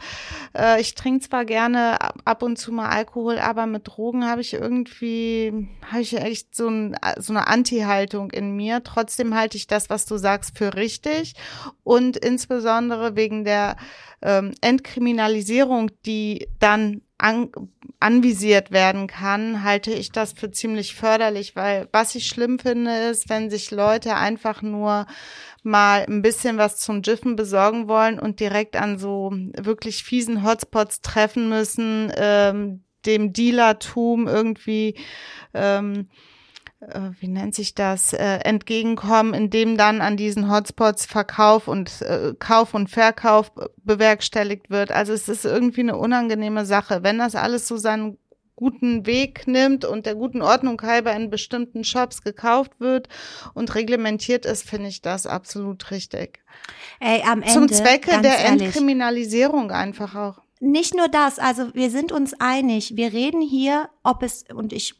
Äh, 0.57 0.81
ich 0.81 0.95
trinke 0.95 1.27
zwar 1.27 1.45
gerne 1.45 1.97
ab 2.25 2.43
und 2.43 2.57
zu 2.57 2.71
mal 2.71 2.89
Alkohol, 2.89 3.39
aber 3.39 3.65
mit 3.65 3.87
Drogen 3.87 4.25
habe 4.25 4.41
ich 4.41 4.53
irgendwie, 4.53 5.69
habe 5.85 6.01
ich 6.01 6.15
echt 6.17 6.55
so, 6.55 6.67
ein, 6.67 6.97
so 7.17 7.33
eine 7.33 7.47
Anti-Haltung 7.47 8.31
in 8.31 8.55
mir. 8.55 8.83
Trotzdem 8.83 9.35
halte 9.35 9.57
ich 9.57 9.67
das, 9.67 9.89
was 9.89 10.05
du 10.05 10.17
sagst, 10.17 10.57
für 10.57 10.75
richtig. 10.75 11.35
Und 11.83 12.17
insbesondere 12.17 13.15
wegen 13.15 13.45
der 13.45 13.77
ähm, 14.21 14.53
Entkriminalisierung, 14.61 15.91
die 16.05 16.47
dann 16.59 17.01
an, 17.25 17.49
anvisiert 17.99 18.71
werden 18.71 19.07
kann, 19.07 19.63
halte 19.63 19.91
ich 19.91 20.11
das 20.11 20.33
für 20.33 20.51
ziemlich 20.51 20.93
förderlich, 20.93 21.55
weil 21.55 21.89
was 21.91 22.13
ich 22.13 22.27
schlimm 22.27 22.59
finde, 22.59 22.91
ist, 23.09 23.29
wenn 23.29 23.49
sich 23.49 23.71
Leute 23.71 24.15
einfach 24.15 24.61
nur 24.61 25.07
mal 25.63 26.05
ein 26.07 26.21
bisschen 26.21 26.57
was 26.57 26.77
zum 26.77 27.01
Jiffen 27.01 27.35
besorgen 27.35 27.87
wollen 27.87 28.19
und 28.19 28.39
direkt 28.39 28.75
an 28.75 28.99
so 28.99 29.33
wirklich 29.57 30.03
fiesen 30.03 30.43
Hotspots 30.45 31.01
treffen 31.01 31.49
müssen, 31.49 32.13
ähm, 32.15 32.83
dem 33.07 33.33
Dealertum 33.33 34.27
irgendwie 34.27 34.95
ähm, 35.55 36.09
äh, 36.11 36.34
wie 37.19 37.27
nennt 37.27 37.55
sich 37.55 37.73
das, 37.73 38.13
äh, 38.13 38.39
entgegenkommen, 38.43 39.33
indem 39.33 39.77
dann 39.77 40.01
an 40.01 40.17
diesen 40.17 40.51
Hotspots 40.51 41.05
Verkauf 41.05 41.67
und 41.67 42.01
äh, 42.01 42.33
Kauf 42.37 42.73
und 42.73 42.89
Verkauf 42.89 43.51
bewerkstelligt 43.77 44.69
wird. 44.69 44.91
Also 44.91 45.13
es 45.13 45.29
ist 45.29 45.45
irgendwie 45.45 45.81
eine 45.81 45.97
unangenehme 45.97 46.65
Sache. 46.65 47.01
Wenn 47.01 47.17
das 47.17 47.35
alles 47.35 47.67
so 47.67 47.77
seinen 47.77 48.17
guten 48.55 49.05
Weg 49.05 49.47
nimmt 49.47 49.83
und 49.83 50.05
der 50.05 50.15
guten 50.15 50.41
Ordnung 50.41 50.81
halber 50.81 51.13
in 51.13 51.29
bestimmten 51.29 51.83
Shops 51.83 52.21
gekauft 52.21 52.79
wird 52.79 53.09
und 53.53 53.75
reglementiert 53.75 54.45
ist, 54.45 54.67
finde 54.67 54.89
ich 54.89 55.01
das 55.01 55.27
absolut 55.27 55.91
richtig. 55.91 56.39
Ey, 56.99 57.21
am 57.23 57.41
Ende, 57.41 57.53
Zum 57.53 57.69
Zwecke 57.69 58.21
der 58.21 58.37
ehrlich, 58.37 58.67
Entkriminalisierung 58.67 59.71
einfach 59.71 60.15
auch. 60.15 60.41
Nicht 60.61 60.95
nur 60.95 61.09
das, 61.09 61.37
also 61.37 61.73
wir 61.73 61.89
sind 61.89 62.13
uns 62.13 62.33
einig. 62.39 62.95
Wir 62.95 63.11
reden 63.11 63.41
hier, 63.41 63.89
ob 64.03 64.23
es, 64.23 64.45
und 64.53 64.71
ich 64.71 64.95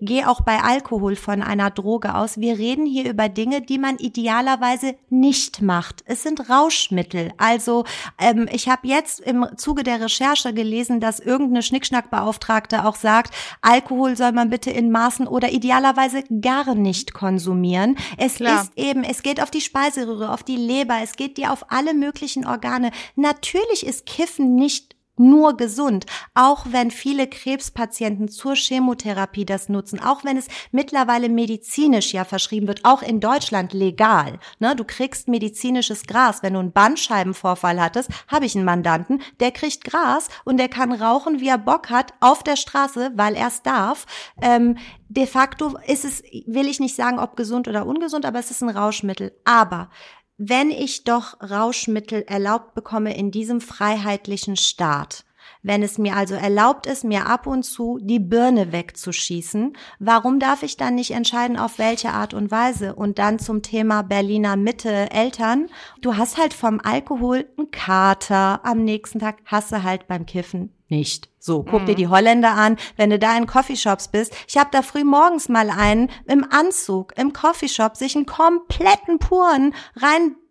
gehe 0.00 0.28
auch 0.28 0.40
bei 0.40 0.62
Alkohol 0.62 1.16
von 1.16 1.42
einer 1.42 1.70
Droge 1.70 2.14
aus, 2.14 2.38
wir 2.40 2.58
reden 2.58 2.86
hier 2.86 3.08
über 3.08 3.28
Dinge, 3.28 3.62
die 3.62 3.78
man 3.78 3.96
idealerweise 3.98 4.94
nicht 5.10 5.62
macht. 5.62 6.02
Es 6.06 6.22
sind 6.22 6.48
Rauschmittel. 6.48 7.32
Also 7.36 7.84
ähm, 8.18 8.48
ich 8.52 8.68
habe 8.68 8.86
jetzt 8.86 9.20
im 9.20 9.46
Zuge 9.56 9.82
der 9.82 10.00
Recherche 10.00 10.52
gelesen, 10.54 11.00
dass 11.00 11.20
irgendeine 11.20 11.62
Schnickschnackbeauftragte 11.62 12.84
auch 12.84 12.96
sagt, 12.96 13.34
Alkohol 13.62 14.16
soll 14.16 14.32
man 14.32 14.50
bitte 14.50 14.70
in 14.70 14.90
Maßen 14.90 15.26
oder 15.26 15.52
idealerweise 15.52 16.22
gar 16.40 16.74
nicht 16.74 17.14
konsumieren. 17.14 17.96
Es 18.16 18.36
Klar. 18.36 18.62
ist 18.62 18.72
eben, 18.76 19.04
es 19.04 19.22
geht 19.22 19.42
auf 19.42 19.50
die 19.50 19.60
Speiseröhre, 19.60 20.32
auf 20.32 20.42
die 20.42 20.56
Leber, 20.56 20.96
es 21.02 21.16
geht 21.16 21.36
dir 21.36 21.52
auf 21.52 21.70
alle 21.70 21.94
möglichen 21.94 22.46
Organe. 22.46 22.90
Natürlich 23.16 23.86
ist 23.86 24.06
Kiffen 24.06 24.54
nicht 24.54 24.96
nur 25.18 25.56
gesund, 25.56 26.06
auch 26.34 26.66
wenn 26.70 26.90
viele 26.90 27.26
Krebspatienten 27.26 28.28
zur 28.28 28.54
Chemotherapie 28.54 29.44
das 29.44 29.68
nutzen, 29.68 30.00
auch 30.02 30.24
wenn 30.24 30.36
es 30.36 30.48
mittlerweile 30.72 31.28
medizinisch 31.28 32.12
ja 32.12 32.24
verschrieben 32.24 32.68
wird, 32.68 32.84
auch 32.84 33.02
in 33.02 33.20
Deutschland 33.20 33.72
legal. 33.72 34.38
Ne, 34.58 34.74
du 34.76 34.84
kriegst 34.84 35.28
medizinisches 35.28 36.04
Gras. 36.04 36.42
Wenn 36.42 36.54
du 36.54 36.60
einen 36.60 36.72
Bandscheibenvorfall 36.72 37.80
hattest, 37.80 38.10
habe 38.28 38.46
ich 38.46 38.54
einen 38.54 38.64
Mandanten, 38.64 39.22
der 39.40 39.50
kriegt 39.50 39.84
Gras 39.84 40.28
und 40.44 40.58
der 40.58 40.68
kann 40.68 40.92
rauchen, 40.92 41.40
wie 41.40 41.48
er 41.48 41.58
Bock 41.58 41.90
hat, 41.90 42.14
auf 42.20 42.42
der 42.42 42.56
Straße, 42.56 43.12
weil 43.14 43.34
er 43.34 43.48
es 43.48 43.62
darf. 43.62 44.06
Ähm, 44.40 44.76
de 45.08 45.26
facto 45.26 45.76
ist 45.86 46.04
es, 46.04 46.22
will 46.46 46.68
ich 46.68 46.80
nicht 46.80 46.94
sagen, 46.94 47.18
ob 47.18 47.36
gesund 47.36 47.66
oder 47.68 47.86
ungesund, 47.86 48.26
aber 48.26 48.38
es 48.38 48.50
ist 48.50 48.62
ein 48.62 48.68
Rauschmittel. 48.68 49.32
Aber 49.44 49.90
wenn 50.38 50.70
ich 50.70 51.02
doch 51.02 51.40
Rauschmittel 51.42 52.22
erlaubt 52.22 52.74
bekomme 52.74 53.16
in 53.16 53.32
diesem 53.32 53.60
freiheitlichen 53.60 54.56
Staat, 54.56 55.24
wenn 55.68 55.82
es 55.82 55.98
mir 55.98 56.16
also 56.16 56.34
erlaubt 56.34 56.86
ist, 56.86 57.04
mir 57.04 57.26
ab 57.26 57.46
und 57.46 57.62
zu 57.62 57.98
die 58.00 58.18
Birne 58.18 58.72
wegzuschießen, 58.72 59.76
warum 59.98 60.40
darf 60.40 60.62
ich 60.62 60.78
dann 60.78 60.94
nicht 60.94 61.10
entscheiden, 61.10 61.58
auf 61.58 61.78
welche 61.78 62.08
Art 62.08 62.32
und 62.32 62.50
Weise? 62.50 62.94
Und 62.94 63.18
dann 63.18 63.38
zum 63.38 63.62
Thema 63.62 64.02
Berliner 64.02 64.56
Mitte 64.56 65.10
Eltern. 65.10 65.68
Du 66.00 66.16
hast 66.16 66.38
halt 66.38 66.54
vom 66.54 66.80
Alkohol 66.82 67.46
einen 67.58 67.70
Kater, 67.70 68.64
am 68.64 68.82
nächsten 68.82 69.18
Tag 69.18 69.36
hast 69.44 69.70
du 69.70 69.82
halt 69.82 70.08
beim 70.08 70.24
Kiffen 70.24 70.72
nicht. 70.90 71.28
So, 71.38 71.62
guck 71.62 71.82
mhm. 71.82 71.86
dir 71.86 71.94
die 71.94 72.08
Holländer 72.08 72.54
an, 72.54 72.76
wenn 72.96 73.10
du 73.10 73.18
da 73.18 73.36
in 73.36 73.46
Coffeeshops 73.46 74.08
bist. 74.08 74.34
Ich 74.48 74.56
habe 74.56 74.70
da 74.72 74.82
früh 74.82 75.04
morgens 75.04 75.48
mal 75.48 75.70
einen 75.70 76.10
im 76.26 76.44
Anzug 76.50 77.12
im 77.16 77.32
Coffeeshop 77.32 77.96
sich 77.96 78.16
einen 78.16 78.26
kompletten 78.26 79.18
Puren 79.18 79.74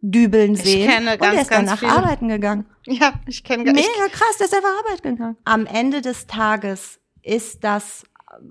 reindübeln 0.08 0.56
sehen. 0.56 0.82
Ich 0.82 0.88
kenne 0.88 1.18
ganz, 1.18 1.22
und 1.22 1.34
der 1.34 1.42
ist 1.42 1.50
ganz 1.50 1.66
danach 1.66 1.80
viele. 1.80 1.92
arbeiten 1.92 2.28
gegangen. 2.28 2.66
Ja, 2.90 3.14
ich 3.28 3.44
kenne 3.44 3.66
Mega 3.66 4.08
krass, 4.10 4.38
der 4.40 4.48
ist 4.48 4.56
einfach 4.56 4.70
arbeiten 4.86 5.16
gegangen. 5.18 5.38
Am 5.44 5.66
Ende 5.66 6.02
des 6.02 6.26
Tages 6.26 7.00
ist 7.22 7.66
das 7.66 8.06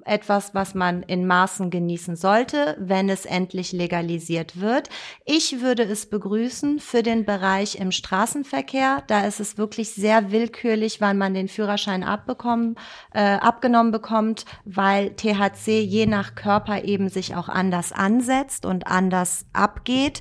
etwas, 0.04 0.54
was 0.54 0.74
man 0.74 1.02
in 1.02 1.26
Maßen 1.26 1.70
genießen 1.70 2.16
sollte, 2.16 2.76
wenn 2.78 3.08
es 3.08 3.24
endlich 3.24 3.72
legalisiert 3.72 4.60
wird. 4.60 4.88
Ich 5.24 5.60
würde 5.60 5.84
es 5.84 6.06
begrüßen 6.06 6.80
für 6.80 7.02
den 7.02 7.24
Bereich 7.24 7.76
im 7.76 7.92
Straßenverkehr. 7.92 9.04
Da 9.06 9.26
ist 9.26 9.40
es 9.40 9.58
wirklich 9.58 9.90
sehr 9.92 10.32
willkürlich, 10.32 11.00
wann 11.00 11.18
man 11.18 11.34
den 11.34 11.48
Führerschein 11.48 12.04
abbekommen, 12.04 12.76
äh, 13.12 13.20
abgenommen 13.20 13.92
bekommt, 13.92 14.44
weil 14.64 15.14
THC 15.14 15.80
je 15.80 16.06
nach 16.06 16.34
Körper 16.34 16.84
eben 16.84 17.08
sich 17.08 17.34
auch 17.34 17.48
anders 17.48 17.92
ansetzt 17.92 18.66
und 18.66 18.86
anders 18.86 19.46
abgeht. 19.52 20.20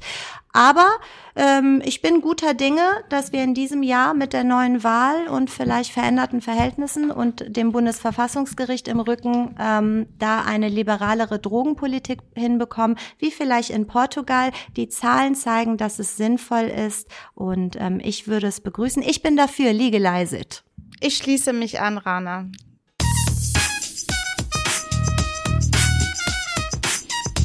Aber 0.56 0.88
ähm, 1.36 1.82
ich 1.84 2.02
bin 2.02 2.22
guter 2.22 2.54
Dinge, 2.54 2.82
dass 3.10 3.34
wir 3.34 3.44
in 3.44 3.54
diesem 3.54 3.84
Jahr 3.84 4.14
mit 4.14 4.32
der 4.32 4.46
neuen 4.46 4.86
Wahl 4.86 5.28
und 5.28 5.50
vielleicht 5.50 5.92
veränderten 5.92 6.40
Verhältnissen 6.40 7.12
und 7.12 7.44
dem 7.50 7.74
Bundesverfassungsgericht 7.74 8.88
im 8.88 9.02
Rücken 9.02 9.54
ähm, 9.60 10.08
da 10.18 10.44
eine 10.44 10.70
liberalere 10.70 11.40
Drogenpolitik 11.40 12.22
hinbekommen, 12.36 12.98
wie 13.20 13.32
vielleicht 13.32 13.70
in 13.70 13.86
Portugal. 13.86 14.52
Die 14.78 14.88
Zahlen 14.88 15.36
zeigen, 15.36 15.76
dass 15.76 16.00
es 16.00 16.16
sinnvoll 16.16 16.72
ist 16.88 17.10
und 17.34 17.76
ähm, 17.78 18.00
ich 18.02 18.30
würde 18.30 18.48
es 18.48 18.62
begrüßen. 18.62 19.04
Ich 19.04 19.22
bin 19.22 19.36
dafür, 19.36 19.74
legalize 19.74 20.38
it. 20.38 20.64
Ich 21.02 21.18
schließe 21.18 21.52
mich 21.52 21.82
an, 21.82 21.98
Rana. 21.98 22.46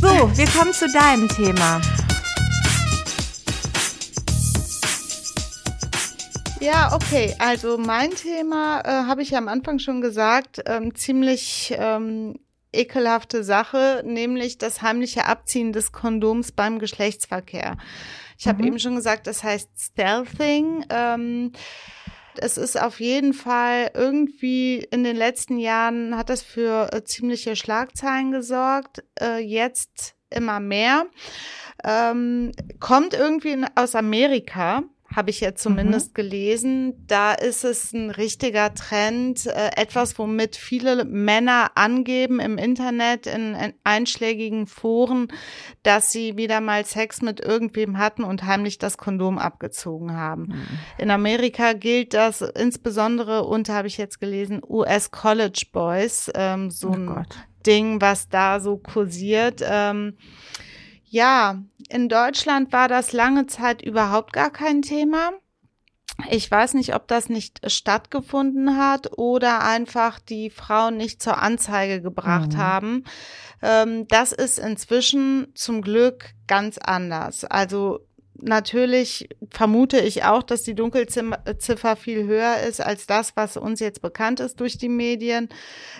So, 0.00 0.30
wir 0.36 0.46
kommen 0.46 0.72
zu 0.72 0.86
deinem 0.92 1.28
Thema. 1.28 1.80
Ja, 6.60 6.94
okay. 6.94 7.34
Also 7.38 7.78
mein 7.78 8.10
Thema 8.10 8.82
äh, 8.82 9.06
habe 9.06 9.22
ich 9.22 9.30
ja 9.30 9.38
am 9.38 9.48
Anfang 9.48 9.78
schon 9.78 10.02
gesagt, 10.02 10.60
ähm, 10.66 10.94
ziemlich 10.94 11.74
ähm, 11.78 12.38
ekelhafte 12.70 13.44
Sache, 13.44 14.02
nämlich 14.04 14.58
das 14.58 14.82
heimliche 14.82 15.24
Abziehen 15.24 15.72
des 15.72 15.90
Kondoms 15.90 16.52
beim 16.52 16.78
Geschlechtsverkehr. 16.78 17.78
Ich 18.38 18.46
habe 18.46 18.60
mhm. 18.60 18.68
eben 18.68 18.78
schon 18.78 18.94
gesagt, 18.94 19.26
das 19.26 19.42
heißt 19.42 19.70
Stealthing. 19.74 20.84
Ähm, 20.90 21.52
es 22.36 22.58
ist 22.58 22.80
auf 22.80 23.00
jeden 23.00 23.32
Fall 23.32 23.90
irgendwie 23.94 24.86
in 24.90 25.02
den 25.02 25.16
letzten 25.16 25.58
Jahren 25.58 26.14
hat 26.14 26.28
das 26.28 26.42
für 26.42 26.92
äh, 26.92 27.02
ziemliche 27.04 27.56
Schlagzeilen 27.56 28.32
gesorgt. 28.32 29.02
Äh, 29.18 29.38
jetzt 29.38 30.14
immer 30.28 30.60
mehr. 30.60 31.06
Ähm, 31.82 32.52
kommt 32.78 33.14
irgendwie 33.14 33.64
aus 33.74 33.94
Amerika 33.94 34.82
habe 35.14 35.30
ich 35.30 35.40
jetzt 35.40 35.62
zumindest 35.62 36.10
mhm. 36.10 36.14
gelesen. 36.14 37.06
Da 37.06 37.32
ist 37.32 37.64
es 37.64 37.92
ein 37.92 38.10
richtiger 38.10 38.72
Trend, 38.74 39.46
äh, 39.46 39.70
etwas, 39.76 40.18
womit 40.18 40.56
viele 40.56 41.04
Männer 41.04 41.72
angeben 41.74 42.38
im 42.38 42.58
Internet, 42.58 43.26
in, 43.26 43.54
in, 43.54 43.74
einschlägigen 43.82 44.66
Foren, 44.66 45.28
dass 45.82 46.12
sie 46.12 46.36
wieder 46.36 46.60
mal 46.60 46.84
Sex 46.84 47.22
mit 47.22 47.40
irgendwem 47.40 47.98
hatten 47.98 48.22
und 48.22 48.44
heimlich 48.44 48.78
das 48.78 48.98
Kondom 48.98 49.38
abgezogen 49.38 50.16
haben. 50.16 50.42
Mhm. 50.42 50.78
In 50.98 51.10
Amerika 51.10 51.72
gilt 51.72 52.14
das 52.14 52.40
insbesondere 52.40 53.44
unter, 53.44 53.74
habe 53.74 53.88
ich 53.88 53.98
jetzt 53.98 54.20
gelesen, 54.20 54.62
US 54.66 55.10
College 55.10 55.66
Boys, 55.72 56.30
ähm, 56.34 56.70
so 56.70 56.88
oh 56.88 56.92
ein. 56.92 57.26
Ding, 57.66 58.00
was 58.00 58.28
da 58.28 58.58
so 58.60 58.78
kursiert. 58.78 59.60
Ähm, 59.62 60.16
ja, 61.10 61.60
in 61.88 62.08
Deutschland 62.08 62.72
war 62.72 62.86
das 62.86 63.12
lange 63.12 63.46
Zeit 63.46 63.82
überhaupt 63.82 64.32
gar 64.32 64.50
kein 64.50 64.80
Thema. 64.80 65.32
Ich 66.30 66.48
weiß 66.48 66.74
nicht, 66.74 66.94
ob 66.94 67.08
das 67.08 67.28
nicht 67.28 67.60
stattgefunden 67.70 68.76
hat 68.76 69.18
oder 69.18 69.62
einfach 69.64 70.20
die 70.20 70.50
Frauen 70.50 70.96
nicht 70.96 71.20
zur 71.20 71.42
Anzeige 71.42 72.00
gebracht 72.00 72.52
mhm. 72.52 72.58
haben. 72.58 73.04
Ähm, 73.60 74.06
das 74.08 74.30
ist 74.30 74.60
inzwischen 74.60 75.48
zum 75.54 75.82
Glück 75.82 76.30
ganz 76.46 76.78
anders. 76.78 77.44
Also 77.44 78.06
natürlich 78.42 79.28
vermute 79.50 79.98
ich 80.00 80.24
auch, 80.24 80.42
dass 80.42 80.62
die 80.62 80.74
Dunkelziffer 80.74 81.96
viel 81.96 82.24
höher 82.26 82.58
ist 82.60 82.80
als 82.80 83.06
das, 83.06 83.36
was 83.36 83.56
uns 83.56 83.80
jetzt 83.80 84.02
bekannt 84.02 84.40
ist 84.40 84.60
durch 84.60 84.78
die 84.78 84.88
Medien. 84.88 85.48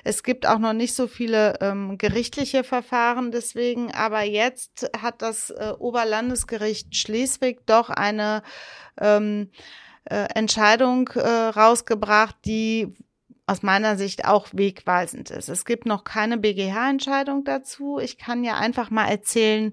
Es 0.05 0.22
gibt 0.22 0.46
auch 0.46 0.59
noch 0.59 0.72
nicht 0.72 0.94
so 0.94 1.07
viele 1.07 1.59
ähm, 1.61 1.98
gerichtliche 1.98 2.64
Verfahren 2.64 3.31
deswegen, 3.33 3.92
aber 3.92 4.22
jetzt 4.22 4.90
hat 5.00 5.22
das 5.22 5.50
äh, 5.50 5.72
Oberlandesgericht 5.79 6.96
Schleswig 6.96 7.66
doch 7.66 7.90
eine 7.90 8.42
ähm, 9.00 9.50
äh, 10.05 10.26
Entscheidung 10.35 11.09
äh, 11.09 11.29
rausgebracht, 11.29 12.37
die 12.44 12.94
aus 13.50 13.62
meiner 13.64 13.96
Sicht 13.96 14.26
auch 14.26 14.46
wegweisend 14.52 15.30
ist. 15.30 15.48
Es 15.48 15.64
gibt 15.64 15.84
noch 15.84 16.04
keine 16.04 16.38
BGH-Entscheidung 16.38 17.42
dazu. 17.42 17.98
Ich 17.98 18.16
kann 18.16 18.44
ja 18.44 18.56
einfach 18.56 18.90
mal 18.90 19.08
erzählen, 19.08 19.72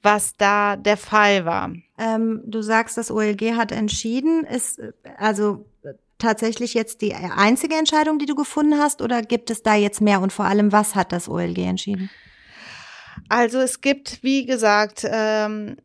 was 0.00 0.36
da 0.36 0.76
der 0.76 0.96
Fall 0.96 1.44
war. 1.44 1.72
Ähm, 1.98 2.42
du 2.46 2.62
sagst, 2.62 2.96
das 2.96 3.10
OLG 3.10 3.56
hat 3.56 3.72
entschieden. 3.72 4.44
Ist 4.44 4.80
also 5.18 5.66
tatsächlich 6.18 6.74
jetzt 6.74 7.02
die 7.02 7.14
einzige 7.14 7.74
Entscheidung, 7.74 8.20
die 8.20 8.26
du 8.26 8.36
gefunden 8.36 8.78
hast, 8.78 9.02
oder 9.02 9.22
gibt 9.22 9.50
es 9.50 9.62
da 9.62 9.74
jetzt 9.74 10.00
mehr? 10.00 10.20
Und 10.20 10.32
vor 10.32 10.44
allem, 10.44 10.70
was 10.70 10.94
hat 10.94 11.10
das 11.10 11.28
OLG 11.28 11.58
entschieden? 11.58 12.10
Also 13.28 13.58
es 13.58 13.80
gibt, 13.80 14.22
wie 14.22 14.46
gesagt, 14.46 15.04
ähm, 15.04 15.78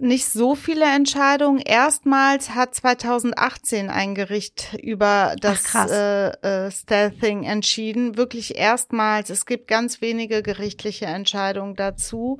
nicht 0.00 0.28
so 0.28 0.54
viele 0.54 0.86
Entscheidungen. 0.86 1.58
Erstmals 1.58 2.54
hat 2.54 2.74
2018 2.74 3.90
ein 3.90 4.14
Gericht 4.14 4.74
über 4.82 5.36
das 5.40 5.74
Ach, 5.74 5.88
äh, 5.88 6.28
äh, 6.66 6.70
Stealthing 6.70 7.44
entschieden. 7.44 8.16
Wirklich 8.16 8.56
erstmals. 8.56 9.30
Es 9.30 9.46
gibt 9.46 9.68
ganz 9.68 10.00
wenige 10.00 10.42
gerichtliche 10.42 11.06
Entscheidungen 11.06 11.76
dazu. 11.76 12.38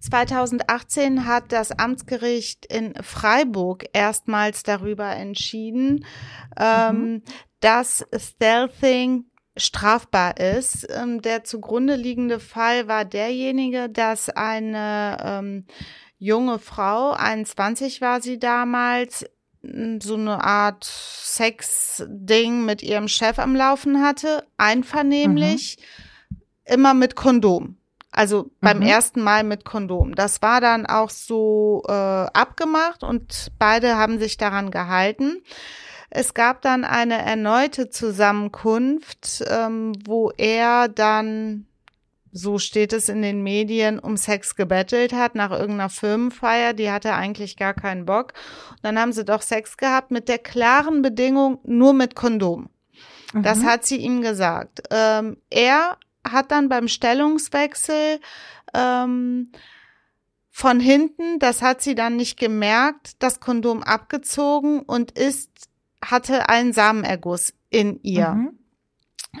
2018 0.00 1.26
hat 1.26 1.52
das 1.52 1.72
Amtsgericht 1.72 2.66
in 2.66 2.94
Freiburg 3.02 3.86
erstmals 3.92 4.62
darüber 4.62 5.08
entschieden, 5.08 6.04
ähm, 6.58 7.00
mhm. 7.00 7.22
dass 7.60 8.06
Stealthing 8.16 9.24
strafbar 9.56 10.38
ist. 10.38 10.86
Ähm, 10.90 11.20
der 11.22 11.44
zugrunde 11.44 11.96
liegende 11.96 12.40
Fall 12.40 12.88
war 12.88 13.04
derjenige, 13.04 13.88
dass 13.88 14.30
eine 14.30 15.16
ähm, 15.20 15.66
junge 16.18 16.58
Frau, 16.58 17.12
21 17.12 18.00
war 18.00 18.20
sie 18.20 18.38
damals, 18.38 19.24
so 20.00 20.14
eine 20.14 20.42
Art 20.44 20.84
Sex-Ding 20.84 22.64
mit 22.64 22.82
ihrem 22.82 23.08
Chef 23.08 23.38
am 23.38 23.56
Laufen 23.56 24.02
hatte, 24.02 24.44
einvernehmlich, 24.56 25.78
mhm. 26.30 26.36
immer 26.64 26.94
mit 26.94 27.16
Kondom. 27.16 27.76
Also 28.10 28.50
beim 28.60 28.78
mhm. 28.78 28.86
ersten 28.86 29.22
Mal 29.22 29.44
mit 29.44 29.64
Kondom. 29.64 30.14
Das 30.14 30.42
war 30.42 30.60
dann 30.60 30.86
auch 30.86 31.10
so 31.10 31.82
äh, 31.86 31.92
abgemacht 31.92 33.02
und 33.02 33.52
beide 33.58 33.96
haben 33.96 34.18
sich 34.18 34.36
daran 34.36 34.70
gehalten. 34.70 35.42
Es 36.10 36.32
gab 36.32 36.62
dann 36.62 36.84
eine 36.84 37.18
erneute 37.18 37.90
Zusammenkunft, 37.90 39.44
ähm, 39.46 39.92
wo 40.06 40.30
er 40.36 40.88
dann 40.88 41.66
so 42.32 42.58
steht 42.58 42.92
es 42.92 43.08
in 43.08 43.22
den 43.22 43.42
Medien, 43.42 43.98
um 43.98 44.16
Sex 44.16 44.56
gebettelt 44.56 45.12
hat 45.12 45.34
nach 45.34 45.50
irgendeiner 45.50 45.88
Firmenfeier. 45.88 46.72
Die 46.72 46.90
hatte 46.90 47.14
eigentlich 47.14 47.56
gar 47.56 47.74
keinen 47.74 48.06
Bock. 48.06 48.32
Und 48.70 48.82
dann 48.82 48.98
haben 48.98 49.12
sie 49.12 49.24
doch 49.24 49.42
Sex 49.42 49.76
gehabt 49.76 50.10
mit 50.10 50.28
der 50.28 50.38
klaren 50.38 51.02
Bedingung, 51.02 51.58
nur 51.64 51.92
mit 51.92 52.14
Kondom. 52.14 52.68
Mhm. 53.32 53.42
Das 53.42 53.62
hat 53.64 53.84
sie 53.84 53.96
ihm 53.96 54.22
gesagt. 54.22 54.82
Ähm, 54.90 55.38
er 55.50 55.96
hat 56.26 56.50
dann 56.50 56.68
beim 56.68 56.88
Stellungswechsel 56.88 58.20
ähm, 58.74 59.52
von 60.50 60.80
hinten, 60.80 61.38
das 61.38 61.62
hat 61.62 61.82
sie 61.82 61.94
dann 61.94 62.16
nicht 62.16 62.38
gemerkt, 62.38 63.22
das 63.22 63.40
Kondom 63.40 63.82
abgezogen 63.82 64.80
und 64.80 65.12
ist, 65.12 65.50
hatte 66.04 66.48
einen 66.48 66.72
Samenerguss 66.72 67.54
in 67.70 68.00
ihr. 68.02 68.30
Mhm. 68.30 68.58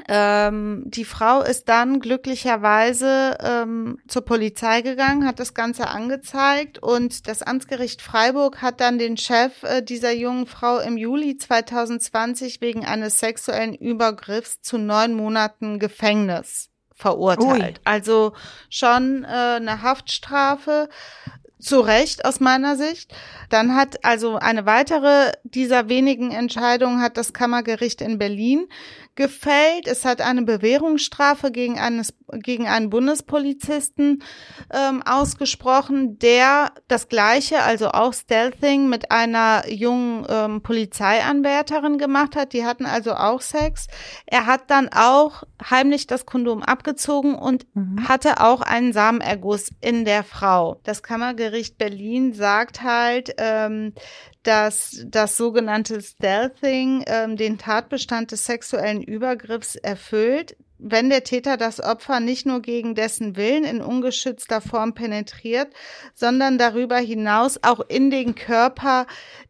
Ähm, 0.06 0.84
die 0.86 1.04
Frau 1.04 1.42
ist 1.42 1.68
dann 1.68 2.00
glücklicherweise 2.00 3.38
ähm, 3.40 3.98
zur 4.06 4.22
Polizei 4.22 4.82
gegangen, 4.82 5.26
hat 5.26 5.40
das 5.40 5.54
Ganze 5.54 5.88
angezeigt 5.88 6.78
und 6.78 7.26
das 7.26 7.42
Amtsgericht 7.42 8.02
Freiburg 8.02 8.60
hat 8.62 8.80
dann 8.80 8.98
den 8.98 9.16
Chef 9.16 9.62
äh, 9.62 9.82
dieser 9.82 10.12
jungen 10.12 10.46
Frau 10.46 10.78
im 10.78 10.96
Juli 10.96 11.36
2020 11.36 12.60
wegen 12.60 12.84
eines 12.84 13.18
sexuellen 13.18 13.74
Übergriffs 13.74 14.60
zu 14.60 14.78
neun 14.78 15.14
Monaten 15.14 15.78
Gefängnis 15.78 16.68
verurteilt. 16.94 17.78
Ui. 17.78 17.84
Also 17.84 18.34
schon 18.68 19.24
äh, 19.24 19.26
eine 19.26 19.82
Haftstrafe. 19.82 20.88
Zu 21.60 21.80
Recht 21.80 22.24
aus 22.24 22.38
meiner 22.38 22.76
Sicht. 22.76 23.12
Dann 23.50 23.74
hat 23.74 24.04
also 24.04 24.36
eine 24.36 24.64
weitere 24.64 25.32
dieser 25.42 25.88
wenigen 25.88 26.30
Entscheidungen 26.30 27.02
hat 27.02 27.16
das 27.16 27.32
Kammergericht 27.32 28.00
in 28.00 28.16
Berlin 28.16 28.68
gefällt. 29.18 29.88
Es 29.88 30.04
hat 30.04 30.22
eine 30.22 30.42
Bewährungsstrafe 30.42 31.50
gegen, 31.50 31.76
eines, 31.78 32.14
gegen 32.32 32.68
einen 32.68 32.88
Bundespolizisten 32.88 34.22
ähm, 34.72 35.02
ausgesprochen, 35.02 36.20
der 36.20 36.70
das 36.86 37.08
Gleiche, 37.08 37.62
also 37.62 37.88
auch 37.88 38.14
Stealthing, 38.14 38.88
mit 38.88 39.10
einer 39.10 39.68
jungen 39.68 40.24
ähm, 40.28 40.62
Polizeianwärterin 40.62 41.98
gemacht 41.98 42.36
hat. 42.36 42.52
Die 42.52 42.64
hatten 42.64 42.86
also 42.86 43.14
auch 43.14 43.40
Sex. 43.40 43.88
Er 44.24 44.46
hat 44.46 44.70
dann 44.70 44.88
auch 44.94 45.42
heimlich 45.68 46.06
das 46.06 46.24
Kondom 46.24 46.62
abgezogen 46.62 47.34
und 47.34 47.66
mhm. 47.74 48.08
hatte 48.08 48.40
auch 48.40 48.60
einen 48.60 48.92
Samenerguss 48.92 49.72
in 49.80 50.04
der 50.04 50.22
Frau. 50.22 50.80
Das 50.84 51.02
Kammergericht 51.02 51.76
Berlin 51.76 52.34
sagt 52.34 52.84
halt, 52.84 53.34
ähm, 53.38 53.94
dass 54.42 55.04
das 55.06 55.36
sogenannte 55.36 56.00
Stealthing 56.00 57.04
ähm, 57.06 57.36
den 57.36 57.58
Tatbestand 57.58 58.32
des 58.32 58.46
sexuellen 58.46 59.02
Übergriffs 59.02 59.76
erfüllt, 59.76 60.56
wenn 60.78 61.10
der 61.10 61.24
Täter 61.24 61.56
das 61.56 61.80
Opfer 61.80 62.20
nicht 62.20 62.46
nur 62.46 62.62
gegen 62.62 62.94
dessen 62.94 63.36
Willen 63.36 63.64
in 63.64 63.82
ungeschützter 63.82 64.60
Form 64.60 64.94
penetriert, 64.94 65.68
sondern 66.14 66.56
darüber 66.56 66.98
hinaus 66.98 67.58
auch 67.62 67.80
in 67.88 68.10
den 68.10 68.36
Körper 68.36 69.06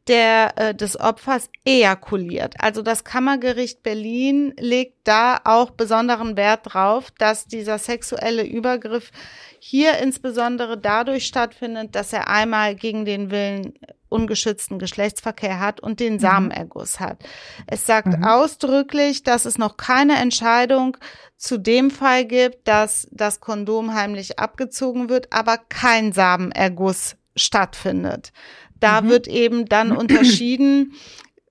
der, 0.07 0.55
äh, 0.57 0.75
des 0.75 0.99
Opfers 0.99 1.51
ejakuliert. 1.67 2.55
Also 2.59 2.81
das 2.81 3.05
Kammergericht 3.05 3.83
Berlin 3.83 4.55
legt 4.59 4.97
da 5.05 5.39
auch 5.45 5.71
besonderen 5.71 6.37
Wert 6.39 6.73
drauf, 6.73 7.11
dass 7.19 7.47
dieser 7.47 7.79
sexuelle 7.79 8.45
Übergriff 8.45 9.11
hier 9.59 9.99
insbesondere 9.99 10.79
dadurch 10.79 11.27
stattfindet, 11.27 11.95
dass 11.95 12.13
er 12.13 12.29
einmal 12.29 12.75
gegen 12.75 13.05
den 13.05 13.31
Willen 13.31 13.75
ungeschützten 14.09 14.79
Geschlechtsverkehr 14.79 15.61
hat 15.61 15.81
und 15.81 16.01
den 16.01 16.15
mhm. 16.15 16.19
Samenerguss 16.19 17.01
hat. 17.01 17.23
Es 17.67 17.87
sagt 17.87 18.19
mhm. 18.19 18.25
ausdrücklich, 18.25 19.23
dass 19.23 19.45
es 19.45 19.59
noch 19.59 19.77
keine 19.77 20.17
Entscheidung 20.17 20.97
zu 21.37 21.59
dem 21.59 21.91
Fall 21.91 22.25
gibt, 22.25 22.67
dass 22.67 23.09
das 23.11 23.41
Kondom 23.41 23.95
heimlich 23.95 24.39
abgezogen 24.39 25.09
wird, 25.09 25.33
aber 25.33 25.59
kein 25.59 26.13
Samenerguss 26.13 27.17
stattfindet. 27.37 28.33
Da 28.81 29.01
mhm. 29.01 29.09
wird 29.09 29.29
eben 29.29 29.67
dann 29.67 29.93
unterschieden, 29.97 30.95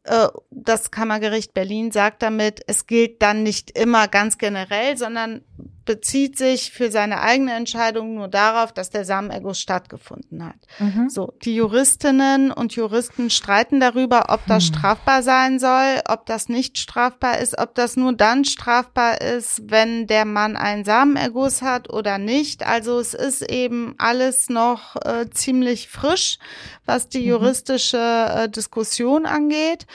äh, 0.04 0.28
das 0.52 0.92
Kammergericht 0.92 1.54
Berlin 1.54 1.92
sagt 1.92 2.22
damit, 2.22 2.62
es 2.68 2.88
gilt 2.88 3.22
dann 3.22 3.44
nicht 3.44 3.78
immer 3.78 4.08
ganz 4.08 4.38
generell, 4.38 4.98
sondern 4.98 5.44
bezieht 5.88 6.38
sich 6.38 6.72
für 6.72 6.92
seine 6.92 7.22
eigene 7.22 7.54
Entscheidung 7.54 8.14
nur 8.14 8.28
darauf, 8.28 8.72
dass 8.72 8.92
der 8.92 9.06
Samenerguss 9.06 9.60
stattgefunden 9.60 10.46
hat. 10.46 10.58
Mhm. 10.78 11.10
So, 11.10 11.34
die 11.44 11.56
Juristinnen 11.56 12.52
und 12.52 12.76
Juristen 12.76 13.32
streiten 13.32 13.80
darüber, 13.80 14.26
ob 14.28 14.46
das 14.46 14.66
hm. 14.66 14.76
strafbar 14.76 15.24
sein 15.24 15.60
soll, 15.60 16.02
ob 16.08 16.26
das 16.26 16.50
nicht 16.50 16.78
strafbar 16.78 17.40
ist, 17.40 17.58
ob 17.58 17.74
das 17.74 17.96
nur 17.96 18.14
dann 18.14 18.44
strafbar 18.44 19.22
ist, 19.22 19.62
wenn 19.72 20.08
der 20.08 20.26
Mann 20.26 20.58
einen 20.58 20.84
Samenerguss 20.84 21.62
hat 21.62 21.92
oder 21.92 22.18
nicht. 22.18 22.66
Also 22.66 23.00
es 23.00 23.14
ist 23.14 23.50
eben 23.50 23.96
alles 23.98 24.50
noch 24.50 24.98
äh, 24.98 25.30
ziemlich 25.32 25.88
frisch, 25.88 26.38
was 26.86 27.08
die 27.08 27.22
mhm. 27.22 27.28
juristische 27.28 27.98
äh, 27.98 28.50
Diskussion 28.50 29.26
angeht. 29.26 29.88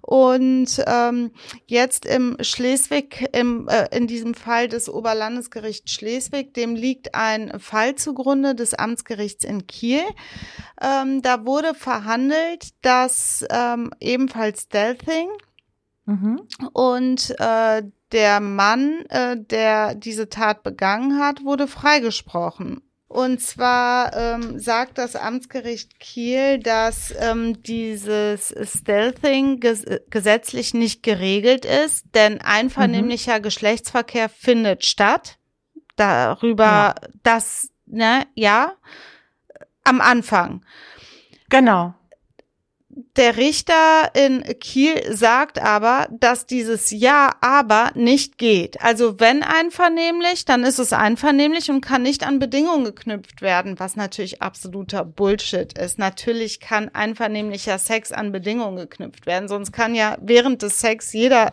Und 0.00 0.82
ähm, 0.86 1.32
jetzt 1.66 2.06
im 2.06 2.36
Schleswig, 2.40 3.28
im, 3.32 3.68
äh, 3.68 3.88
in 3.94 4.06
diesem 4.06 4.34
Fall 4.34 4.68
des 4.68 4.88
Oberlandes 4.88 5.33
Landesgericht 5.34 5.90
Schleswig. 5.90 6.54
Dem 6.54 6.76
liegt 6.76 7.14
ein 7.14 7.58
Fall 7.58 7.96
zugrunde 7.96 8.54
des 8.54 8.74
Amtsgerichts 8.74 9.44
in 9.44 9.66
Kiel. 9.66 10.02
Ähm, 10.80 11.22
da 11.22 11.44
wurde 11.44 11.74
verhandelt, 11.74 12.68
dass 12.82 13.44
ähm, 13.50 13.90
ebenfalls 13.98 14.62
Stealthing 14.62 15.28
mhm. 16.06 16.42
und 16.72 17.34
äh, 17.40 17.82
der 18.12 18.38
Mann, 18.38 19.04
äh, 19.08 19.36
der 19.36 19.96
diese 19.96 20.28
Tat 20.28 20.62
begangen 20.62 21.18
hat, 21.18 21.44
wurde 21.44 21.66
freigesprochen. 21.66 22.80
Und 23.14 23.40
zwar 23.40 24.12
ähm, 24.16 24.58
sagt 24.58 24.98
das 24.98 25.14
Amtsgericht 25.14 26.00
Kiel, 26.00 26.58
dass 26.58 27.14
ähm, 27.16 27.62
dieses 27.62 28.52
Stealthing 28.60 29.60
ges 29.60 29.84
gesetzlich 30.10 30.74
nicht 30.74 31.04
geregelt 31.04 31.64
ist, 31.64 32.06
denn 32.16 32.40
einvernehmlicher 32.40 33.38
mhm. 33.38 33.42
Geschlechtsverkehr 33.44 34.28
findet 34.28 34.84
statt. 34.84 35.38
Darüber, 35.94 36.64
ja. 36.64 36.94
dass, 37.22 37.70
ne, 37.86 38.26
ja, 38.34 38.72
am 39.84 40.00
Anfang. 40.00 40.64
Genau. 41.50 41.94
Der 43.16 43.36
Richter 43.36 44.10
in 44.14 44.44
Kiel 44.60 45.16
sagt 45.16 45.60
aber, 45.60 46.06
dass 46.12 46.46
dieses 46.46 46.92
Ja, 46.92 47.30
aber 47.40 47.90
nicht 47.94 48.38
geht. 48.38 48.80
Also 48.82 49.18
wenn 49.18 49.42
einvernehmlich, 49.42 50.44
dann 50.44 50.62
ist 50.62 50.78
es 50.78 50.92
einvernehmlich 50.92 51.70
und 51.70 51.80
kann 51.80 52.02
nicht 52.02 52.24
an 52.24 52.38
Bedingungen 52.38 52.84
geknüpft 52.84 53.42
werden, 53.42 53.80
was 53.80 53.96
natürlich 53.96 54.42
absoluter 54.42 55.04
Bullshit 55.04 55.76
ist. 55.76 55.98
Natürlich 55.98 56.60
kann 56.60 56.88
einvernehmlicher 56.88 57.78
Sex 57.78 58.12
an 58.12 58.30
Bedingungen 58.30 58.76
geknüpft 58.76 59.26
werden, 59.26 59.48
sonst 59.48 59.72
kann 59.72 59.96
ja 59.96 60.16
während 60.20 60.62
des 60.62 60.78
Sex 60.78 61.12
jeder 61.12 61.52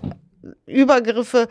Übergriffe 0.67 1.47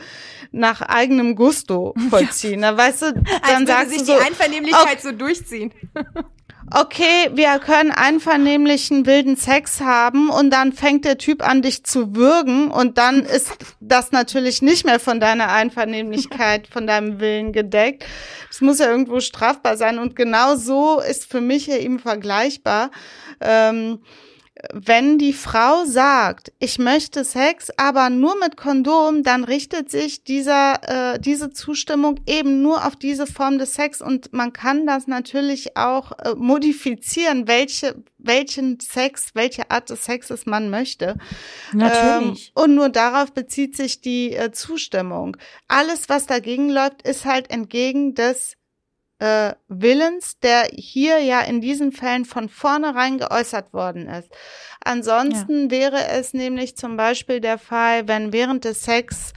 nach 0.53 0.83
eigenem 0.83 1.35
Gusto 1.35 1.95
vollziehen. 2.11 2.61
Ja. 2.63 2.73
Da 2.73 2.79
weißt 2.79 3.03
du, 3.03 3.13
dann 3.13 3.25
Als 3.43 3.69
sagst 3.69 3.91
sich 3.91 3.99
du 4.01 4.05
so, 4.05 4.19
die 4.19 4.25
Einvernehmlichkeit 4.25 4.99
okay, 4.99 5.01
so 5.03 5.13
durchziehen. 5.13 5.73
okay, 6.75 7.31
wir 7.35 7.59
können 7.59 7.91
einvernehmlichen 7.91 9.07
wilden 9.07 9.37
Sex 9.37 9.81
haben 9.81 10.31
und 10.31 10.51
dann 10.51 10.73
fängt 10.73 11.05
der 11.05 11.19
Typ 11.19 11.47
an, 11.47 11.63
dich 11.63 11.85
zu 11.85 12.15
würgen 12.15 12.71
und 12.71 12.99
dann 12.99 13.25
ist 13.25 13.53
das 13.81 14.13
natürlich 14.13 14.63
nicht 14.63 14.85
mehr 14.85 15.01
von 15.01 15.21
deiner 15.21 15.51
Einvernehmlichkeit, 15.51 16.69
von 16.69 16.87
deinem 16.87 17.21
Willen 17.21 17.53
gedeckt. 17.53 18.05
Es 18.51 18.61
muss 18.61 18.79
ja 18.79 18.91
irgendwo 18.91 19.21
strafbar 19.21 19.77
sein 19.77 19.99
und 19.99 20.17
genau 20.17 20.57
so 20.57 21.01
ist 21.01 21.31
für 21.31 21.41
mich 21.41 21.67
ja 21.67 21.77
eben 21.77 21.99
vergleichbar. 21.99 22.91
Ähm, 23.41 24.01
wenn 24.73 25.19
die 25.19 25.33
Frau 25.33 25.85
sagt, 25.85 26.53
ich 26.59 26.79
möchte 26.79 27.25
Sex, 27.25 27.71
aber 27.77 28.11
nur 28.11 28.37
mit 28.39 28.57
Kondom, 28.57 29.23
dann 29.23 29.45
richtet 29.45 29.91
sich 29.91 30.25
dieser, 30.25 31.15
äh, 31.15 31.21
diese 31.21 31.51
Zustimmung 31.51 32.21
eben 32.27 32.61
nur 32.61 32.85
auf 32.85 32.97
diese 32.97 33.27
Form 33.27 33.59
des 33.59 33.75
Sex 33.75 34.03
und 34.03 34.33
man 34.33 34.53
kann 34.53 34.87
das 34.87 35.07
natürlich 35.07 35.77
auch 35.77 36.13
äh, 36.13 36.35
modifizieren, 36.37 37.49
welche, 37.49 38.03
welchen 38.19 38.81
Sex, 38.81 39.31
welche 39.35 39.71
Art 39.71 39.89
des 39.89 40.05
Sexes 40.05 40.47
man 40.47 40.69
möchte. 40.69 41.17
Natürlich. 41.73 42.53
Ähm, 42.57 42.63
und 42.63 42.75
nur 42.75 42.89
darauf 42.91 43.33
bezieht 43.33 43.77
sich 43.77 44.01
die 44.01 44.35
äh, 44.35 44.51
Zustimmung. 44.53 45.37
Alles, 45.69 46.09
was 46.09 46.27
dagegen 46.27 46.69
läuft, 46.69 47.03
ist 47.03 47.25
halt 47.25 47.51
entgegen 47.51 48.15
des 48.15 48.57
äh, 49.21 49.55
Willens, 49.69 50.39
der 50.41 50.69
hier 50.73 51.19
ja 51.19 51.41
in 51.43 51.61
diesen 51.61 51.93
Fällen 51.93 52.25
von 52.25 52.49
vornherein 52.49 53.19
geäußert 53.19 53.73
worden 53.73 54.09
ist. 54.09 54.31
Ansonsten 54.83 55.65
ja. 55.65 55.71
wäre 55.71 56.07
es 56.09 56.33
nämlich 56.33 56.77
zum 56.77 56.97
Beispiel 56.97 57.41
der 57.41 57.59
Fall, 57.59 58.09
wenn 58.09 58.33
während 58.33 58.65
des 58.65 58.83
Sex 58.83 59.35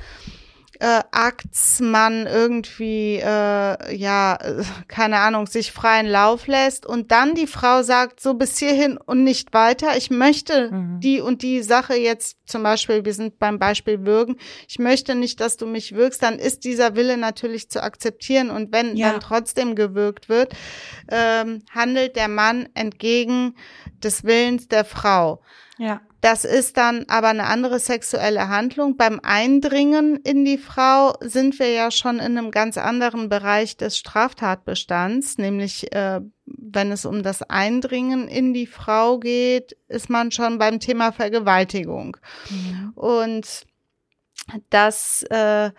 äh, 0.83 1.01
Akts 1.11 1.79
man 1.79 2.27
irgendwie, 2.27 3.15
äh, 3.15 3.95
ja, 3.95 4.37
keine 4.89 5.19
Ahnung, 5.19 5.47
sich 5.47 5.71
freien 5.71 6.07
Lauf 6.07 6.47
lässt 6.47 6.85
und 6.85 7.13
dann 7.13 7.35
die 7.35 7.47
Frau 7.47 7.83
sagt, 7.83 8.19
so 8.19 8.33
bis 8.33 8.57
hierhin 8.59 8.97
und 8.97 9.23
nicht 9.23 9.53
weiter, 9.53 9.95
ich 9.95 10.09
möchte 10.09 10.71
mhm. 10.71 10.99
die 10.99 11.21
und 11.21 11.41
die 11.41 11.63
Sache 11.63 11.95
jetzt 11.95 12.37
zum 12.45 12.63
Beispiel, 12.63 13.05
wir 13.05 13.13
sind 13.13 13.39
beim 13.39 13.59
Beispiel 13.59 14.05
Würgen, 14.05 14.35
ich 14.67 14.77
möchte 14.77 15.15
nicht, 15.15 15.39
dass 15.39 15.55
du 15.55 15.65
mich 15.65 15.95
wirkst, 15.95 16.21
dann 16.21 16.37
ist 16.37 16.65
dieser 16.65 16.97
Wille 16.97 17.15
natürlich 17.15 17.69
zu 17.69 17.81
akzeptieren 17.81 18.51
und 18.51 18.73
wenn 18.73 18.97
ja. 18.97 19.11
dann 19.11 19.21
trotzdem 19.21 19.75
gewürgt 19.75 20.27
wird, 20.27 20.53
ähm, 21.09 21.63
handelt 21.71 22.17
der 22.17 22.27
Mann 22.27 22.67
entgegen 22.73 23.55
des 24.03 24.25
Willens 24.25 24.67
der 24.67 24.83
Frau. 24.83 25.41
Ja. 25.77 26.01
Das 26.23 26.45
ist 26.45 26.77
dann 26.77 27.03
aber 27.09 27.27
eine 27.27 27.47
andere 27.47 27.79
sexuelle 27.79 28.47
Handlung. 28.47 28.95
Beim 28.95 29.19
Eindringen 29.23 30.15
in 30.15 30.45
die 30.45 30.57
Frau 30.57 31.15
sind 31.19 31.59
wir 31.59 31.69
ja 31.69 31.91
schon 31.91 32.19
in 32.19 32.37
einem 32.37 32.49
ganz 32.49 32.77
anderen 32.77 33.27
Bereich 33.27 33.75
des 33.75 33.97
Straftatbestands, 33.97 35.37
nämlich 35.37 35.93
äh, 35.93 36.21
wenn 36.45 36.93
es 36.93 37.03
um 37.03 37.23
das 37.23 37.41
Eindringen 37.41 38.29
in 38.29 38.53
die 38.53 38.67
Frau 38.67 39.19
geht, 39.19 39.75
ist 39.89 40.09
man 40.09 40.31
schon 40.31 40.59
beim 40.59 40.79
Thema 40.79 41.11
Vergewaltigung. 41.11 42.15
Mhm. 42.49 42.93
Und 42.95 43.65
das 44.69 45.23
äh, 45.23 45.71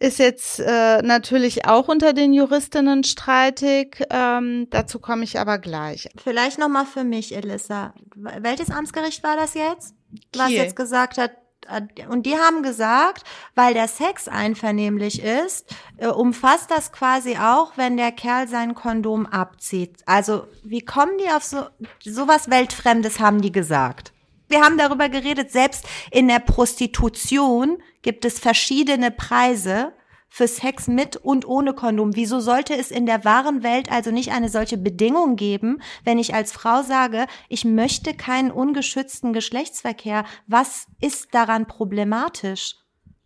ist 0.00 0.18
jetzt 0.18 0.58
äh, 0.60 1.02
natürlich 1.02 1.66
auch 1.66 1.86
unter 1.86 2.14
den 2.14 2.32
Juristinnen 2.32 3.04
streitig. 3.04 4.02
Ähm, 4.10 4.66
dazu 4.70 4.98
komme 4.98 5.24
ich 5.24 5.38
aber 5.38 5.58
gleich. 5.58 6.08
Vielleicht 6.16 6.58
noch 6.58 6.70
mal 6.70 6.86
für 6.86 7.04
mich, 7.04 7.36
Elissa. 7.36 7.92
Welches 8.16 8.70
Amtsgericht 8.70 9.22
war 9.22 9.36
das 9.36 9.54
jetzt? 9.54 9.94
Kiel. 10.32 10.42
Was 10.42 10.50
jetzt 10.50 10.74
gesagt 10.74 11.18
hat, 11.18 11.32
äh, 11.68 11.82
und 12.08 12.24
die 12.24 12.34
haben 12.36 12.62
gesagt, 12.62 13.24
weil 13.54 13.74
der 13.74 13.88
Sex 13.88 14.26
einvernehmlich 14.26 15.22
ist, 15.22 15.66
äh, 15.98 16.06
umfasst 16.06 16.70
das 16.70 16.92
quasi 16.92 17.36
auch, 17.36 17.76
wenn 17.76 17.98
der 17.98 18.12
Kerl 18.12 18.48
sein 18.48 18.74
Kondom 18.74 19.26
abzieht. 19.26 19.98
Also, 20.06 20.46
wie 20.64 20.80
kommen 20.80 21.18
die 21.18 21.28
auf 21.30 21.44
so 21.44 21.66
sowas 22.02 22.48
weltfremdes 22.48 23.20
haben 23.20 23.42
die 23.42 23.52
gesagt? 23.52 24.12
Wir 24.48 24.62
haben 24.62 24.78
darüber 24.78 25.08
geredet, 25.10 25.52
selbst 25.52 25.84
in 26.10 26.26
der 26.26 26.40
Prostitution 26.40 27.80
gibt 28.02 28.24
es 28.24 28.38
verschiedene 28.38 29.10
Preise 29.10 29.92
für 30.30 30.46
Sex 30.46 30.86
mit 30.86 31.16
und 31.16 31.46
ohne 31.46 31.74
Kondom. 31.74 32.14
Wieso 32.14 32.40
sollte 32.40 32.74
es 32.76 32.90
in 32.90 33.04
der 33.04 33.24
wahren 33.24 33.62
Welt 33.62 33.90
also 33.90 34.10
nicht 34.10 34.30
eine 34.30 34.48
solche 34.48 34.78
Bedingung 34.78 35.36
geben, 35.36 35.82
wenn 36.04 36.18
ich 36.18 36.34
als 36.34 36.52
Frau 36.52 36.82
sage, 36.82 37.26
ich 37.48 37.64
möchte 37.64 38.14
keinen 38.14 38.52
ungeschützten 38.52 39.32
Geschlechtsverkehr? 39.32 40.24
Was 40.46 40.86
ist 41.00 41.34
daran 41.34 41.66
problematisch? 41.66 42.76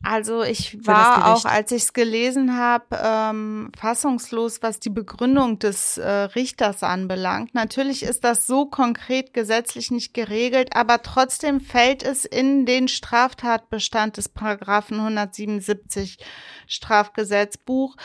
Also 0.05 0.43
ich 0.43 0.87
war 0.87 1.33
auch, 1.33 1.47
als 1.47 1.73
ich 1.73 1.85
es 1.85 1.93
gelesen 1.95 2.57
habe, 2.57 2.85
ähm, 3.03 3.73
fassungslos, 3.79 4.63
was 4.63 4.79
die 4.79 4.91
Begründung 4.91 5.59
des 5.59 5.97
äh, 5.97 6.09
Richters 6.09 6.83
anbelangt. 6.83 7.55
Natürlich 7.55 8.03
ist 8.03 8.23
das 8.23 8.47
so 8.47 8.67
konkret 8.67 9.33
gesetzlich 9.33 9.91
nicht 9.91 10.13
geregelt, 10.13 10.77
aber 10.77 11.03
trotzdem 11.03 11.61
fällt 11.61 12.03
es 12.03 12.27
in 12.27 12.67
den 12.67 12.89
Straftatbestand 12.89 14.19
des 14.19 14.29
Paragraphen 14.29 14.99
177 15.01 16.19
Strafgesetzbuch. 16.67 17.97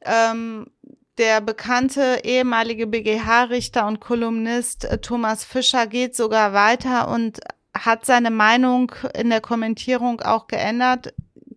Ähm, 0.00 0.66
der 1.18 1.40
bekannte 1.40 2.22
ehemalige 2.24 2.86
BGH-Richter 2.86 3.86
und 3.86 4.00
Kolumnist 4.00 4.86
äh, 4.86 4.98
Thomas 4.98 5.44
Fischer 5.44 5.86
geht 5.86 6.16
sogar 6.16 6.54
weiter 6.54 7.08
und 7.08 7.40
hat 7.76 8.06
seine 8.06 8.30
Meinung 8.30 8.92
in 9.14 9.30
der 9.30 9.40
Kommentierung 9.40 10.20
auch 10.20 10.46
geändert 10.46 11.12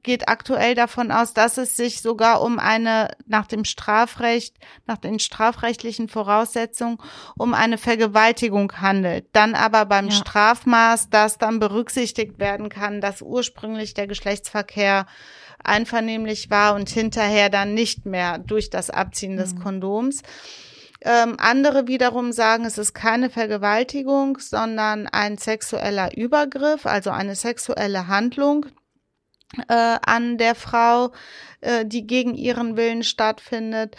geht 0.08 0.30
aktuell 0.30 0.74
davon 0.74 1.12
aus, 1.12 1.34
dass 1.34 1.58
es 1.58 1.76
sich 1.76 2.02
sogar 2.02 2.42
um 2.42 2.60
eine 2.60 3.12
nach 3.28 3.46
dem 3.46 3.66
Strafrecht, 3.66 4.56
nach 4.88 4.98
den 4.98 5.20
strafrechtlichen 5.20 6.08
Voraussetzungen 6.08 6.98
um 7.38 7.54
eine 7.54 7.78
Vergewaltigung 7.78 8.72
handelt. 8.80 9.28
Dann 9.34 9.54
aber 9.54 9.86
beim 9.86 10.06
ja. 10.06 10.14
Strafmaß, 10.14 11.10
das 11.10 11.38
dann 11.38 11.60
berücksichtigt 11.60 12.40
werden 12.40 12.70
kann, 12.70 13.02
dass 13.02 13.22
ursprünglich 13.22 13.94
der 13.94 14.08
Geschlechtsverkehr 14.08 15.06
einvernehmlich 15.62 16.50
war 16.50 16.74
und 16.76 16.90
hinterher 16.90 17.50
dann 17.50 17.74
nicht 17.74 18.06
mehr 18.06 18.38
durch 18.38 18.70
das 18.70 18.90
Abziehen 18.90 19.34
mhm. 19.34 19.38
des 19.38 19.56
Kondoms. 19.58 20.22
Ähm, 21.02 21.36
andere 21.38 21.88
wiederum 21.88 22.32
sagen, 22.32 22.64
es 22.64 22.78
ist 22.78 22.94
keine 22.94 23.30
Vergewaltigung, 23.30 24.40
sondern 24.40 25.06
ein 25.08 25.38
sexueller 25.38 26.16
Übergriff, 26.16 26.86
also 26.86 27.10
eine 27.10 27.36
sexuelle 27.36 28.08
Handlung, 28.08 28.68
äh, 29.68 29.98
an 30.06 30.38
der 30.38 30.56
Frau, 30.56 31.12
äh, 31.62 31.86
die 31.86 32.06
gegen 32.06 32.36
ihren 32.36 32.78
Willen 32.78 33.04
stattfindet. 33.04 33.96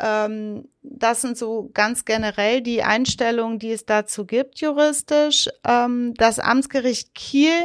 Ähm, 0.00 0.68
das 0.82 1.22
sind 1.22 1.36
so 1.36 1.70
ganz 1.72 2.04
generell 2.04 2.60
die 2.60 2.82
Einstellungen, 2.82 3.58
die 3.58 3.72
es 3.72 3.86
dazu 3.86 4.26
gibt 4.26 4.60
juristisch. 4.60 5.48
Ähm, 5.66 6.14
das 6.14 6.38
Amtsgericht 6.38 7.14
Kiel, 7.14 7.60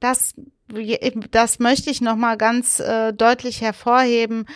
das, 0.00 0.34
das 1.30 1.58
möchte 1.58 1.90
ich 1.90 2.00
noch 2.00 2.16
mal 2.16 2.36
ganz 2.36 2.80
äh, 2.80 3.12
deutlich 3.12 3.60
hervorheben 3.60 4.46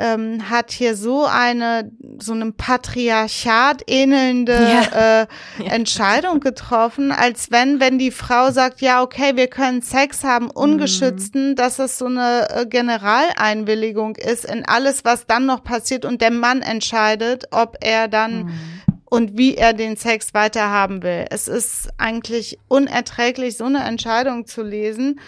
ähm, 0.00 0.50
hat 0.50 0.72
hier 0.72 0.96
so 0.96 1.24
eine 1.26 1.92
so 2.18 2.32
einem 2.32 2.54
Patriarchat 2.54 3.82
ähnelnde 3.86 4.52
ja. 4.52 5.20
Äh, 5.22 5.26
ja. 5.58 5.72
Entscheidung 5.72 6.40
getroffen, 6.40 7.12
als 7.12 7.50
wenn 7.50 7.78
wenn 7.78 7.98
die 7.98 8.10
Frau 8.10 8.50
sagt, 8.50 8.80
ja 8.80 9.02
okay, 9.02 9.36
wir 9.36 9.46
können 9.46 9.82
Sex 9.82 10.24
haben 10.24 10.50
ungeschützten, 10.50 11.50
mhm. 11.50 11.54
dass 11.56 11.78
es 11.78 11.98
so 11.98 12.06
eine 12.06 12.48
äh, 12.50 12.66
Generaleinwilligung 12.66 14.16
ist 14.16 14.44
in 14.44 14.64
alles, 14.64 15.04
was 15.04 15.26
dann 15.26 15.46
noch 15.46 15.62
passiert 15.62 16.04
und 16.04 16.22
der 16.22 16.32
Mann 16.32 16.62
entscheidet, 16.62 17.44
ob 17.50 17.76
er 17.80 18.08
dann 18.08 18.44
mhm 18.44 18.80
und 19.10 19.36
wie 19.36 19.56
er 19.56 19.72
den 19.72 19.96
Sex 19.96 20.32
weiterhaben 20.34 21.02
will. 21.02 21.26
Es 21.30 21.48
ist 21.48 21.90
eigentlich 21.98 22.58
unerträglich, 22.68 23.56
so 23.56 23.64
eine 23.64 23.82
Entscheidung 23.82 24.46
zu 24.46 24.62
lesen. 24.62 25.20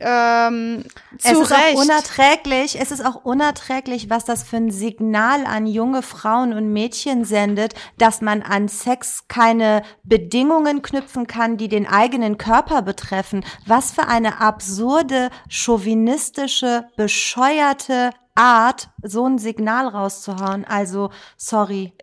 Ähm, 0.00 0.84
es 1.18 1.32
ist 1.32 1.50
Recht. 1.50 1.76
auch 1.76 1.82
unerträglich, 1.82 2.78
es 2.80 2.90
ist 2.90 3.04
auch 3.04 3.24
unerträglich, 3.24 4.10
was 4.10 4.24
das 4.24 4.42
für 4.42 4.56
ein 4.58 4.70
Signal 4.70 5.46
an 5.46 5.66
junge 5.66 6.02
Frauen 6.02 6.52
und 6.52 6.72
Mädchen 6.72 7.24
sendet, 7.24 7.74
dass 7.96 8.20
man 8.20 8.42
an 8.42 8.68
Sex 8.68 9.24
keine 9.28 9.82
Bedingungen 10.02 10.82
knüpfen 10.82 11.26
kann, 11.26 11.56
die 11.56 11.68
den 11.68 11.86
eigenen 11.86 12.36
Körper 12.36 12.82
betreffen. 12.82 13.44
Was 13.66 13.92
für 13.92 14.06
eine 14.06 14.40
absurde, 14.40 15.30
chauvinistische, 15.48 16.88
bescheuerte 16.96 18.10
Art, 18.34 18.90
so 19.02 19.24
ein 19.26 19.38
Signal 19.38 19.88
rauszuhauen. 19.88 20.66
Also, 20.66 21.10
sorry 21.38 21.94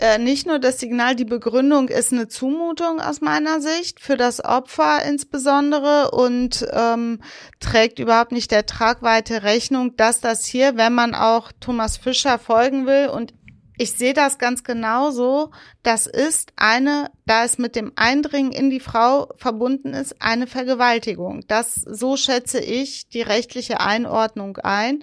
äh, 0.00 0.18
nicht 0.18 0.46
nur 0.46 0.58
das 0.58 0.80
Signal, 0.80 1.14
die 1.14 1.24
Begründung 1.24 1.88
ist 1.88 2.12
eine 2.12 2.26
Zumutung 2.26 3.00
aus 3.00 3.20
meiner 3.20 3.60
Sicht, 3.60 4.00
für 4.00 4.16
das 4.16 4.42
Opfer 4.42 5.04
insbesondere 5.04 6.10
und 6.12 6.66
ähm, 6.72 7.20
trägt 7.60 7.98
überhaupt 7.98 8.32
nicht 8.32 8.50
der 8.50 8.66
Tragweite 8.66 9.42
Rechnung, 9.42 9.96
dass 9.96 10.20
das 10.20 10.46
hier, 10.46 10.76
wenn 10.76 10.94
man 10.94 11.14
auch 11.14 11.52
Thomas 11.60 11.98
Fischer 11.98 12.38
folgen 12.38 12.86
will 12.86 13.08
und 13.08 13.34
ich 13.76 13.92
sehe 13.92 14.12
das 14.12 14.36
ganz 14.36 14.62
genauso. 14.62 15.52
Das 15.82 16.06
ist 16.06 16.52
eine, 16.56 17.10
da 17.24 17.44
es 17.44 17.56
mit 17.56 17.76
dem 17.76 17.92
Eindringen 17.96 18.52
in 18.52 18.68
die 18.68 18.78
Frau 18.78 19.32
verbunden 19.36 19.94
ist, 19.94 20.20
eine 20.20 20.46
Vergewaltigung. 20.46 21.44
Das, 21.48 21.76
so 21.76 22.18
schätze 22.18 22.60
ich 22.60 23.08
die 23.08 23.22
rechtliche 23.22 23.80
Einordnung 23.80 24.58
ein. 24.58 25.02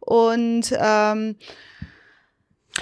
Und 0.00 0.74
ähm, 0.76 1.36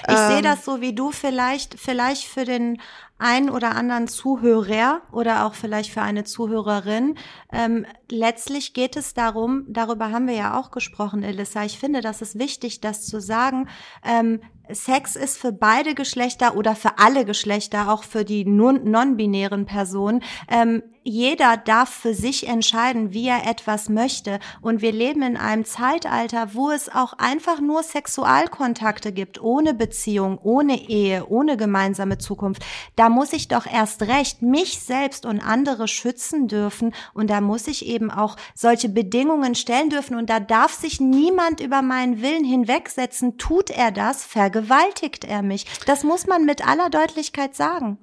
ich 0.07 0.15
ähm, 0.15 0.31
sehe 0.31 0.41
das 0.41 0.65
so 0.65 0.81
wie 0.81 0.93
du 0.93 1.11
vielleicht, 1.11 1.79
vielleicht 1.79 2.25
für 2.25 2.45
den 2.45 2.79
einen 3.19 3.49
oder 3.49 3.75
anderen 3.75 4.07
Zuhörer 4.07 5.01
oder 5.11 5.45
auch 5.45 5.53
vielleicht 5.53 5.91
für 5.91 6.01
eine 6.01 6.23
Zuhörerin. 6.23 7.15
Ähm, 7.51 7.85
letztlich 8.09 8.73
geht 8.73 8.95
es 8.95 9.13
darum, 9.13 9.65
darüber 9.67 10.11
haben 10.11 10.27
wir 10.27 10.35
ja 10.35 10.57
auch 10.57 10.71
gesprochen, 10.71 11.21
Elissa. 11.21 11.65
Ich 11.65 11.77
finde, 11.77 11.99
das 11.99 12.21
ist 12.21 12.39
wichtig, 12.39 12.79
das 12.79 13.05
zu 13.05 13.19
sagen. 13.19 13.67
Ähm, 14.05 14.41
Sex 14.71 15.15
ist 15.15 15.37
für 15.37 15.51
beide 15.51 15.95
Geschlechter 15.95 16.55
oder 16.55 16.75
für 16.75 16.97
alle 16.97 17.25
Geschlechter, 17.25 17.91
auch 17.91 18.03
für 18.03 18.23
die 18.23 18.45
non-binären 18.45 19.65
Personen. 19.65 20.23
Ähm, 20.47 20.83
jeder 21.03 21.57
darf 21.57 21.89
für 21.89 22.13
sich 22.13 22.47
entscheiden, 22.47 23.13
wie 23.13 23.27
er 23.27 23.47
etwas 23.47 23.89
möchte. 23.89 24.39
Und 24.61 24.81
wir 24.81 24.91
leben 24.91 25.21
in 25.21 25.37
einem 25.37 25.65
Zeitalter, 25.65 26.53
wo 26.53 26.71
es 26.71 26.89
auch 26.93 27.13
einfach 27.13 27.61
nur 27.61 27.83
Sexualkontakte 27.83 29.11
gibt, 29.11 29.41
ohne 29.41 29.73
Beziehung, 29.73 30.39
ohne 30.41 30.89
Ehe, 30.89 31.25
ohne 31.27 31.57
gemeinsame 31.57 32.17
Zukunft. 32.17 32.65
Da 32.95 33.09
muss 33.09 33.33
ich 33.33 33.47
doch 33.47 33.65
erst 33.65 34.03
recht 34.03 34.41
mich 34.41 34.79
selbst 34.79 35.25
und 35.25 35.39
andere 35.39 35.87
schützen 35.87 36.47
dürfen. 36.47 36.93
Und 37.13 37.29
da 37.29 37.41
muss 37.41 37.67
ich 37.67 37.85
eben 37.85 38.11
auch 38.11 38.35
solche 38.53 38.89
Bedingungen 38.89 39.55
stellen 39.55 39.89
dürfen. 39.89 40.15
Und 40.15 40.29
da 40.29 40.39
darf 40.39 40.73
sich 40.73 40.99
niemand 40.99 41.59
über 41.59 41.81
meinen 41.81 42.21
Willen 42.21 42.43
hinwegsetzen. 42.43 43.37
Tut 43.37 43.69
er 43.69 43.91
das, 43.91 44.25
vergewaltigt 44.25 45.23
er 45.23 45.43
mich. 45.43 45.65
Das 45.85 46.03
muss 46.03 46.27
man 46.27 46.45
mit 46.45 46.67
aller 46.67 46.89
Deutlichkeit 46.89 47.55
sagen. 47.55 47.99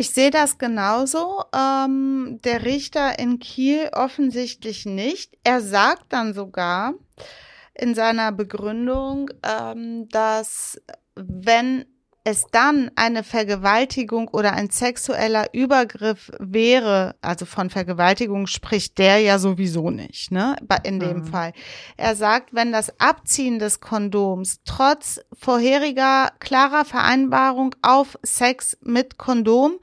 Ich 0.00 0.10
sehe 0.10 0.30
das 0.30 0.58
genauso. 0.58 1.42
Ähm, 1.52 2.38
der 2.44 2.64
Richter 2.64 3.18
in 3.18 3.40
Kiel 3.40 3.90
offensichtlich 3.92 4.86
nicht. 4.86 5.36
Er 5.42 5.60
sagt 5.60 6.12
dann 6.12 6.34
sogar 6.34 6.94
in 7.74 7.96
seiner 7.96 8.30
Begründung, 8.30 9.28
ähm, 9.42 10.08
dass 10.08 10.80
wenn 11.16 11.84
es 12.28 12.44
dann 12.52 12.90
eine 12.94 13.24
Vergewaltigung 13.24 14.28
oder 14.28 14.52
ein 14.52 14.68
sexueller 14.68 15.46
Übergriff 15.54 16.30
wäre, 16.38 17.16
also 17.22 17.46
von 17.46 17.70
Vergewaltigung 17.70 18.46
spricht 18.46 18.98
der 18.98 19.18
ja 19.20 19.38
sowieso 19.38 19.90
nicht, 19.90 20.30
ne, 20.30 20.56
in 20.84 21.00
dem 21.00 21.20
mhm. 21.20 21.26
Fall. 21.26 21.52
Er 21.96 22.14
sagt, 22.14 22.52
wenn 22.52 22.70
das 22.70 23.00
Abziehen 23.00 23.58
des 23.58 23.80
Kondoms 23.80 24.60
trotz 24.66 25.20
vorheriger 25.32 26.30
klarer 26.38 26.84
Vereinbarung 26.84 27.74
auf 27.82 28.18
Sex 28.22 28.76
mit 28.82 29.16
Kondom 29.18 29.78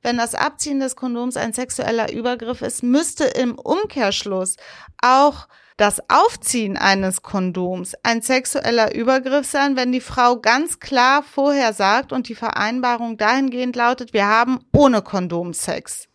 wenn 0.00 0.16
das 0.16 0.36
Abziehen 0.36 0.78
des 0.78 0.94
Kondoms 0.94 1.36
ein 1.36 1.52
sexueller 1.52 2.12
Übergriff 2.12 2.62
ist, 2.62 2.84
müsste 2.84 3.24
im 3.24 3.58
Umkehrschluss 3.58 4.56
auch 5.02 5.48
das 5.78 6.02
Aufziehen 6.10 6.76
eines 6.76 7.22
Kondoms 7.22 7.94
ein 8.02 8.20
sexueller 8.20 8.94
Übergriff 8.94 9.46
sein, 9.46 9.76
wenn 9.76 9.92
die 9.92 10.00
Frau 10.00 10.36
ganz 10.36 10.80
klar 10.80 11.22
vorher 11.22 11.72
sagt 11.72 12.12
und 12.12 12.28
die 12.28 12.34
Vereinbarung 12.34 13.16
dahingehend 13.16 13.76
lautet, 13.76 14.12
wir 14.12 14.26
haben 14.26 14.58
ohne 14.72 15.02
Kondom 15.02 15.54
Sex. 15.54 16.08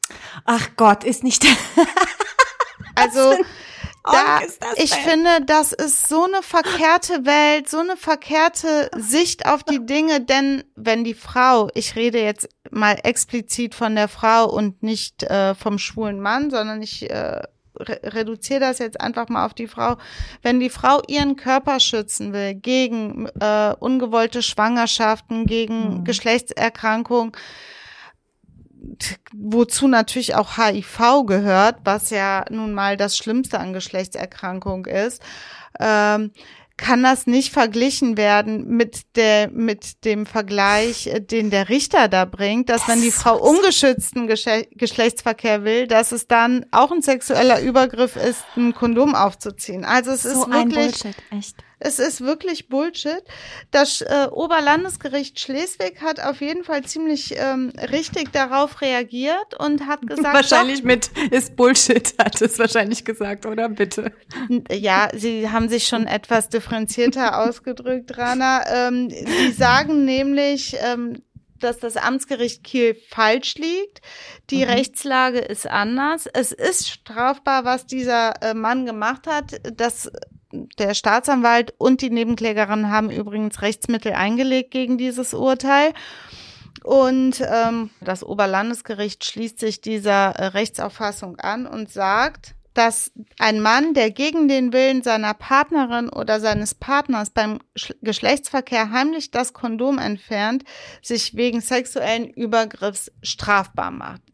Ach 0.46 0.70
Gott, 0.76 1.06
ist 1.06 1.24
nicht. 1.24 1.46
also 2.96 3.36
da, 4.04 4.42
ich 4.76 4.92
denn? 4.92 5.04
finde, 5.04 5.46
das 5.46 5.72
ist 5.72 6.10
so 6.10 6.26
eine 6.26 6.44
verkehrte 6.44 7.26
Welt, 7.26 7.70
so 7.70 7.80
eine 7.80 7.96
verkehrte 7.96 8.92
Sicht 8.98 9.46
auf 9.46 9.64
die 9.64 9.86
Dinge, 9.86 10.20
denn 10.20 10.66
wenn 10.76 11.06
die 11.06 11.14
Frau, 11.14 11.70
ich 11.74 11.96
rede 11.96 12.22
jetzt 12.22 12.50
mal 12.70 13.00
explizit 13.04 13.76
von 13.76 13.96
der 13.96 14.10
Frau 14.10 14.50
und 14.50 14.84
nicht 14.84 15.24
äh, 15.24 15.56
vom 15.56 15.80
schwulen 15.80 16.20
Mann, 16.20 16.52
sondern 16.52 16.82
ich 16.82 17.10
äh, 17.10 17.44
re 17.80 18.00
reduziere 18.04 18.60
das 18.60 18.80
jetzt 18.80 19.00
einfach 19.00 19.30
mal 19.30 19.46
auf 19.46 19.54
die 19.54 19.68
Frau. 19.68 19.98
Wenn 20.42 20.60
die 20.60 20.70
Frau 20.70 21.02
ihren 21.08 21.36
Körper 21.36 21.80
schützen 21.80 22.34
will 22.34 22.56
gegen 22.56 23.28
äh, 23.40 23.74
ungewollte 23.80 24.42
Schwangerschaften, 24.42 25.46
gegen 25.46 26.00
mhm. 26.00 26.04
Geschlechtserkrankungen, 26.04 27.34
wozu 29.34 29.88
natürlich 29.88 30.36
auch 30.36 30.58
HIV 30.58 31.26
gehört, 31.26 31.78
was 31.84 32.10
ja 32.10 32.46
nun 32.50 32.74
mal 32.74 32.98
das 32.98 33.18
Schlimmste 33.18 33.60
an 33.60 33.74
Geschlechtserkrankung 33.74 34.86
ist. 34.86 35.22
Ähm, 35.80 36.32
kann 36.84 37.02
das 37.02 37.28
nicht 37.28 37.54
verglichen 37.54 38.18
werden 38.18 38.68
mit 38.68 39.16
der 39.16 39.50
mit 39.50 40.04
dem 40.04 40.26
Vergleich, 40.26 41.08
äh, 41.08 41.22
den 41.22 41.50
der 41.50 41.70
Richter 41.70 42.10
da 42.10 42.26
bringt, 42.26 42.68
dass 42.68 42.82
das 42.82 42.90
wenn 42.90 43.02
die 43.02 43.12
Frau 43.12 43.38
ungeschützten 43.38 44.28
Gesche 44.28 44.68
Geschlechtsverkehr 44.72 45.64
will, 45.64 45.88
dass 45.88 46.12
es 46.12 46.28
dann 46.28 46.66
auch 46.72 46.92
ein 46.92 47.02
sexueller 47.02 47.62
Übergriff 47.62 48.18
ist, 48.18 48.44
ein 48.58 48.74
Kondom 48.74 49.16
aufzuziehen. 49.16 49.86
Also 49.86 50.12
es 50.12 50.24
so 50.24 50.30
ist 50.30 50.36
wirklich 50.50 50.56
ein 50.56 50.70
Bullshit, 50.70 51.16
echt. 51.32 51.56
Es 51.84 52.00
ist 52.00 52.22
wirklich 52.22 52.70
Bullshit. 52.70 53.24
Das 53.72 54.02
äh, 54.02 54.28
Oberlandesgericht 54.32 55.40
Schleswig 55.40 56.02
hat 56.02 56.22
auf 56.22 56.40
jeden 56.40 56.64
Fall 56.64 56.84
ziemlich 56.84 57.36
ähm, 57.38 57.74
richtig 57.92 58.32
darauf 58.32 58.82
reagiert 58.82 59.60
und 59.60 59.86
hat 59.86 60.02
gesagt. 60.08 60.34
Wahrscheinlich 60.34 60.80
doch, 60.80 60.86
mit 60.86 61.12
ist 61.32 61.58
Bullshit, 61.58 62.14
hat 62.24 62.42
es 62.42 62.58
wahrscheinlich 62.58 63.04
gesagt, 63.04 63.46
oder? 63.46 63.68
Bitte. 63.68 64.14
Ja, 64.72 65.10
sie 65.14 65.50
haben 65.50 65.68
sich 65.68 65.88
schon 65.88 66.08
etwas 66.08 66.48
differenzierter 66.48 67.40
ausgedrückt, 67.44 68.18
Rana. 68.18 68.64
Ähm, 68.88 69.10
die 69.10 69.52
sagen 69.52 70.06
nämlich, 70.06 70.78
ähm, 70.80 71.22
dass 71.60 71.80
das 71.80 71.98
Amtsgericht 71.98 72.64
Kiel 72.64 72.96
falsch 73.10 73.56
liegt. 73.56 74.02
Die 74.50 74.64
mhm. 74.64 74.72
Rechtslage 74.72 75.40
ist 75.40 75.68
anders. 75.68 76.28
Es 76.32 76.54
ist 76.54 76.90
strafbar, 76.90 77.66
was 77.66 77.86
dieser 77.86 78.42
äh, 78.42 78.54
Mann 78.54 78.86
gemacht 78.86 79.28
hat. 79.28 79.60
Das 79.76 80.10
der 80.78 80.94
Staatsanwalt 80.94 81.74
und 81.78 82.02
die 82.02 82.10
Nebenklägerin 82.10 82.90
haben 82.90 83.10
übrigens 83.10 83.62
Rechtsmittel 83.62 84.14
eingelegt 84.14 84.72
gegen 84.72 84.98
dieses 84.98 85.34
Urteil. 85.34 85.94
Und 86.84 87.42
ähm, 87.42 87.90
das 88.02 88.24
Oberlandesgericht 88.24 89.24
schließt 89.24 89.60
sich 89.60 89.82
dieser 89.82 90.32
äh, 90.32 90.48
Rechtsauffassung 90.48 91.38
an 91.40 91.66
und 91.66 91.90
sagt, 91.90 92.56
dass 92.74 93.12
ein 93.40 93.62
Mann, 93.62 93.94
der 93.94 94.12
gegen 94.12 94.48
den 94.48 94.74
Willen 94.74 95.04
seiner 95.04 95.34
Partnerin 95.34 96.10
oder 96.10 96.40
seines 96.40 96.74
Partners 96.74 97.30
beim 97.30 97.60
Geschlechtsverkehr 98.02 98.92
heimlich 98.92 99.32
das 99.32 99.54
Kondom 99.54 100.00
entfernt, 100.00 100.64
sich 101.02 101.36
wegen 101.36 101.62
sexuellen 101.62 102.28
Übergriffs 102.28 103.12
strafbar 103.22 103.92
macht 103.92 104.33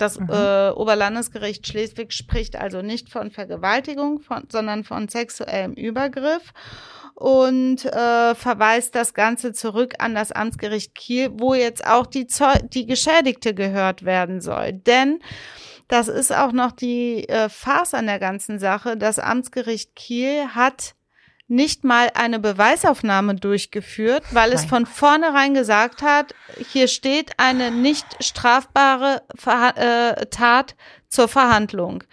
Das 0.00 0.18
mhm. 0.18 0.28
äh, 0.30 0.70
Oberlandesgericht 0.70 1.66
Schleswig 1.66 2.12
spricht 2.12 2.56
also 2.56 2.82
nicht 2.82 3.10
von 3.10 3.30
Vergewaltigung, 3.30 4.20
von, 4.20 4.44
sondern 4.50 4.84
von 4.84 5.08
sexuellem 5.08 5.74
Übergriff 5.74 6.52
und 7.14 7.84
äh, 7.84 8.34
verweist 8.34 8.94
das 8.94 9.12
Ganze 9.12 9.52
zurück 9.52 9.94
an 9.98 10.14
das 10.14 10.32
Amtsgericht 10.32 10.94
Kiel, 10.94 11.30
wo 11.34 11.52
jetzt 11.52 11.86
auch 11.86 12.06
die, 12.06 12.26
Zeu 12.26 12.54
die 12.62 12.86
Geschädigte 12.86 13.54
gehört 13.54 14.04
werden 14.04 14.40
soll. 14.40 14.72
Denn 14.72 15.20
das 15.86 16.08
ist 16.08 16.32
auch 16.32 16.52
noch 16.52 16.72
die 16.72 17.28
äh, 17.28 17.48
Farce 17.48 17.94
an 17.94 18.06
der 18.06 18.20
ganzen 18.20 18.58
Sache. 18.58 18.96
Das 18.96 19.18
Amtsgericht 19.18 19.96
Kiel 19.96 20.46
hat 20.54 20.94
nicht 21.50 21.84
mal 21.84 22.10
eine 22.14 22.38
Beweisaufnahme 22.38 23.34
durchgeführt, 23.34 24.24
weil 24.32 24.52
es 24.52 24.64
von 24.64 24.86
vornherein 24.86 25.52
gesagt 25.54 26.02
hat, 26.02 26.34
hier 26.70 26.88
steht 26.88 27.32
eine 27.38 27.70
nicht 27.70 28.06
strafbare 28.20 29.22
Ver 29.34 29.74
äh, 29.76 30.26
Tat 30.26 30.76
zur 31.08 31.28
Verhandlung. 31.28 32.04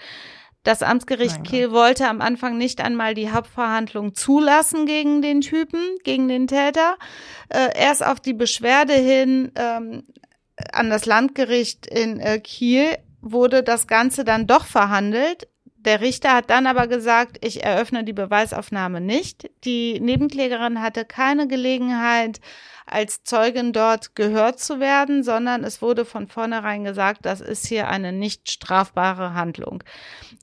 Das 0.63 0.83
Amtsgericht 0.83 1.45
Kiel 1.45 1.71
wollte 1.71 2.09
am 2.09 2.19
Anfang 2.19 2.57
nicht 2.57 2.81
einmal 2.81 3.13
die 3.13 3.31
Hauptverhandlung 3.31 4.15
zulassen 4.15 4.85
gegen 4.85 5.21
den 5.21 5.39
Typen, 5.39 5.79
gegen 6.03 6.27
den 6.27 6.47
Täter. 6.47 6.97
Äh, 7.47 7.69
erst 7.79 8.05
auf 8.05 8.19
die 8.19 8.33
Beschwerde 8.33 8.91
hin 8.91 9.53
ähm, 9.55 10.03
an 10.73 10.89
das 10.89 11.05
Landgericht 11.05 11.87
in 11.87 12.19
äh, 12.19 12.39
Kiel 12.39 12.97
wurde 13.21 13.63
das 13.63 13.87
Ganze 13.87 14.25
dann 14.25 14.45
doch 14.45 14.65
verhandelt. 14.65 15.47
Der 15.87 16.01
Richter 16.01 16.33
hat 16.33 16.49
dann 16.49 16.67
aber 16.67 16.87
gesagt, 16.87 17.37
ich 17.39 17.63
eröffne 17.63 18.03
die 18.03 18.11
Beweisaufnahme 18.11 18.99
nicht. 18.99 19.49
Die 19.63 20.01
Nebenklägerin 20.01 20.81
hatte 20.81 21.05
keine 21.05 21.47
Gelegenheit, 21.47 22.41
als 22.85 23.23
Zeugin 23.23 23.71
dort 23.71 24.13
gehört 24.13 24.59
zu 24.59 24.81
werden, 24.81 25.23
sondern 25.23 25.63
es 25.63 25.81
wurde 25.81 26.03
von 26.03 26.27
vornherein 26.27 26.83
gesagt, 26.83 27.25
das 27.25 27.39
ist 27.39 27.67
hier 27.67 27.87
eine 27.87 28.11
nicht 28.11 28.51
strafbare 28.51 29.33
Handlung. 29.33 29.81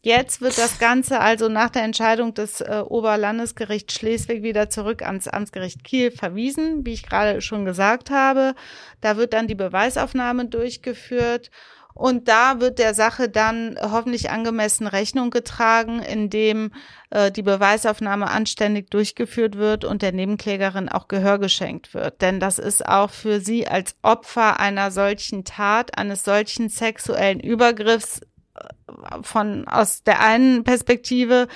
Jetzt 0.01 0.41
wird 0.41 0.57
das 0.57 0.79
Ganze 0.79 1.21
also 1.21 1.51
nach 1.51 1.69
der 1.69 1.83
Entscheidung 1.83 2.33
des 2.33 2.63
äh, 2.63 2.83
Oberlandesgerichts 2.87 3.95
Schleswig 3.95 4.43
wieder 4.43 4.71
zurück 4.71 5.03
ans 5.03 5.29
Amtsgericht 5.29 5.85
Kiel 5.85 6.11
verwiesen, 6.11 6.87
wie 6.87 6.95
ich 6.95 7.03
gerade 7.03 7.43
schon 7.43 7.67
gesagt 7.67 8.11
habe. 8.11 8.55
Da 9.03 9.19
wird 9.19 9.35
dann 9.35 9.47
die 9.47 9.55
Beweisaufnahme 9.55 10.47
durchgeführt 10.47 11.51
und 11.95 12.27
da 12.27 12.61
wird 12.61 12.81
der 12.81 12.93
Sache 12.93 13.29
dann 13.29 13.79
hoffentlich 13.81 14.31
angemessen 14.31 14.89
Rechnung 14.89 15.31
getragen, 15.31 16.01
indem 16.01 16.73
äh, 17.11 17.31
die 17.31 17.43
Beweisaufnahme 17.43 18.29
anständig 18.29 18.91
durchgeführt 18.91 19.57
wird 19.57 19.85
und 19.85 20.03
der 20.03 20.11
Nebenklägerin 20.11 20.89
auch 20.89 21.07
Gehör 21.07 21.39
geschenkt 21.39 21.95
wird. 21.95 22.21
Denn 22.21 22.41
das 22.41 22.59
ist 22.59 22.85
auch 22.85 23.11
für 23.11 23.41
sie 23.41 23.69
als 23.69 23.95
Opfer 24.03 24.59
einer 24.59 24.91
solchen 24.91 25.45
Tat, 25.45 25.97
eines 25.97 26.25
solchen 26.25 26.69
sexuellen 26.69 27.39
Übergriffs 27.39 28.23
äh, 28.57 29.23
von 29.23 29.69
aus 29.69 30.03
der 30.03 30.21
einen 30.21 30.65
Perspektive, 30.65 31.47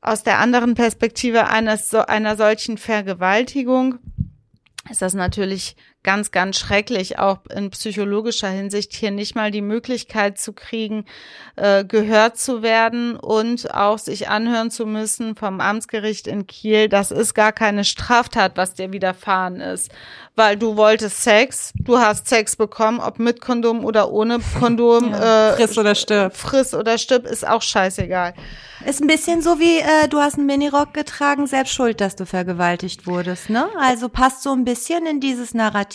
aus 0.00 0.22
der 0.22 0.38
anderen 0.38 0.74
Perspektive 0.74 1.48
eines 1.48 1.94
einer 1.94 2.36
solchen 2.36 2.78
Vergewaltigung 2.78 3.98
ist 4.90 5.02
das 5.02 5.14
natürlich 5.14 5.76
ganz, 6.02 6.32
ganz 6.32 6.58
schrecklich, 6.58 7.18
auch 7.18 7.38
in 7.54 7.70
psychologischer 7.70 8.48
Hinsicht 8.48 8.92
hier 8.92 9.12
nicht 9.12 9.36
mal 9.36 9.50
die 9.50 9.62
Möglichkeit 9.62 10.38
zu 10.38 10.52
kriegen, 10.52 11.04
äh, 11.56 11.84
gehört 11.84 12.38
zu 12.38 12.62
werden 12.62 13.16
und 13.16 13.72
auch 13.72 13.98
sich 13.98 14.28
anhören 14.28 14.70
zu 14.70 14.84
müssen 14.84 15.36
vom 15.36 15.60
Amtsgericht 15.60 16.26
in 16.26 16.46
Kiel, 16.46 16.88
das 16.88 17.12
ist 17.12 17.34
gar 17.34 17.52
keine 17.52 17.84
Straftat, 17.84 18.56
was 18.56 18.74
dir 18.74 18.92
widerfahren 18.92 19.60
ist, 19.60 19.92
weil 20.34 20.56
du 20.56 20.76
wolltest 20.76 21.22
Sex, 21.22 21.72
du 21.76 21.98
hast 21.98 22.26
Sex 22.26 22.56
bekommen, 22.56 22.98
ob 22.98 23.20
mit 23.20 23.40
Kondom 23.40 23.84
oder 23.84 24.10
ohne 24.10 24.38
Kondom, 24.58 25.10
ja. 25.12 25.50
äh, 25.50 25.56
friss 25.56 25.78
oder 25.78 25.94
stirb. 25.94 26.36
Friss 26.36 26.74
oder 26.74 26.98
stirb 26.98 27.26
ist 27.26 27.46
auch 27.46 27.62
scheißegal. 27.62 28.34
Ist 28.84 29.00
ein 29.00 29.06
bisschen 29.06 29.42
so 29.42 29.60
wie, 29.60 29.78
äh, 29.78 30.08
du 30.08 30.18
hast 30.18 30.38
einen 30.38 30.46
Minirock 30.46 30.92
getragen, 30.92 31.46
selbst 31.46 31.72
schuld, 31.72 32.00
dass 32.00 32.16
du 32.16 32.26
vergewaltigt 32.26 33.06
wurdest, 33.06 33.48
ne? 33.48 33.68
Also 33.78 34.08
passt 34.08 34.42
so 34.42 34.52
ein 34.52 34.64
bisschen 34.64 35.06
in 35.06 35.20
dieses 35.20 35.54
Narrativ 35.54 35.91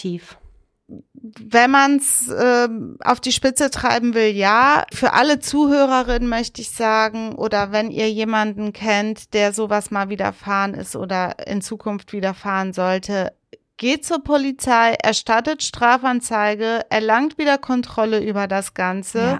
wenn 1.19 1.71
man 1.71 1.97
es 1.97 2.29
äh, 2.29 2.69
auf 3.03 3.19
die 3.19 3.33
Spitze 3.33 3.69
treiben 3.69 4.13
will, 4.13 4.29
ja. 4.29 4.85
Für 4.93 5.13
alle 5.13 5.39
Zuhörerinnen 5.39 6.29
möchte 6.29 6.61
ich 6.61 6.71
sagen, 6.71 7.35
oder 7.35 7.71
wenn 7.71 7.91
ihr 7.91 8.09
jemanden 8.09 8.71
kennt, 8.71 9.33
der 9.33 9.51
sowas 9.51 9.91
mal 9.91 10.09
widerfahren 10.09 10.73
ist 10.73 10.95
oder 10.95 11.45
in 11.47 11.61
Zukunft 11.61 12.13
widerfahren 12.13 12.71
sollte, 12.71 13.33
geht 13.77 14.05
zur 14.05 14.23
Polizei, 14.23 14.93
erstattet 15.01 15.61
Strafanzeige, 15.61 16.81
erlangt 16.89 17.37
wieder 17.37 17.59
Kontrolle 17.59 18.19
über 18.19 18.47
das 18.47 18.73
Ganze 18.73 19.19
ja. 19.19 19.39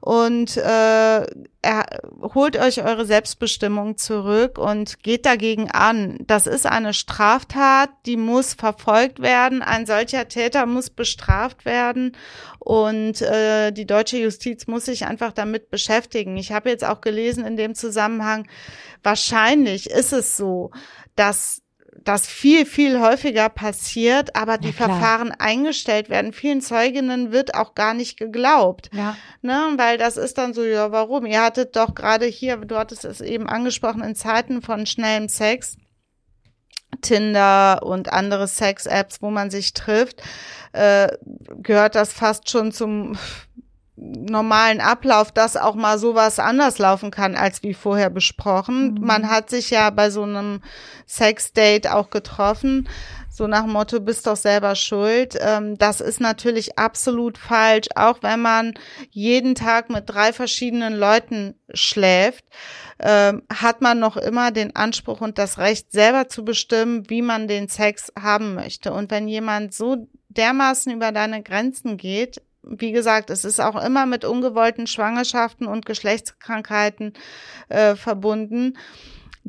und 0.00 0.56
äh, 0.56 1.26
er, 1.62 1.86
holt 2.34 2.56
euch 2.56 2.82
eure 2.82 3.06
Selbstbestimmung 3.06 3.96
zurück 3.96 4.58
und 4.58 5.02
geht 5.04 5.26
dagegen 5.26 5.70
an. 5.70 6.18
Das 6.26 6.48
ist 6.48 6.66
eine 6.66 6.92
Straftat, 6.92 7.90
die 8.06 8.16
muss 8.16 8.54
verfolgt 8.54 9.20
werden. 9.20 9.62
Ein 9.62 9.86
solcher 9.86 10.26
Täter 10.26 10.66
muss 10.66 10.90
bestraft 10.90 11.64
werden 11.64 12.16
und 12.58 13.22
äh, 13.22 13.70
die 13.70 13.86
deutsche 13.86 14.18
Justiz 14.18 14.66
muss 14.66 14.86
sich 14.86 15.06
einfach 15.06 15.32
damit 15.32 15.70
beschäftigen. 15.70 16.36
Ich 16.36 16.50
habe 16.50 16.68
jetzt 16.68 16.84
auch 16.84 17.00
gelesen 17.00 17.44
in 17.44 17.56
dem 17.56 17.76
Zusammenhang, 17.76 18.48
wahrscheinlich 19.04 19.88
ist 19.88 20.12
es 20.12 20.36
so, 20.36 20.72
dass 21.14 21.62
das 21.96 22.26
viel, 22.26 22.66
viel 22.66 23.00
häufiger 23.00 23.48
passiert, 23.48 24.36
aber 24.36 24.58
die 24.58 24.72
Verfahren 24.72 25.32
eingestellt 25.32 26.08
werden. 26.08 26.32
Vielen 26.32 26.60
Zeuginnen 26.60 27.32
wird 27.32 27.54
auch 27.54 27.74
gar 27.74 27.94
nicht 27.94 28.18
geglaubt. 28.18 28.90
Ja. 28.92 29.16
Ne, 29.42 29.74
weil 29.76 29.98
das 29.98 30.16
ist 30.16 30.38
dann 30.38 30.54
so, 30.54 30.64
ja, 30.64 30.92
warum? 30.92 31.26
Ihr 31.26 31.42
hattet 31.42 31.76
doch 31.76 31.94
gerade 31.94 32.26
hier, 32.26 32.56
du 32.56 32.76
hattest 32.76 33.04
es 33.04 33.20
eben 33.20 33.48
angesprochen, 33.48 34.02
in 34.02 34.14
Zeiten 34.14 34.62
von 34.62 34.86
schnellem 34.86 35.28
Sex, 35.28 35.76
Tinder 37.02 37.82
und 37.82 38.12
andere 38.12 38.48
Sex-Apps, 38.48 39.20
wo 39.20 39.30
man 39.30 39.50
sich 39.50 39.72
trifft, 39.72 40.22
äh, 40.72 41.08
gehört 41.62 41.94
das 41.94 42.12
fast 42.12 42.50
schon 42.50 42.72
zum 42.72 43.16
normalen 44.00 44.80
Ablauf, 44.80 45.32
dass 45.32 45.56
auch 45.56 45.74
mal 45.74 45.98
sowas 45.98 46.38
anders 46.38 46.78
laufen 46.78 47.10
kann 47.10 47.34
als 47.34 47.62
wie 47.62 47.74
vorher 47.74 48.10
besprochen. 48.10 48.94
Mhm. 48.94 49.00
Man 49.00 49.28
hat 49.28 49.50
sich 49.50 49.70
ja 49.70 49.90
bei 49.90 50.10
so 50.10 50.22
einem 50.22 50.60
Sex-Date 51.06 51.88
auch 51.88 52.10
getroffen, 52.10 52.88
so 53.30 53.46
nach 53.46 53.62
dem 53.62 53.72
Motto, 53.72 54.00
bist 54.00 54.26
doch 54.26 54.36
selber 54.36 54.74
schuld. 54.74 55.38
Ähm, 55.40 55.78
das 55.78 56.00
ist 56.00 56.20
natürlich 56.20 56.78
absolut 56.78 57.38
falsch, 57.38 57.86
auch 57.94 58.18
wenn 58.22 58.42
man 58.42 58.74
jeden 59.10 59.54
Tag 59.54 59.90
mit 59.90 60.04
drei 60.10 60.32
verschiedenen 60.32 60.94
Leuten 60.94 61.54
schläft, 61.72 62.44
ähm, 62.98 63.42
hat 63.52 63.80
man 63.80 64.00
noch 64.00 64.16
immer 64.16 64.50
den 64.50 64.74
Anspruch 64.74 65.20
und 65.20 65.38
das 65.38 65.58
Recht, 65.58 65.92
selber 65.92 66.28
zu 66.28 66.44
bestimmen, 66.44 67.08
wie 67.08 67.22
man 67.22 67.46
den 67.46 67.68
Sex 67.68 68.12
haben 68.20 68.54
möchte. 68.54 68.92
Und 68.92 69.10
wenn 69.10 69.28
jemand 69.28 69.72
so 69.72 70.08
dermaßen 70.30 70.92
über 70.92 71.12
deine 71.12 71.42
Grenzen 71.42 71.96
geht, 71.96 72.42
wie 72.62 72.92
gesagt, 72.92 73.30
es 73.30 73.44
ist 73.44 73.60
auch 73.60 73.82
immer 73.82 74.06
mit 74.06 74.24
ungewollten 74.24 74.86
Schwangerschaften 74.86 75.66
und 75.66 75.86
Geschlechtskrankheiten 75.86 77.12
äh, 77.68 77.94
verbunden 77.94 78.76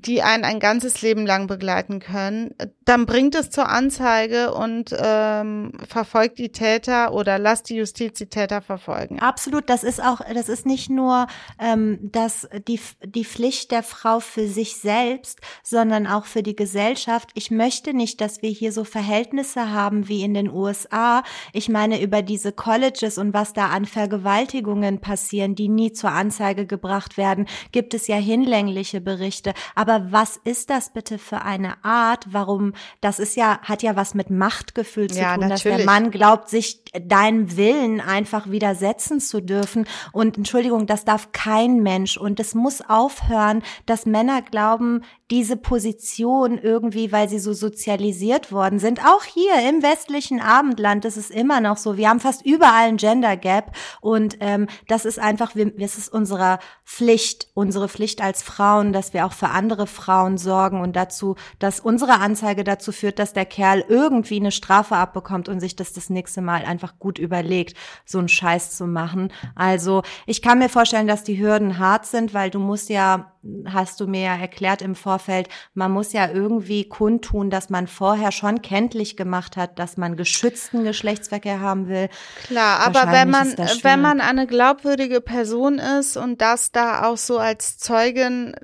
die 0.05 0.21
einen 0.21 0.45
ein 0.45 0.59
ganzes 0.59 1.01
Leben 1.01 1.25
lang 1.25 1.47
begleiten 1.47 1.99
können, 1.99 2.55
dann 2.85 3.05
bringt 3.05 3.35
es 3.35 3.49
zur 3.49 3.67
Anzeige 3.67 4.53
und 4.53 4.95
ähm, 4.97 5.73
verfolgt 5.87 6.39
die 6.39 6.51
Täter 6.51 7.13
oder 7.13 7.37
lasst 7.37 7.69
die 7.69 7.75
Justiz 7.75 8.17
die 8.17 8.27
Täter 8.27 8.61
verfolgen. 8.61 9.19
Absolut, 9.19 9.69
das 9.69 9.83
ist 9.83 10.01
auch, 10.01 10.21
das 10.33 10.47
ist 10.47 10.65
nicht 10.65 10.89
nur 10.89 11.27
ähm, 11.59 11.99
das, 12.01 12.47
die, 12.67 12.79
die 13.03 13.25
Pflicht 13.25 13.71
der 13.71 13.83
Frau 13.83 14.19
für 14.19 14.47
sich 14.47 14.77
selbst, 14.77 15.39
sondern 15.63 16.07
auch 16.07 16.25
für 16.25 16.43
die 16.43 16.55
Gesellschaft. 16.55 17.31
Ich 17.33 17.51
möchte 17.51 17.93
nicht, 17.93 18.21
dass 18.21 18.41
wir 18.41 18.49
hier 18.49 18.71
so 18.71 18.83
Verhältnisse 18.83 19.71
haben 19.71 20.07
wie 20.07 20.23
in 20.23 20.33
den 20.33 20.49
USA. 20.49 21.23
Ich 21.51 21.67
meine, 21.67 22.01
über 22.01 22.21
diese 22.21 22.51
Colleges 22.51 23.17
und 23.17 23.33
was 23.33 23.53
da 23.53 23.67
an 23.67 23.85
Vergewaltigungen 23.85 25.01
passieren, 25.01 25.55
die 25.55 25.67
nie 25.67 25.91
zur 25.91 26.11
Anzeige 26.11 26.65
gebracht 26.65 27.17
werden, 27.17 27.47
gibt 27.71 27.93
es 27.93 28.07
ja 28.07 28.15
hinlängliche 28.15 29.01
Berichte. 29.01 29.53
Aber 29.75 29.88
was 30.09 30.37
ist 30.37 30.69
das 30.69 30.93
bitte 30.93 31.17
für 31.17 31.41
eine 31.41 31.83
Art? 31.83 32.25
Warum? 32.31 32.73
Das 33.01 33.19
ist 33.19 33.35
ja, 33.35 33.59
hat 33.61 33.83
ja 33.83 33.95
was 33.95 34.13
mit 34.13 34.29
Machtgefühl 34.29 35.09
zu 35.09 35.19
ja, 35.19 35.35
tun, 35.35 35.47
natürlich. 35.47 35.63
dass 35.63 35.77
der 35.77 35.85
Mann 35.85 36.11
glaubt, 36.11 36.49
sich 36.49 36.83
deinem 36.93 37.57
Willen 37.57 38.01
einfach 38.01 38.49
widersetzen 38.49 39.19
zu 39.19 39.41
dürfen. 39.41 39.87
Und 40.11 40.37
Entschuldigung, 40.37 40.87
das 40.87 41.05
darf 41.05 41.31
kein 41.31 41.81
Mensch. 41.81 42.17
Und 42.17 42.39
es 42.39 42.55
muss 42.55 42.81
aufhören, 42.81 43.63
dass 43.85 44.05
Männer 44.05 44.41
glauben, 44.41 45.01
diese 45.31 45.55
Position 45.55 46.57
irgendwie, 46.57 47.11
weil 47.11 47.29
sie 47.29 47.39
so 47.39 47.53
sozialisiert 47.53 48.51
worden 48.51 48.79
sind. 48.79 49.05
Auch 49.05 49.23
hier 49.23 49.69
im 49.69 49.83
westlichen 49.83 50.41
Abendland 50.41 51.05
ist 51.05 51.17
es 51.17 51.29
immer 51.29 51.61
noch 51.61 51.77
so. 51.77 51.95
Wir 51.95 52.09
haben 52.09 52.19
fast 52.19 52.45
überall 52.45 52.87
ein 52.87 52.97
Gender 52.97 53.37
Gap 53.37 53.75
und 54.01 54.37
ähm, 54.39 54.67
das 54.87 55.05
ist 55.05 55.19
einfach, 55.19 55.55
es 55.55 55.97
ist 55.97 56.11
unsere 56.11 56.59
Pflicht, 56.83 57.49
unsere 57.53 57.87
Pflicht 57.87 58.21
als 58.21 58.41
Frauen, 58.41 58.93
dass 58.93 59.13
wir 59.13 59.25
auch 59.25 59.33
verantwortlich 59.33 59.59
andere 59.59 59.87
Frauen 59.87 60.37
sorgen 60.37 60.79
und 60.79 60.95
dazu, 60.95 61.35
dass 61.59 61.81
unsere 61.81 62.21
Anzeige 62.21 62.63
dazu 62.63 62.93
führt, 62.93 63.19
dass 63.19 63.33
der 63.33 63.45
Kerl 63.45 63.83
irgendwie 63.89 64.37
eine 64.37 64.51
Strafe 64.51 64.95
abbekommt 64.95 65.49
und 65.49 65.59
sich 65.59 65.75
das 65.75 65.91
das 65.91 66.09
nächste 66.09 66.41
Mal 66.41 66.63
einfach 66.63 66.97
gut 66.97 67.19
überlegt, 67.19 67.75
so 68.05 68.19
einen 68.19 68.29
Scheiß 68.29 68.77
zu 68.77 68.87
machen. 68.87 69.33
Also 69.53 70.01
ich 70.25 70.41
kann 70.41 70.59
mir 70.59 70.69
vorstellen, 70.69 71.07
dass 71.07 71.23
die 71.25 71.39
Hürden 71.39 71.77
hart 71.77 72.05
sind, 72.05 72.33
weil 72.33 72.49
du 72.49 72.59
musst 72.59 72.89
ja 72.89 73.33
hast 73.65 73.99
du 73.99 74.07
mir 74.07 74.21
ja 74.21 74.35
erklärt 74.35 74.81
im 74.81 74.95
Vorfeld, 74.95 75.47
man 75.73 75.91
muss 75.91 76.11
ja 76.11 76.29
irgendwie 76.29 76.87
kundtun, 76.87 77.49
dass 77.49 77.69
man 77.69 77.87
vorher 77.87 78.31
schon 78.31 78.61
kenntlich 78.61 79.15
gemacht 79.15 79.55
hat, 79.55 79.79
dass 79.79 79.97
man 79.97 80.17
geschützten 80.17 80.83
Geschlechtsverkehr 80.83 81.61
haben 81.61 81.87
will. 81.87 82.09
Klar, 82.43 82.81
aber 82.81 83.11
wenn 83.11 83.29
man, 83.29 83.57
wenn 83.57 84.01
man 84.01 84.19
eine 84.19 84.45
glaubwürdige 84.45 85.21
Person 85.21 85.79
ist 85.79 86.17
und 86.17 86.41
das 86.41 86.71
da 86.71 87.07
auch 87.07 87.17
so 87.17 87.37
als 87.37 87.77
Zeugin 87.77 88.55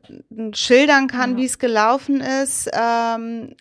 schildern 0.53 1.07
kann, 1.07 1.31
ja. 1.31 1.37
wie 1.37 1.45
es 1.45 1.57
gelaufen 1.59 2.19
ist, 2.21 2.69
ähm, 2.73 3.55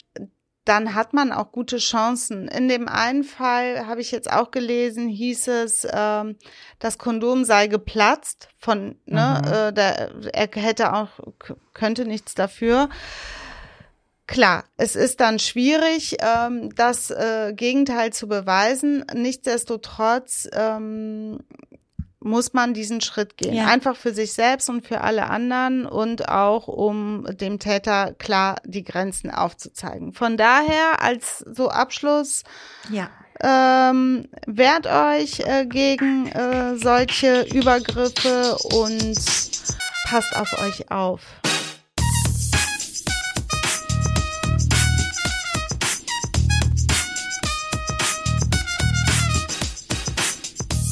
dann 0.64 0.94
hat 0.94 1.12
man 1.12 1.30
auch 1.32 1.52
gute 1.52 1.76
Chancen. 1.76 2.48
In 2.48 2.68
dem 2.68 2.88
einen 2.88 3.24
Fall 3.24 3.86
habe 3.86 4.00
ich 4.00 4.10
jetzt 4.10 4.32
auch 4.32 4.50
gelesen, 4.50 5.08
hieß 5.08 5.48
es, 5.48 5.86
ähm, 5.90 6.36
das 6.78 6.98
Kondom 6.98 7.44
sei 7.44 7.66
geplatzt 7.66 8.48
von, 8.58 8.98
ne, 9.04 9.42
mhm. 9.44 9.52
äh, 9.52 9.72
der, 9.72 10.12
er 10.32 10.48
hätte 10.54 10.94
auch, 10.94 11.08
könnte 11.74 12.06
nichts 12.06 12.34
dafür. 12.34 12.88
Klar, 14.26 14.64
es 14.78 14.96
ist 14.96 15.20
dann 15.20 15.38
schwierig, 15.38 16.16
ähm, 16.20 16.74
das 16.74 17.10
äh, 17.10 17.52
Gegenteil 17.54 18.10
zu 18.14 18.26
beweisen. 18.26 19.04
Nichtsdestotrotz 19.12 20.48
ähm, 20.52 21.40
muss 22.24 22.52
man 22.52 22.74
diesen 22.74 23.00
Schritt 23.00 23.36
gehen. 23.36 23.54
Ja. 23.54 23.66
Einfach 23.66 23.96
für 23.96 24.12
sich 24.12 24.32
selbst 24.32 24.68
und 24.70 24.86
für 24.86 25.02
alle 25.02 25.28
anderen 25.28 25.86
und 25.86 26.28
auch 26.28 26.68
um 26.68 27.26
dem 27.30 27.58
Täter 27.58 28.14
klar 28.14 28.56
die 28.64 28.82
Grenzen 28.82 29.30
aufzuzeigen. 29.30 30.12
Von 30.12 30.36
daher 30.36 31.02
als 31.02 31.38
so 31.38 31.68
Abschluss. 31.68 32.42
Ja. 32.90 33.10
Ähm, 33.40 34.28
wehrt 34.46 34.86
euch 34.86 35.40
äh, 35.40 35.66
gegen 35.66 36.28
äh, 36.28 36.76
solche 36.76 37.42
Übergriffe 37.52 38.56
und 38.72 39.16
passt 40.06 40.36
auf 40.36 40.52
euch 40.60 40.90
auf. 40.90 41.20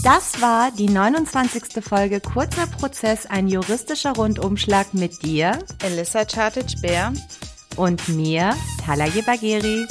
Das 0.02 0.40
war 0.40 0.72
die 0.72 0.88
29. 0.88 1.80
Folge 1.80 2.20
Kurzer 2.20 2.66
Prozess, 2.66 3.26
ein 3.26 3.46
juristischer 3.46 4.16
Rundumschlag 4.16 4.94
mit 4.94 5.22
dir, 5.22 5.56
Elissa 5.80 6.24
Chartic-Bär 6.24 7.12
und 7.76 8.08
mir, 8.08 8.52
Talaye 8.84 9.22
Bagheri. 9.22 9.86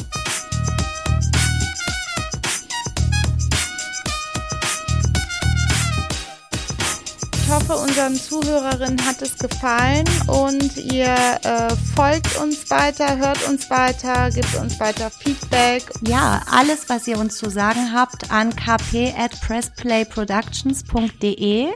Hoffe, 7.52 7.76
unseren 7.76 8.16
Zuhörerinnen 8.16 9.06
hat 9.06 9.22
es 9.22 9.38
gefallen 9.38 10.06
und 10.28 10.78
ihr 10.78 11.14
äh, 11.44 11.76
folgt 11.96 12.40
uns 12.40 12.72
weiter, 12.72 13.18
hört 13.18 13.46
uns 13.50 13.70
weiter, 13.70 14.32
gibt 14.32 14.56
uns 14.56 14.80
weiter 14.80 15.12
Feedback. 15.12 15.84
Ja, 16.08 16.42
alles, 16.50 16.88
was 16.88 17.06
ihr 17.08 17.20
uns 17.20 17.36
zu 17.36 17.50
sagen 17.50 17.92
habt, 17.94 18.32
an 18.32 18.56
kp 18.56 19.14
at 19.18 19.38
pressplayproductions.de. 19.42 21.68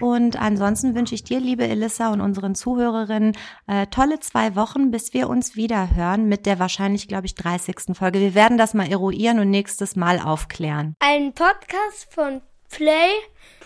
Und 0.00 0.38
ansonsten 0.38 0.94
wünsche 0.94 1.14
ich 1.14 1.24
dir, 1.24 1.40
liebe 1.40 1.66
Elissa 1.66 2.12
und 2.12 2.20
unseren 2.20 2.54
Zuhörerinnen, 2.54 3.32
äh, 3.66 3.86
tolle 3.86 4.20
zwei 4.20 4.54
Wochen, 4.54 4.90
bis 4.90 5.14
wir 5.14 5.30
uns 5.30 5.56
wieder 5.56 5.96
hören 5.96 6.28
mit 6.28 6.44
der 6.44 6.58
wahrscheinlich, 6.58 7.08
glaube 7.08 7.24
ich, 7.24 7.36
30. 7.36 7.96
Folge. 7.96 8.20
Wir 8.20 8.34
werden 8.34 8.58
das 8.58 8.74
mal 8.74 8.90
eruieren 8.90 9.38
und 9.38 9.48
nächstes 9.48 9.96
Mal 9.96 10.20
aufklären. 10.20 10.94
Ein 10.98 11.32
Podcast 11.32 12.08
von 12.10 12.42
Play 12.68 13.08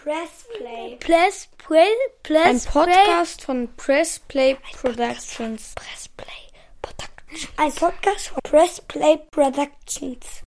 Press 0.07 0.47
Play. 0.57 0.97
Press 1.01 1.49
Play. 1.59 1.89
Press 2.23 2.47
Ein 2.47 2.73
Podcast 2.73 3.43
von 3.43 3.69
Press 3.77 4.21
Play 4.21 4.57
Productions. 4.81 5.75
Press 5.75 6.09
Play 6.17 6.29
Productions. 6.81 7.49
Ein 7.57 7.73
Podcast 7.73 8.29
von 8.29 8.39
Press 8.45 8.81
Play 8.83 9.19
Productions. 9.33 10.27